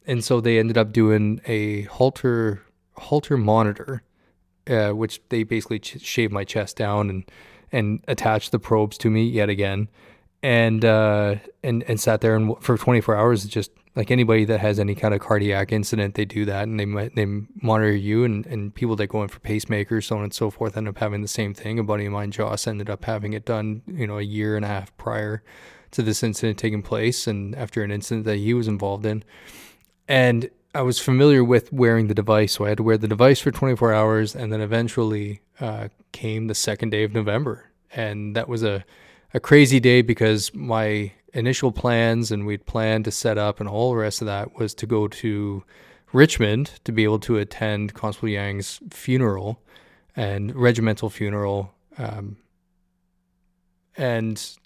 And 0.06 0.24
so 0.24 0.40
they 0.40 0.58
ended 0.58 0.78
up 0.78 0.92
doing 0.92 1.40
a 1.46 1.82
Holter 1.82 2.62
Holter 2.96 3.36
monitor 3.36 4.02
uh, 4.68 4.90
which 4.90 5.20
they 5.30 5.42
basically 5.42 5.78
ch- 5.78 6.00
shaved 6.00 6.32
my 6.32 6.44
chest 6.44 6.76
down 6.76 7.10
and 7.10 7.24
and 7.70 8.02
attached 8.08 8.50
the 8.50 8.58
probes 8.58 8.96
to 8.98 9.10
me 9.10 9.24
yet 9.24 9.48
again, 9.48 9.88
and 10.42 10.84
uh, 10.84 11.36
and 11.62 11.82
and 11.84 12.00
sat 12.00 12.20
there 12.20 12.36
and 12.36 12.56
for 12.60 12.76
24 12.76 13.16
hours. 13.16 13.44
Just 13.44 13.70
like 13.98 14.12
anybody 14.12 14.44
that 14.44 14.60
has 14.60 14.78
any 14.78 14.94
kind 14.94 15.12
of 15.12 15.18
cardiac 15.18 15.72
incident, 15.72 16.14
they 16.14 16.24
do 16.24 16.44
that 16.44 16.68
and 16.68 16.78
they 16.78 17.08
they 17.16 17.26
monitor 17.60 17.92
you 17.92 18.22
and, 18.22 18.46
and 18.46 18.72
people 18.72 18.94
that 18.94 19.08
go 19.08 19.24
in 19.24 19.28
for 19.28 19.40
pacemakers, 19.40 20.04
so 20.04 20.16
on 20.16 20.22
and 20.22 20.32
so 20.32 20.50
forth, 20.50 20.76
end 20.76 20.86
up 20.86 20.98
having 20.98 21.20
the 21.20 21.26
same 21.26 21.52
thing. 21.52 21.80
A 21.80 21.82
buddy 21.82 22.06
of 22.06 22.12
mine, 22.12 22.30
Joss, 22.30 22.68
ended 22.68 22.88
up 22.88 23.06
having 23.06 23.32
it 23.32 23.44
done, 23.44 23.82
you 23.88 24.06
know, 24.06 24.18
a 24.18 24.22
year 24.22 24.54
and 24.54 24.64
a 24.64 24.68
half 24.68 24.96
prior 24.98 25.42
to 25.90 26.02
this 26.02 26.22
incident 26.22 26.58
taking 26.58 26.80
place, 26.80 27.26
and 27.26 27.56
after 27.56 27.82
an 27.82 27.90
incident 27.90 28.24
that 28.26 28.36
he 28.36 28.54
was 28.54 28.68
involved 28.68 29.04
in, 29.04 29.24
and 30.06 30.48
I 30.76 30.82
was 30.82 31.00
familiar 31.00 31.42
with 31.42 31.72
wearing 31.72 32.06
the 32.06 32.14
device, 32.14 32.52
so 32.52 32.66
I 32.66 32.68
had 32.68 32.76
to 32.76 32.84
wear 32.84 32.98
the 32.98 33.08
device 33.08 33.40
for 33.40 33.50
24 33.50 33.92
hours, 33.92 34.36
and 34.36 34.52
then 34.52 34.60
eventually 34.60 35.40
uh, 35.58 35.88
came 36.12 36.46
the 36.46 36.54
second 36.54 36.90
day 36.90 37.02
of 37.02 37.14
November, 37.14 37.68
and 37.90 38.36
that 38.36 38.48
was 38.48 38.62
a 38.62 38.84
a 39.34 39.40
crazy 39.40 39.80
day 39.80 40.02
because 40.02 40.54
my 40.54 41.12
initial 41.38 41.72
plans 41.72 42.30
and 42.30 42.46
we'd 42.46 42.66
planned 42.66 43.04
to 43.04 43.10
set 43.10 43.38
up 43.38 43.60
and 43.60 43.68
all 43.68 43.90
the 43.90 43.96
rest 43.96 44.20
of 44.20 44.26
that 44.26 44.56
was 44.58 44.74
to 44.74 44.86
go 44.86 45.08
to 45.08 45.64
Richmond 46.12 46.72
to 46.84 46.92
be 46.92 47.04
able 47.04 47.18
to 47.20 47.36
attend 47.36 47.94
Constable 47.94 48.28
Yang's 48.28 48.80
funeral 48.90 49.62
and 50.16 50.54
regimental 50.56 51.10
funeral, 51.10 51.72
um, 51.96 52.36
and 53.96 54.56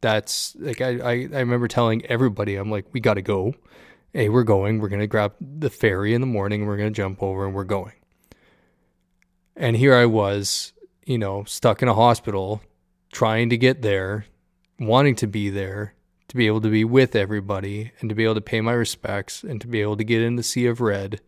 that's 0.00 0.56
like 0.58 0.80
I, 0.80 0.98
I 0.98 1.12
I 1.12 1.40
remember 1.40 1.68
telling 1.68 2.04
everybody 2.06 2.56
I'm 2.56 2.70
like 2.70 2.86
we 2.92 3.00
got 3.00 3.14
to 3.14 3.22
go 3.22 3.54
hey, 4.14 4.28
we're 4.28 4.44
going. 4.44 4.78
We're 4.78 4.88
going 4.88 5.00
to 5.00 5.06
grab 5.08 5.34
the 5.40 5.68
ferry 5.68 6.14
in 6.14 6.20
the 6.20 6.26
morning. 6.26 6.64
We're 6.64 6.76
going 6.76 6.92
to 6.92 6.96
jump 6.96 7.22
over 7.22 7.44
and 7.44 7.54
we're 7.54 7.64
going. 7.64 7.94
And 9.56 9.76
here 9.76 9.94
I 9.94 10.06
was, 10.06 10.72
you 11.04 11.18
know, 11.18 11.44
stuck 11.44 11.82
in 11.82 11.88
a 11.88 11.94
hospital, 11.94 12.62
trying 13.12 13.50
to 13.50 13.58
get 13.58 13.82
there, 13.82 14.26
wanting 14.78 15.16
to 15.16 15.26
be 15.26 15.50
there, 15.50 15.93
to 16.34 16.38
be 16.38 16.48
able 16.48 16.60
to 16.60 16.68
be 16.68 16.82
with 16.82 17.14
everybody 17.14 17.92
and 18.00 18.08
to 18.08 18.14
be 18.14 18.24
able 18.24 18.34
to 18.34 18.40
pay 18.40 18.60
my 18.60 18.72
respects 18.72 19.44
and 19.44 19.60
to 19.60 19.68
be 19.68 19.80
able 19.80 19.96
to 19.96 20.02
get 20.02 20.20
in 20.20 20.34
the 20.34 20.42
sea 20.42 20.66
of 20.66 20.80
red 20.80 21.20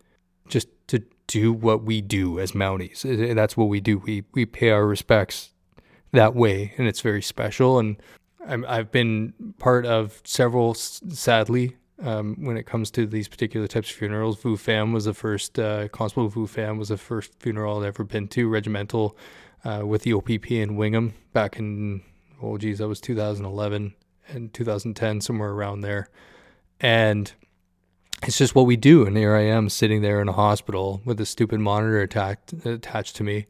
just 0.49 0.67
to 0.89 1.01
do 1.29 1.53
what 1.53 1.85
we 1.85 2.01
do 2.01 2.41
as 2.41 2.53
Mounties. 2.53 3.03
That's 3.37 3.57
what 3.57 3.67
we 3.67 3.79
do. 3.79 3.99
We 3.99 4.25
we 4.33 4.45
pay 4.47 4.71
our 4.71 4.85
respects 4.85 5.53
that 6.11 6.35
way, 6.35 6.75
and 6.77 6.89
it's 6.89 7.03
very 7.03 7.23
special. 7.23 7.79
And 7.79 7.97
i 8.49 8.77
have 8.77 8.91
been 8.91 9.33
part 9.59 9.87
of 9.87 10.21
several, 10.25 10.75
sadly, 10.75 11.77
um, 12.03 12.37
when 12.41 12.57
it 12.57 12.67
comes 12.67 12.91
to 12.93 13.07
these 13.07 13.29
particular 13.29 13.69
types 13.69 13.91
of 13.91 13.97
funerals. 13.97 14.41
Vu 14.41 14.57
Pham 14.57 14.93
was 14.93 15.05
the 15.05 15.15
first, 15.15 15.59
uh, 15.59 15.87
Constable 15.89 16.29
Vu 16.29 16.49
Pham 16.49 16.79
was 16.79 16.89
the 16.89 16.97
first 16.97 17.33
funeral 17.39 17.81
I'd 17.81 17.87
ever 17.87 18.03
been 18.03 18.27
to, 18.29 18.49
regimental, 18.49 19.17
uh, 19.65 19.83
with 19.85 20.03
the 20.03 20.13
OPP 20.15 20.51
in 20.51 20.77
Wingham 20.77 21.15
back 21.33 21.59
in, 21.59 22.03
oh 22.43 22.57
geez, 22.59 22.79
that 22.79 22.89
was 22.89 23.01
2011 23.01 23.95
and 24.29 24.53
2010, 24.53 25.21
somewhere 25.21 25.51
around 25.51 25.81
there. 25.81 26.09
And 26.81 27.33
it's 28.23 28.39
just 28.39 28.55
what 28.55 28.67
we 28.67 28.77
do. 28.77 29.07
And 29.07 29.17
here 29.17 29.35
I 29.35 29.43
am 29.43 29.69
sitting 29.69 30.03
there 30.03 30.21
in 30.21 30.29
a 30.29 30.33
hospital 30.33 31.01
with 31.05 31.21
a 31.21 31.27
stupid 31.27 31.61
monitor 31.61 32.01
attacked, 32.01 32.53
attached 32.65 33.17
to 33.17 33.25
me 33.25 33.47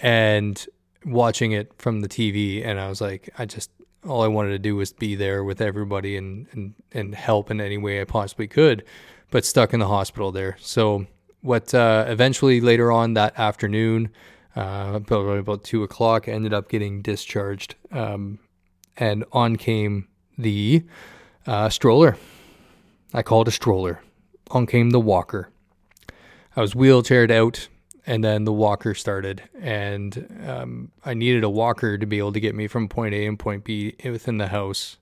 and 0.00 0.64
watching 1.04 1.52
it 1.52 1.72
from 1.78 2.00
the 2.00 2.08
TV. 2.08 2.64
And 2.64 2.78
I 2.80 2.88
was 2.88 3.00
like, 3.00 3.30
I 3.38 3.46
just, 3.46 3.70
all 4.06 4.22
I 4.22 4.28
wanted 4.28 4.50
to 4.50 4.58
do 4.58 4.76
was 4.76 4.92
be 4.92 5.14
there 5.16 5.42
with 5.42 5.60
everybody 5.60 6.16
and, 6.16 6.46
and, 6.52 6.74
and 6.92 7.14
help 7.14 7.50
in 7.50 7.60
any 7.60 7.78
way 7.78 8.00
I 8.00 8.04
possibly 8.04 8.46
could, 8.46 8.84
but 9.30 9.44
stuck 9.44 9.74
in 9.74 9.80
the 9.80 9.88
hospital 9.88 10.32
there. 10.32 10.56
So, 10.60 11.06
what 11.42 11.72
uh, 11.74 12.06
eventually 12.08 12.60
later 12.60 12.90
on 12.90 13.14
that 13.14 13.38
afternoon, 13.38 14.10
uh, 14.56 14.98
probably 15.00 15.38
about 15.38 15.62
two 15.62 15.84
o'clock, 15.84 16.28
I 16.28 16.32
ended 16.32 16.52
up 16.52 16.68
getting 16.68 17.02
discharged. 17.02 17.76
Um, 17.92 18.40
and 18.96 19.24
on 19.32 19.56
came 19.56 20.08
the 20.38 20.84
uh, 21.46 21.68
stroller. 21.68 22.16
I 23.12 23.22
called 23.22 23.48
a 23.48 23.52
stroller. 23.52 24.00
On 24.50 24.66
came 24.66 24.90
the 24.90 25.00
walker. 25.00 25.50
I 26.54 26.60
was 26.60 26.74
wheelchaired 26.74 27.30
out, 27.30 27.68
and 28.06 28.24
then 28.24 28.44
the 28.44 28.52
walker 28.52 28.94
started, 28.94 29.42
and 29.60 30.44
um, 30.46 30.92
I 31.04 31.14
needed 31.14 31.44
a 31.44 31.50
walker 31.50 31.98
to 31.98 32.06
be 32.06 32.18
able 32.18 32.32
to 32.32 32.40
get 32.40 32.54
me 32.54 32.66
from 32.66 32.88
point 32.88 33.14
A 33.14 33.26
and 33.26 33.38
point 33.38 33.64
B 33.64 33.94
within 34.04 34.38
the 34.38 34.48
house. 34.48 34.96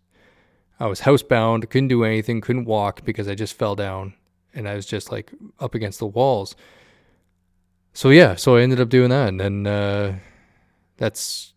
I 0.80 0.86
was 0.86 1.02
housebound, 1.02 1.68
couldn't 1.70 1.88
do 1.88 2.04
anything, 2.04 2.40
couldn't 2.40 2.64
walk 2.64 3.04
because 3.04 3.28
I 3.28 3.34
just 3.34 3.56
fell 3.56 3.76
down, 3.76 4.14
and 4.54 4.68
I 4.68 4.74
was 4.74 4.86
just 4.86 5.12
like 5.12 5.32
up 5.60 5.74
against 5.74 5.98
the 5.98 6.06
walls. 6.06 6.56
So 7.92 8.10
yeah, 8.10 8.34
so 8.34 8.56
I 8.56 8.62
ended 8.62 8.80
up 8.80 8.88
doing 8.88 9.10
that, 9.10 9.28
and 9.28 9.40
then 9.40 9.66
uh, 9.66 10.18
that's 10.96 11.53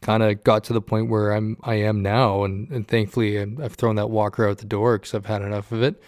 kind 0.00 0.22
of 0.22 0.42
got 0.44 0.64
to 0.64 0.72
the 0.72 0.80
point 0.80 1.08
where 1.08 1.32
I'm 1.32 1.56
I 1.62 1.76
am 1.76 2.02
now, 2.02 2.44
and, 2.44 2.70
and 2.70 2.86
thankfully 2.86 3.38
I've 3.40 3.74
thrown 3.74 3.96
that 3.96 4.10
walker 4.10 4.48
out 4.48 4.58
the 4.58 4.66
door 4.66 4.98
because 4.98 5.14
I've 5.14 5.26
had 5.26 5.42
enough 5.42 5.72
of 5.72 5.82
it, 5.82 6.02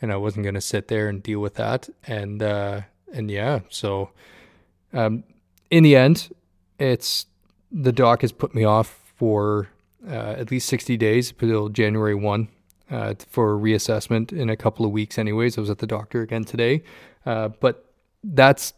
and 0.00 0.12
I 0.12 0.16
wasn't 0.16 0.44
gonna 0.44 0.60
sit 0.60 0.88
there 0.88 1.08
and 1.08 1.22
deal 1.22 1.40
with 1.40 1.54
that, 1.54 1.88
and 2.06 2.42
uh, 2.42 2.82
and 3.12 3.30
yeah, 3.30 3.60
so 3.68 4.10
um, 4.92 5.24
in 5.70 5.82
the 5.82 5.96
end, 5.96 6.34
it's 6.78 7.26
the 7.72 7.92
doc 7.92 8.22
has 8.22 8.32
put 8.32 8.54
me 8.54 8.64
off 8.64 9.12
for 9.16 9.68
uh, 10.08 10.34
at 10.38 10.50
least 10.50 10.68
sixty 10.68 10.96
days 10.96 11.32
until 11.38 11.68
January 11.68 12.14
one. 12.14 12.48
Uh, 12.88 13.14
for 13.28 13.58
reassessment 13.58 14.32
in 14.32 14.48
a 14.48 14.56
couple 14.56 14.86
of 14.86 14.92
weeks, 14.92 15.18
anyways. 15.18 15.58
I 15.58 15.60
was 15.60 15.70
at 15.70 15.78
the 15.78 15.88
doctor 15.88 16.22
again 16.22 16.44
today, 16.44 16.84
uh, 17.24 17.48
but 17.48 17.84
that's 18.22 18.74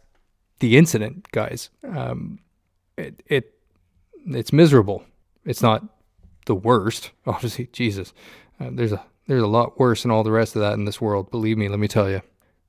the 0.61 0.77
incident, 0.77 1.29
guys. 1.31 1.69
Um, 1.87 2.39
it, 2.97 3.21
it 3.27 3.53
it's 4.35 4.53
miserable. 4.53 5.03
It's 5.45 5.61
not 5.61 5.83
the 6.45 6.55
worst, 6.55 7.11
obviously. 7.25 7.69
Jesus, 7.71 8.13
uh, 8.59 8.69
there's 8.71 8.91
a 8.91 9.03
there's 9.27 9.43
a 9.43 9.47
lot 9.47 9.79
worse 9.79 10.01
than 10.01 10.11
all 10.11 10.23
the 10.23 10.31
rest 10.31 10.55
of 10.55 10.61
that 10.61 10.73
in 10.73 10.85
this 10.85 10.99
world. 10.99 11.29
Believe 11.31 11.57
me, 11.57 11.69
let 11.69 11.79
me 11.79 11.87
tell 11.87 12.09
you. 12.09 12.21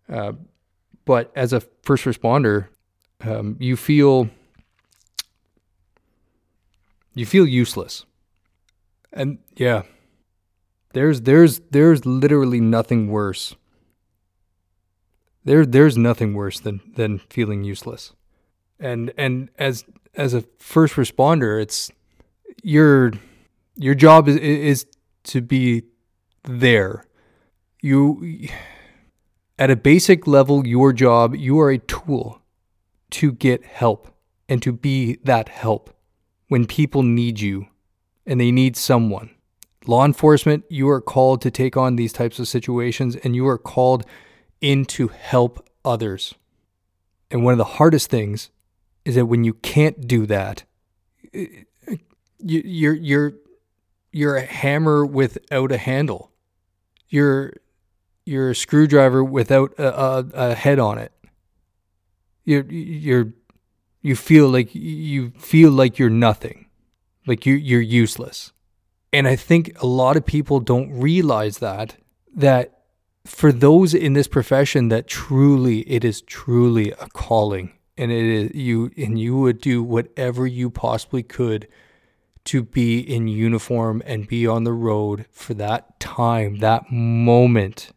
Uh, 0.08 0.32
but 1.04 1.32
as 1.34 1.52
a 1.52 1.60
first 1.82 2.04
responder, 2.04 2.68
um, 3.22 3.56
you 3.58 3.76
feel 3.76 4.28
you 7.14 7.26
feel 7.26 7.46
useless, 7.46 8.04
and 9.12 9.38
yeah, 9.56 9.82
there's 10.92 11.22
there's 11.22 11.60
there's 11.70 12.04
literally 12.04 12.60
nothing 12.60 13.08
worse. 13.08 13.54
There 15.44 15.64
there's 15.64 15.96
nothing 15.96 16.34
worse 16.34 16.60
than 16.60 16.80
than 16.94 17.18
feeling 17.18 17.64
useless, 17.64 18.12
and 18.78 19.12
and 19.16 19.50
as 19.58 19.84
as 20.14 20.34
a 20.34 20.44
first 20.58 20.94
responder, 20.94 21.60
it's 21.60 21.90
your 22.62 23.12
your 23.76 23.94
job 23.94 24.28
is 24.28 24.36
is 24.36 24.86
to 25.24 25.40
be 25.40 25.84
there. 26.44 27.06
You 27.80 28.48
at 29.58 29.70
a 29.70 29.76
basic 29.76 30.26
level, 30.26 30.66
your 30.66 30.92
job, 30.92 31.34
you 31.34 31.58
are 31.60 31.70
a 31.70 31.78
tool 31.78 32.42
to 33.10 33.32
get 33.32 33.64
help 33.64 34.14
and 34.48 34.62
to 34.62 34.72
be 34.72 35.18
that 35.24 35.48
help 35.48 35.96
when 36.48 36.66
people 36.66 37.02
need 37.02 37.40
you 37.40 37.66
and 38.26 38.40
they 38.40 38.50
need 38.50 38.76
someone. 38.76 39.30
Law 39.86 40.04
enforcement, 40.04 40.64
you 40.68 40.88
are 40.88 41.00
called 41.00 41.40
to 41.42 41.50
take 41.50 41.76
on 41.76 41.96
these 41.96 42.12
types 42.12 42.38
of 42.38 42.48
situations 42.48 43.16
and 43.16 43.34
you 43.34 43.46
are 43.46 43.58
called 43.58 44.04
in 44.60 44.84
to 44.84 45.08
help 45.08 45.68
others. 45.84 46.34
And 47.30 47.44
one 47.44 47.52
of 47.52 47.58
the 47.58 47.64
hardest 47.64 48.10
things 48.10 48.50
is 49.04 49.14
that 49.14 49.26
when 49.26 49.44
you 49.44 49.54
can't 49.54 50.06
do 50.06 50.26
that, 50.26 50.64
you're 52.38 52.94
you're 52.94 53.32
you're 54.12 54.36
a 54.36 54.44
hammer 54.44 55.04
without 55.06 55.72
a 55.72 55.76
handle. 55.76 56.32
You're 57.08 57.54
you're 58.24 58.50
a 58.50 58.54
screwdriver 58.54 59.24
without 59.24 59.74
a, 59.78 59.98
a, 59.98 60.26
a 60.34 60.54
head 60.54 60.78
on 60.78 60.98
it. 60.98 61.12
You're 62.44 62.64
you're 62.64 63.32
you 64.02 64.16
feel 64.16 64.48
like 64.48 64.74
you 64.74 65.30
feel 65.38 65.70
like 65.70 65.98
you're 65.98 66.10
nothing, 66.10 66.66
like 67.26 67.46
you 67.46 67.54
you're 67.54 67.80
useless. 67.80 68.52
And 69.12 69.26
I 69.26 69.36
think 69.36 69.80
a 69.82 69.86
lot 69.86 70.16
of 70.16 70.24
people 70.24 70.60
don't 70.60 70.92
realize 70.92 71.58
that 71.58 71.96
that 72.34 72.80
for 73.24 73.52
those 73.52 73.92
in 73.92 74.14
this 74.14 74.28
profession 74.28 74.88
that 74.88 75.06
truly 75.06 75.80
it 75.80 76.04
is 76.04 76.22
truly 76.22 76.92
a 76.92 77.08
calling 77.12 77.72
and 78.00 78.10
it 78.10 78.24
is 78.24 78.54
you 78.54 78.90
and 78.96 79.18
you 79.20 79.36
would 79.36 79.60
do 79.60 79.82
whatever 79.82 80.46
you 80.46 80.70
possibly 80.70 81.22
could 81.22 81.68
to 82.46 82.62
be 82.62 82.98
in 82.98 83.28
uniform 83.28 84.02
and 84.06 84.26
be 84.26 84.46
on 84.46 84.64
the 84.64 84.72
road 84.72 85.26
for 85.30 85.52
that 85.52 86.00
time, 86.00 86.58
that 86.60 86.90
moment. 86.90 87.90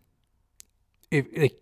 If, 1.10 1.54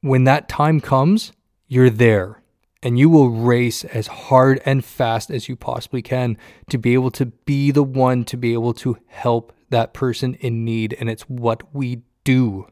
when 0.00 0.24
that 0.24 0.48
time 0.48 0.80
comes, 0.80 1.32
you're 1.68 1.90
there 1.90 2.42
and 2.82 2.98
you 2.98 3.10
will 3.10 3.28
race 3.28 3.84
as 3.84 4.06
hard 4.06 4.62
and 4.64 4.82
fast 4.82 5.30
as 5.30 5.48
you 5.48 5.54
possibly 5.54 6.00
can 6.00 6.38
to 6.70 6.78
be 6.78 6.94
able 6.94 7.10
to 7.10 7.26
be 7.26 7.70
the 7.70 7.84
one 7.84 8.24
to 8.24 8.38
be 8.38 8.54
able 8.54 8.72
to 8.74 8.96
help 9.06 9.52
that 9.68 9.92
person 9.92 10.34
in 10.36 10.64
need 10.64 10.96
and 10.98 11.10
it's 11.10 11.24
what 11.24 11.74
we 11.74 12.00
do. 12.24 12.66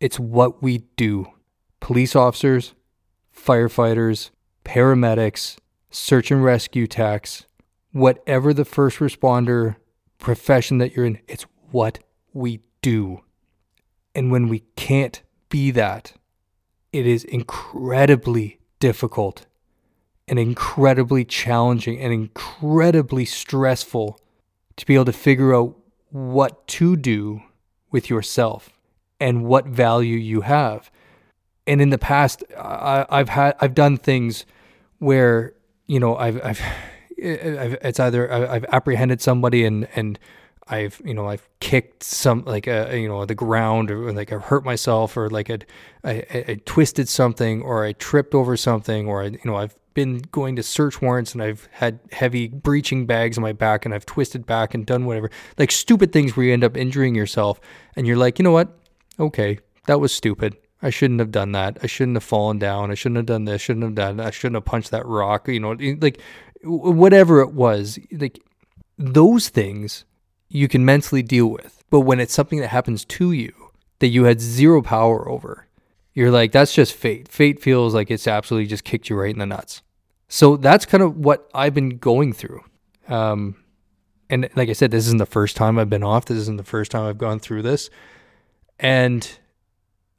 It's 0.00 0.18
what 0.18 0.62
we 0.62 0.78
do. 0.96 1.26
Police 1.78 2.16
officers, 2.16 2.74
firefighters, 3.34 4.30
paramedics, 4.68 5.56
search 5.90 6.30
and 6.30 6.44
rescue 6.44 6.86
techs, 6.86 7.46
whatever 7.92 8.52
the 8.52 8.66
first 8.66 8.98
responder 8.98 9.76
profession 10.18 10.76
that 10.78 10.94
you're 10.94 11.06
in, 11.06 11.18
it's 11.26 11.46
what 11.70 12.00
we 12.34 12.60
do. 12.82 13.22
And 14.14 14.30
when 14.30 14.48
we 14.48 14.60
can't 14.76 15.22
be 15.48 15.70
that, 15.70 16.12
it 16.92 17.06
is 17.06 17.24
incredibly 17.24 18.58
difficult 18.78 19.46
and 20.26 20.38
incredibly 20.38 21.24
challenging 21.24 21.98
and 21.98 22.12
incredibly 22.12 23.24
stressful 23.24 24.20
to 24.76 24.84
be 24.84 24.94
able 24.94 25.06
to 25.06 25.12
figure 25.12 25.54
out 25.54 25.74
what 26.10 26.66
to 26.66 26.94
do 26.94 27.40
with 27.90 28.10
yourself 28.10 28.70
and 29.18 29.46
what 29.46 29.66
value 29.66 30.16
you 30.16 30.42
have. 30.42 30.90
And 31.66 31.80
in 31.80 31.88
the 31.88 31.98
past, 31.98 32.44
I, 32.58 33.06
have 33.10 33.30
had 33.30 33.56
I've 33.60 33.74
done 33.74 33.96
things 33.96 34.44
where 34.98 35.54
you 35.86 36.00
know 36.00 36.16
I've 36.16 36.42
I've, 36.44 36.60
I've 37.18 37.76
it's 37.82 38.00
either 38.00 38.30
I've 38.32 38.64
apprehended 38.66 39.20
somebody 39.20 39.64
and 39.64 39.88
and 39.94 40.18
I've 40.70 41.00
you 41.04 41.14
know 41.14 41.28
I've 41.28 41.48
kicked 41.60 42.02
some 42.02 42.44
like 42.44 42.66
a 42.66 42.90
uh, 42.90 42.94
you 42.94 43.08
know 43.08 43.24
the 43.24 43.34
ground 43.34 43.90
or 43.90 44.12
like 44.12 44.32
I've 44.32 44.44
hurt 44.44 44.64
myself 44.64 45.16
or 45.16 45.30
like 45.30 45.50
I'd, 45.50 45.66
I, 46.04 46.10
I, 46.32 46.44
I 46.48 46.60
twisted 46.64 47.08
something 47.08 47.62
or 47.62 47.84
I 47.84 47.92
tripped 47.92 48.34
over 48.34 48.56
something 48.56 49.08
or 49.08 49.22
I 49.22 49.26
you 49.26 49.40
know 49.44 49.56
I've 49.56 49.74
been 49.94 50.18
going 50.30 50.54
to 50.56 50.62
search 50.62 51.02
warrants 51.02 51.32
and 51.32 51.42
I've 51.42 51.68
had 51.72 51.98
heavy 52.12 52.46
breaching 52.48 53.04
bags 53.06 53.36
on 53.36 53.42
my 53.42 53.52
back 53.52 53.84
and 53.84 53.92
I've 53.92 54.06
twisted 54.06 54.46
back 54.46 54.74
and 54.74 54.86
done 54.86 55.06
whatever. 55.06 55.28
Like 55.56 55.72
stupid 55.72 56.12
things 56.12 56.36
where 56.36 56.46
you 56.46 56.52
end 56.52 56.62
up 56.62 56.76
injuring 56.76 57.16
yourself 57.16 57.60
and 57.96 58.06
you're 58.06 58.16
like 58.16 58.38
you 58.38 58.42
know 58.42 58.52
what? 58.52 58.68
Okay 59.18 59.58
that 59.88 59.98
was 59.98 60.12
stupid 60.12 60.56
I 60.82 60.90
shouldn't 60.90 61.20
have 61.20 61.32
done 61.32 61.52
that. 61.52 61.78
I 61.82 61.86
shouldn't 61.86 62.16
have 62.16 62.24
fallen 62.24 62.58
down. 62.58 62.90
I 62.90 62.94
shouldn't 62.94 63.16
have 63.16 63.26
done 63.26 63.44
this. 63.44 63.54
I 63.54 63.56
shouldn't 63.58 63.84
have 63.84 63.94
done. 63.94 64.16
That. 64.18 64.26
I 64.26 64.30
shouldn't 64.30 64.56
have 64.56 64.64
punched 64.64 64.90
that 64.92 65.06
rock. 65.06 65.48
You 65.48 65.60
know, 65.60 65.76
like 66.00 66.20
whatever 66.62 67.40
it 67.40 67.52
was. 67.52 67.98
Like 68.12 68.40
those 68.96 69.48
things, 69.48 70.04
you 70.48 70.68
can 70.68 70.84
mentally 70.84 71.22
deal 71.22 71.46
with. 71.46 71.84
But 71.90 72.00
when 72.00 72.20
it's 72.20 72.34
something 72.34 72.60
that 72.60 72.68
happens 72.68 73.04
to 73.04 73.32
you 73.32 73.52
that 73.98 74.08
you 74.08 74.24
had 74.24 74.40
zero 74.40 74.82
power 74.82 75.28
over, 75.28 75.66
you're 76.14 76.30
like, 76.30 76.52
that's 76.52 76.74
just 76.74 76.92
fate. 76.92 77.28
Fate 77.28 77.60
feels 77.60 77.94
like 77.94 78.10
it's 78.10 78.26
absolutely 78.26 78.66
just 78.66 78.84
kicked 78.84 79.08
you 79.08 79.16
right 79.16 79.32
in 79.32 79.38
the 79.38 79.46
nuts. 79.46 79.82
So 80.28 80.56
that's 80.56 80.84
kind 80.84 81.02
of 81.02 81.16
what 81.16 81.48
I've 81.54 81.74
been 81.74 81.98
going 81.98 82.32
through. 82.32 82.62
Um, 83.08 83.56
and 84.28 84.48
like 84.54 84.68
I 84.68 84.74
said, 84.74 84.90
this 84.90 85.06
isn't 85.06 85.18
the 85.18 85.26
first 85.26 85.56
time 85.56 85.78
I've 85.78 85.88
been 85.88 86.02
off. 86.02 86.26
This 86.26 86.38
isn't 86.38 86.58
the 86.58 86.64
first 86.64 86.90
time 86.90 87.06
I've 87.06 87.18
gone 87.18 87.38
through 87.38 87.62
this. 87.62 87.88
And 88.78 89.38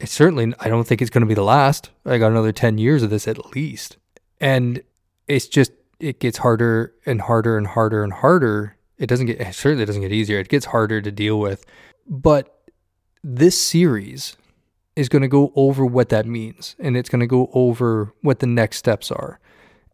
it's 0.00 0.12
certainly, 0.12 0.52
I 0.58 0.68
don't 0.68 0.86
think 0.86 1.02
it's 1.02 1.10
going 1.10 1.22
to 1.22 1.28
be 1.28 1.34
the 1.34 1.42
last. 1.42 1.90
I 2.06 2.18
got 2.18 2.30
another 2.30 2.52
10 2.52 2.78
years 2.78 3.02
of 3.02 3.10
this 3.10 3.28
at 3.28 3.54
least. 3.54 3.98
And 4.40 4.82
it's 5.28 5.46
just, 5.46 5.72
it 6.00 6.18
gets 6.18 6.38
harder 6.38 6.94
and 7.04 7.20
harder 7.20 7.58
and 7.58 7.66
harder 7.66 8.02
and 8.02 8.12
harder. 8.12 8.76
It 8.98 9.06
doesn't 9.06 9.26
get, 9.26 9.40
it 9.40 9.54
certainly 9.54 9.84
doesn't 9.84 10.00
get 10.00 10.12
easier. 10.12 10.38
It 10.38 10.48
gets 10.48 10.66
harder 10.66 11.02
to 11.02 11.12
deal 11.12 11.38
with. 11.38 11.66
But 12.08 12.62
this 13.22 13.60
series 13.60 14.36
is 14.96 15.10
going 15.10 15.22
to 15.22 15.28
go 15.28 15.52
over 15.54 15.84
what 15.84 16.08
that 16.08 16.26
means 16.26 16.74
and 16.78 16.96
it's 16.96 17.10
going 17.10 17.20
to 17.20 17.26
go 17.26 17.50
over 17.52 18.14
what 18.22 18.38
the 18.38 18.46
next 18.46 18.78
steps 18.78 19.10
are. 19.10 19.38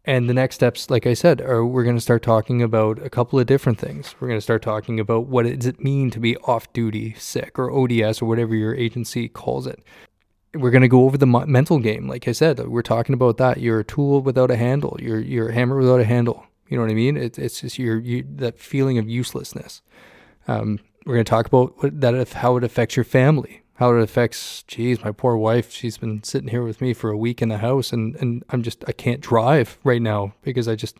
And 0.07 0.29
the 0.29 0.33
next 0.33 0.55
steps, 0.55 0.89
like 0.89 1.05
I 1.05 1.13
said, 1.13 1.41
are 1.41 1.65
we're 1.65 1.83
going 1.83 1.97
to 1.97 2.01
start 2.01 2.23
talking 2.23 2.61
about 2.61 2.97
a 3.05 3.09
couple 3.09 3.39
of 3.39 3.45
different 3.45 3.77
things. 3.77 4.15
We're 4.19 4.29
going 4.29 4.37
to 4.37 4.41
start 4.41 4.61
talking 4.61 5.01
about 5.01 5.27
what 5.27 5.45
does 5.45 5.65
it 5.65 5.83
mean 5.83 6.11
to 6.11 6.19
be 6.21 6.37
off 6.37 6.71
duty 6.71 7.13
sick 7.15 7.59
or 7.59 7.69
ODS 7.69 8.21
or 8.21 8.25
whatever 8.25 8.55
your 8.55 8.73
agency 8.73 9.27
calls 9.27 9.67
it. 9.67 9.83
We're 10.53 10.71
going 10.71 10.81
to 10.81 10.87
go 10.87 11.03
over 11.03 11.17
the 11.17 11.27
mental 11.27 11.79
game. 11.79 12.07
Like 12.07 12.25
I 12.25 12.31
said, 12.31 12.57
we're 12.69 12.83
talking 12.83 13.13
about 13.13 13.35
that. 13.35 13.59
You're 13.59 13.81
a 13.81 13.83
tool 13.83 14.21
without 14.21 14.49
a 14.49 14.55
handle. 14.55 14.97
You're 14.97 15.19
you're 15.19 15.49
a 15.49 15.53
hammer 15.53 15.75
without 15.75 15.99
a 15.99 16.05
handle. 16.05 16.45
You 16.69 16.77
know 16.77 16.83
what 16.83 16.91
I 16.91 16.95
mean? 16.95 17.17
It, 17.17 17.37
it's 17.37 17.59
just 17.59 17.77
your 17.77 17.99
you, 17.99 18.25
that 18.37 18.57
feeling 18.59 18.97
of 18.97 19.09
uselessness. 19.09 19.81
Um, 20.47 20.79
we're 21.05 21.15
going 21.15 21.25
to 21.25 21.29
talk 21.29 21.47
about 21.47 21.73
that 21.81 22.29
how 22.29 22.55
it 22.55 22.63
affects 22.63 22.95
your 22.95 23.03
family, 23.03 23.61
how 23.77 23.93
it 23.93 24.01
affects, 24.01 24.63
geez, 24.63 25.03
my 25.03 25.11
poor 25.11 25.37
wife. 25.37 25.71
She's 25.71 25.99
been 25.99 26.23
sitting 26.23 26.49
here 26.49 26.63
with 26.63 26.81
me 26.81 26.93
for 26.93 27.11
a 27.11 27.17
week 27.17 27.41
in 27.41 27.49
the 27.49 27.59
house, 27.59 27.93
and 27.93 28.15
and 28.15 28.43
I'm 28.49 28.63
just 28.63 28.83
I 28.87 28.91
can't 28.91 29.21
drive 29.21 29.77
right 29.83 30.01
now 30.01 30.33
because 30.41 30.67
I 30.67 30.75
just 30.75 30.99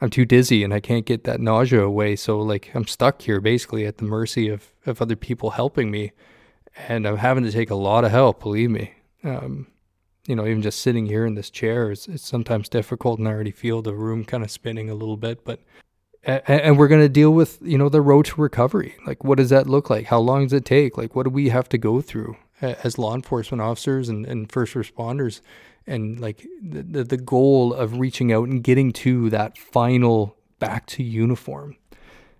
I'm 0.00 0.10
too 0.10 0.24
dizzy 0.24 0.64
and 0.64 0.74
I 0.74 0.80
can't 0.80 1.06
get 1.06 1.24
that 1.24 1.40
nausea 1.40 1.82
away. 1.82 2.16
So 2.16 2.40
like 2.40 2.70
I'm 2.74 2.86
stuck 2.86 3.22
here 3.22 3.40
basically 3.40 3.86
at 3.86 3.98
the 3.98 4.04
mercy 4.04 4.48
of 4.48 4.72
of 4.84 5.00
other 5.00 5.16
people 5.16 5.50
helping 5.50 5.90
me, 5.92 6.12
and 6.88 7.06
I'm 7.06 7.18
having 7.18 7.44
to 7.44 7.52
take 7.52 7.70
a 7.70 7.76
lot 7.76 8.04
of 8.04 8.10
help. 8.10 8.40
Believe 8.40 8.70
me. 8.70 8.94
Um, 9.22 9.68
you 10.26 10.34
know, 10.34 10.46
even 10.46 10.60
just 10.60 10.80
sitting 10.80 11.06
here 11.06 11.24
in 11.24 11.36
this 11.36 11.50
chair 11.50 11.90
is 11.92 12.08
it's 12.08 12.26
sometimes 12.26 12.68
difficult, 12.68 13.20
and 13.20 13.28
I 13.28 13.32
already 13.32 13.52
feel 13.52 13.80
the 13.80 13.94
room 13.94 14.24
kind 14.24 14.42
of 14.42 14.50
spinning 14.50 14.90
a 14.90 14.94
little 14.94 15.16
bit, 15.16 15.44
but 15.44 15.60
and 16.24 16.78
we're 16.78 16.88
going 16.88 17.00
to 17.00 17.08
deal 17.08 17.30
with 17.30 17.58
you 17.62 17.78
know 17.78 17.88
the 17.88 18.00
road 18.00 18.26
to 18.26 18.40
recovery. 18.40 18.94
Like 19.06 19.24
what 19.24 19.38
does 19.38 19.50
that 19.50 19.66
look 19.66 19.90
like? 19.90 20.06
How 20.06 20.18
long 20.18 20.44
does 20.44 20.52
it 20.52 20.64
take? 20.64 20.98
Like 20.98 21.14
what 21.14 21.24
do 21.24 21.30
we 21.30 21.48
have 21.48 21.68
to 21.70 21.78
go 21.78 22.00
through 22.00 22.36
as 22.60 22.98
law 22.98 23.14
enforcement 23.14 23.60
officers 23.62 24.08
and, 24.08 24.26
and 24.26 24.50
first 24.50 24.74
responders? 24.74 25.40
And 25.86 26.20
like 26.20 26.46
the, 26.62 27.02
the 27.02 27.16
goal 27.16 27.72
of 27.72 27.98
reaching 27.98 28.32
out 28.32 28.48
and 28.48 28.62
getting 28.62 28.92
to 28.94 29.30
that 29.30 29.56
final 29.56 30.36
back 30.58 30.86
to 30.86 31.02
uniform 31.02 31.76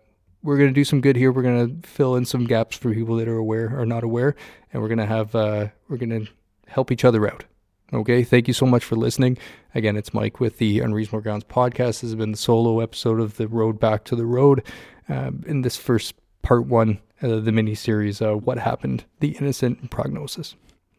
we're 0.43 0.59
gonna 0.59 0.73
do 0.73 0.85
some 0.85 1.01
good 1.01 1.17
here. 1.17 1.31
We're 1.31 1.43
gonna 1.43 1.77
fill 1.85 2.17
in 2.17 2.25
some 2.25 2.45
gaps 2.45 2.77
for 2.77 2.93
people 2.93 3.17
that 3.17 3.29
are 3.29 3.39
aware 3.39 3.79
or 3.79 3.87
not 3.87 4.03
aware, 4.03 4.35
and 4.73 4.83
we're 4.83 4.89
gonna 4.89 5.07
have 5.07 5.35
uh, 5.35 5.69
we're 5.89 5.97
gonna 5.97 6.27
help 6.67 6.91
each 6.91 7.05
other 7.05 7.31
out. 7.31 7.45
Okay, 7.93 8.23
thank 8.23 8.47
you 8.47 8.55
so 8.55 8.67
much 8.67 8.85
for 8.85 8.95
listening. 8.95 9.37
Again, 9.75 9.97
it's 9.97 10.15
Mike 10.15 10.39
with 10.39 10.59
the 10.59 10.81
Unreasonable 10.81 11.23
Grounds 11.23 11.45
podcast. 11.45 12.01
This 12.01 12.03
has 12.03 12.15
been 12.15 12.33
the 12.33 12.39
solo 12.39 12.81
episode 12.81 13.21
of 13.21 13.37
the 13.37 13.49
Road 13.49 13.81
Back 13.81 14.05
to 14.05 14.17
the 14.17 14.27
Road. 14.27 14.63
Uh, 15.09 15.33
in 15.47 15.63
this 15.63 15.77
first 15.77 16.15
part 16.43 16.67
one, 16.67 17.01
of 17.23 17.45
the 17.45 17.53
mini 17.53 17.75
series, 17.75 18.23
uh, 18.23 18.35
What 18.35 18.59
Happened, 18.59 19.05
The 19.21 19.31
Incident 19.41 19.91
Prognosis. 19.91 20.55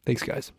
Thanks, 0.05 0.23
guys. 0.23 0.51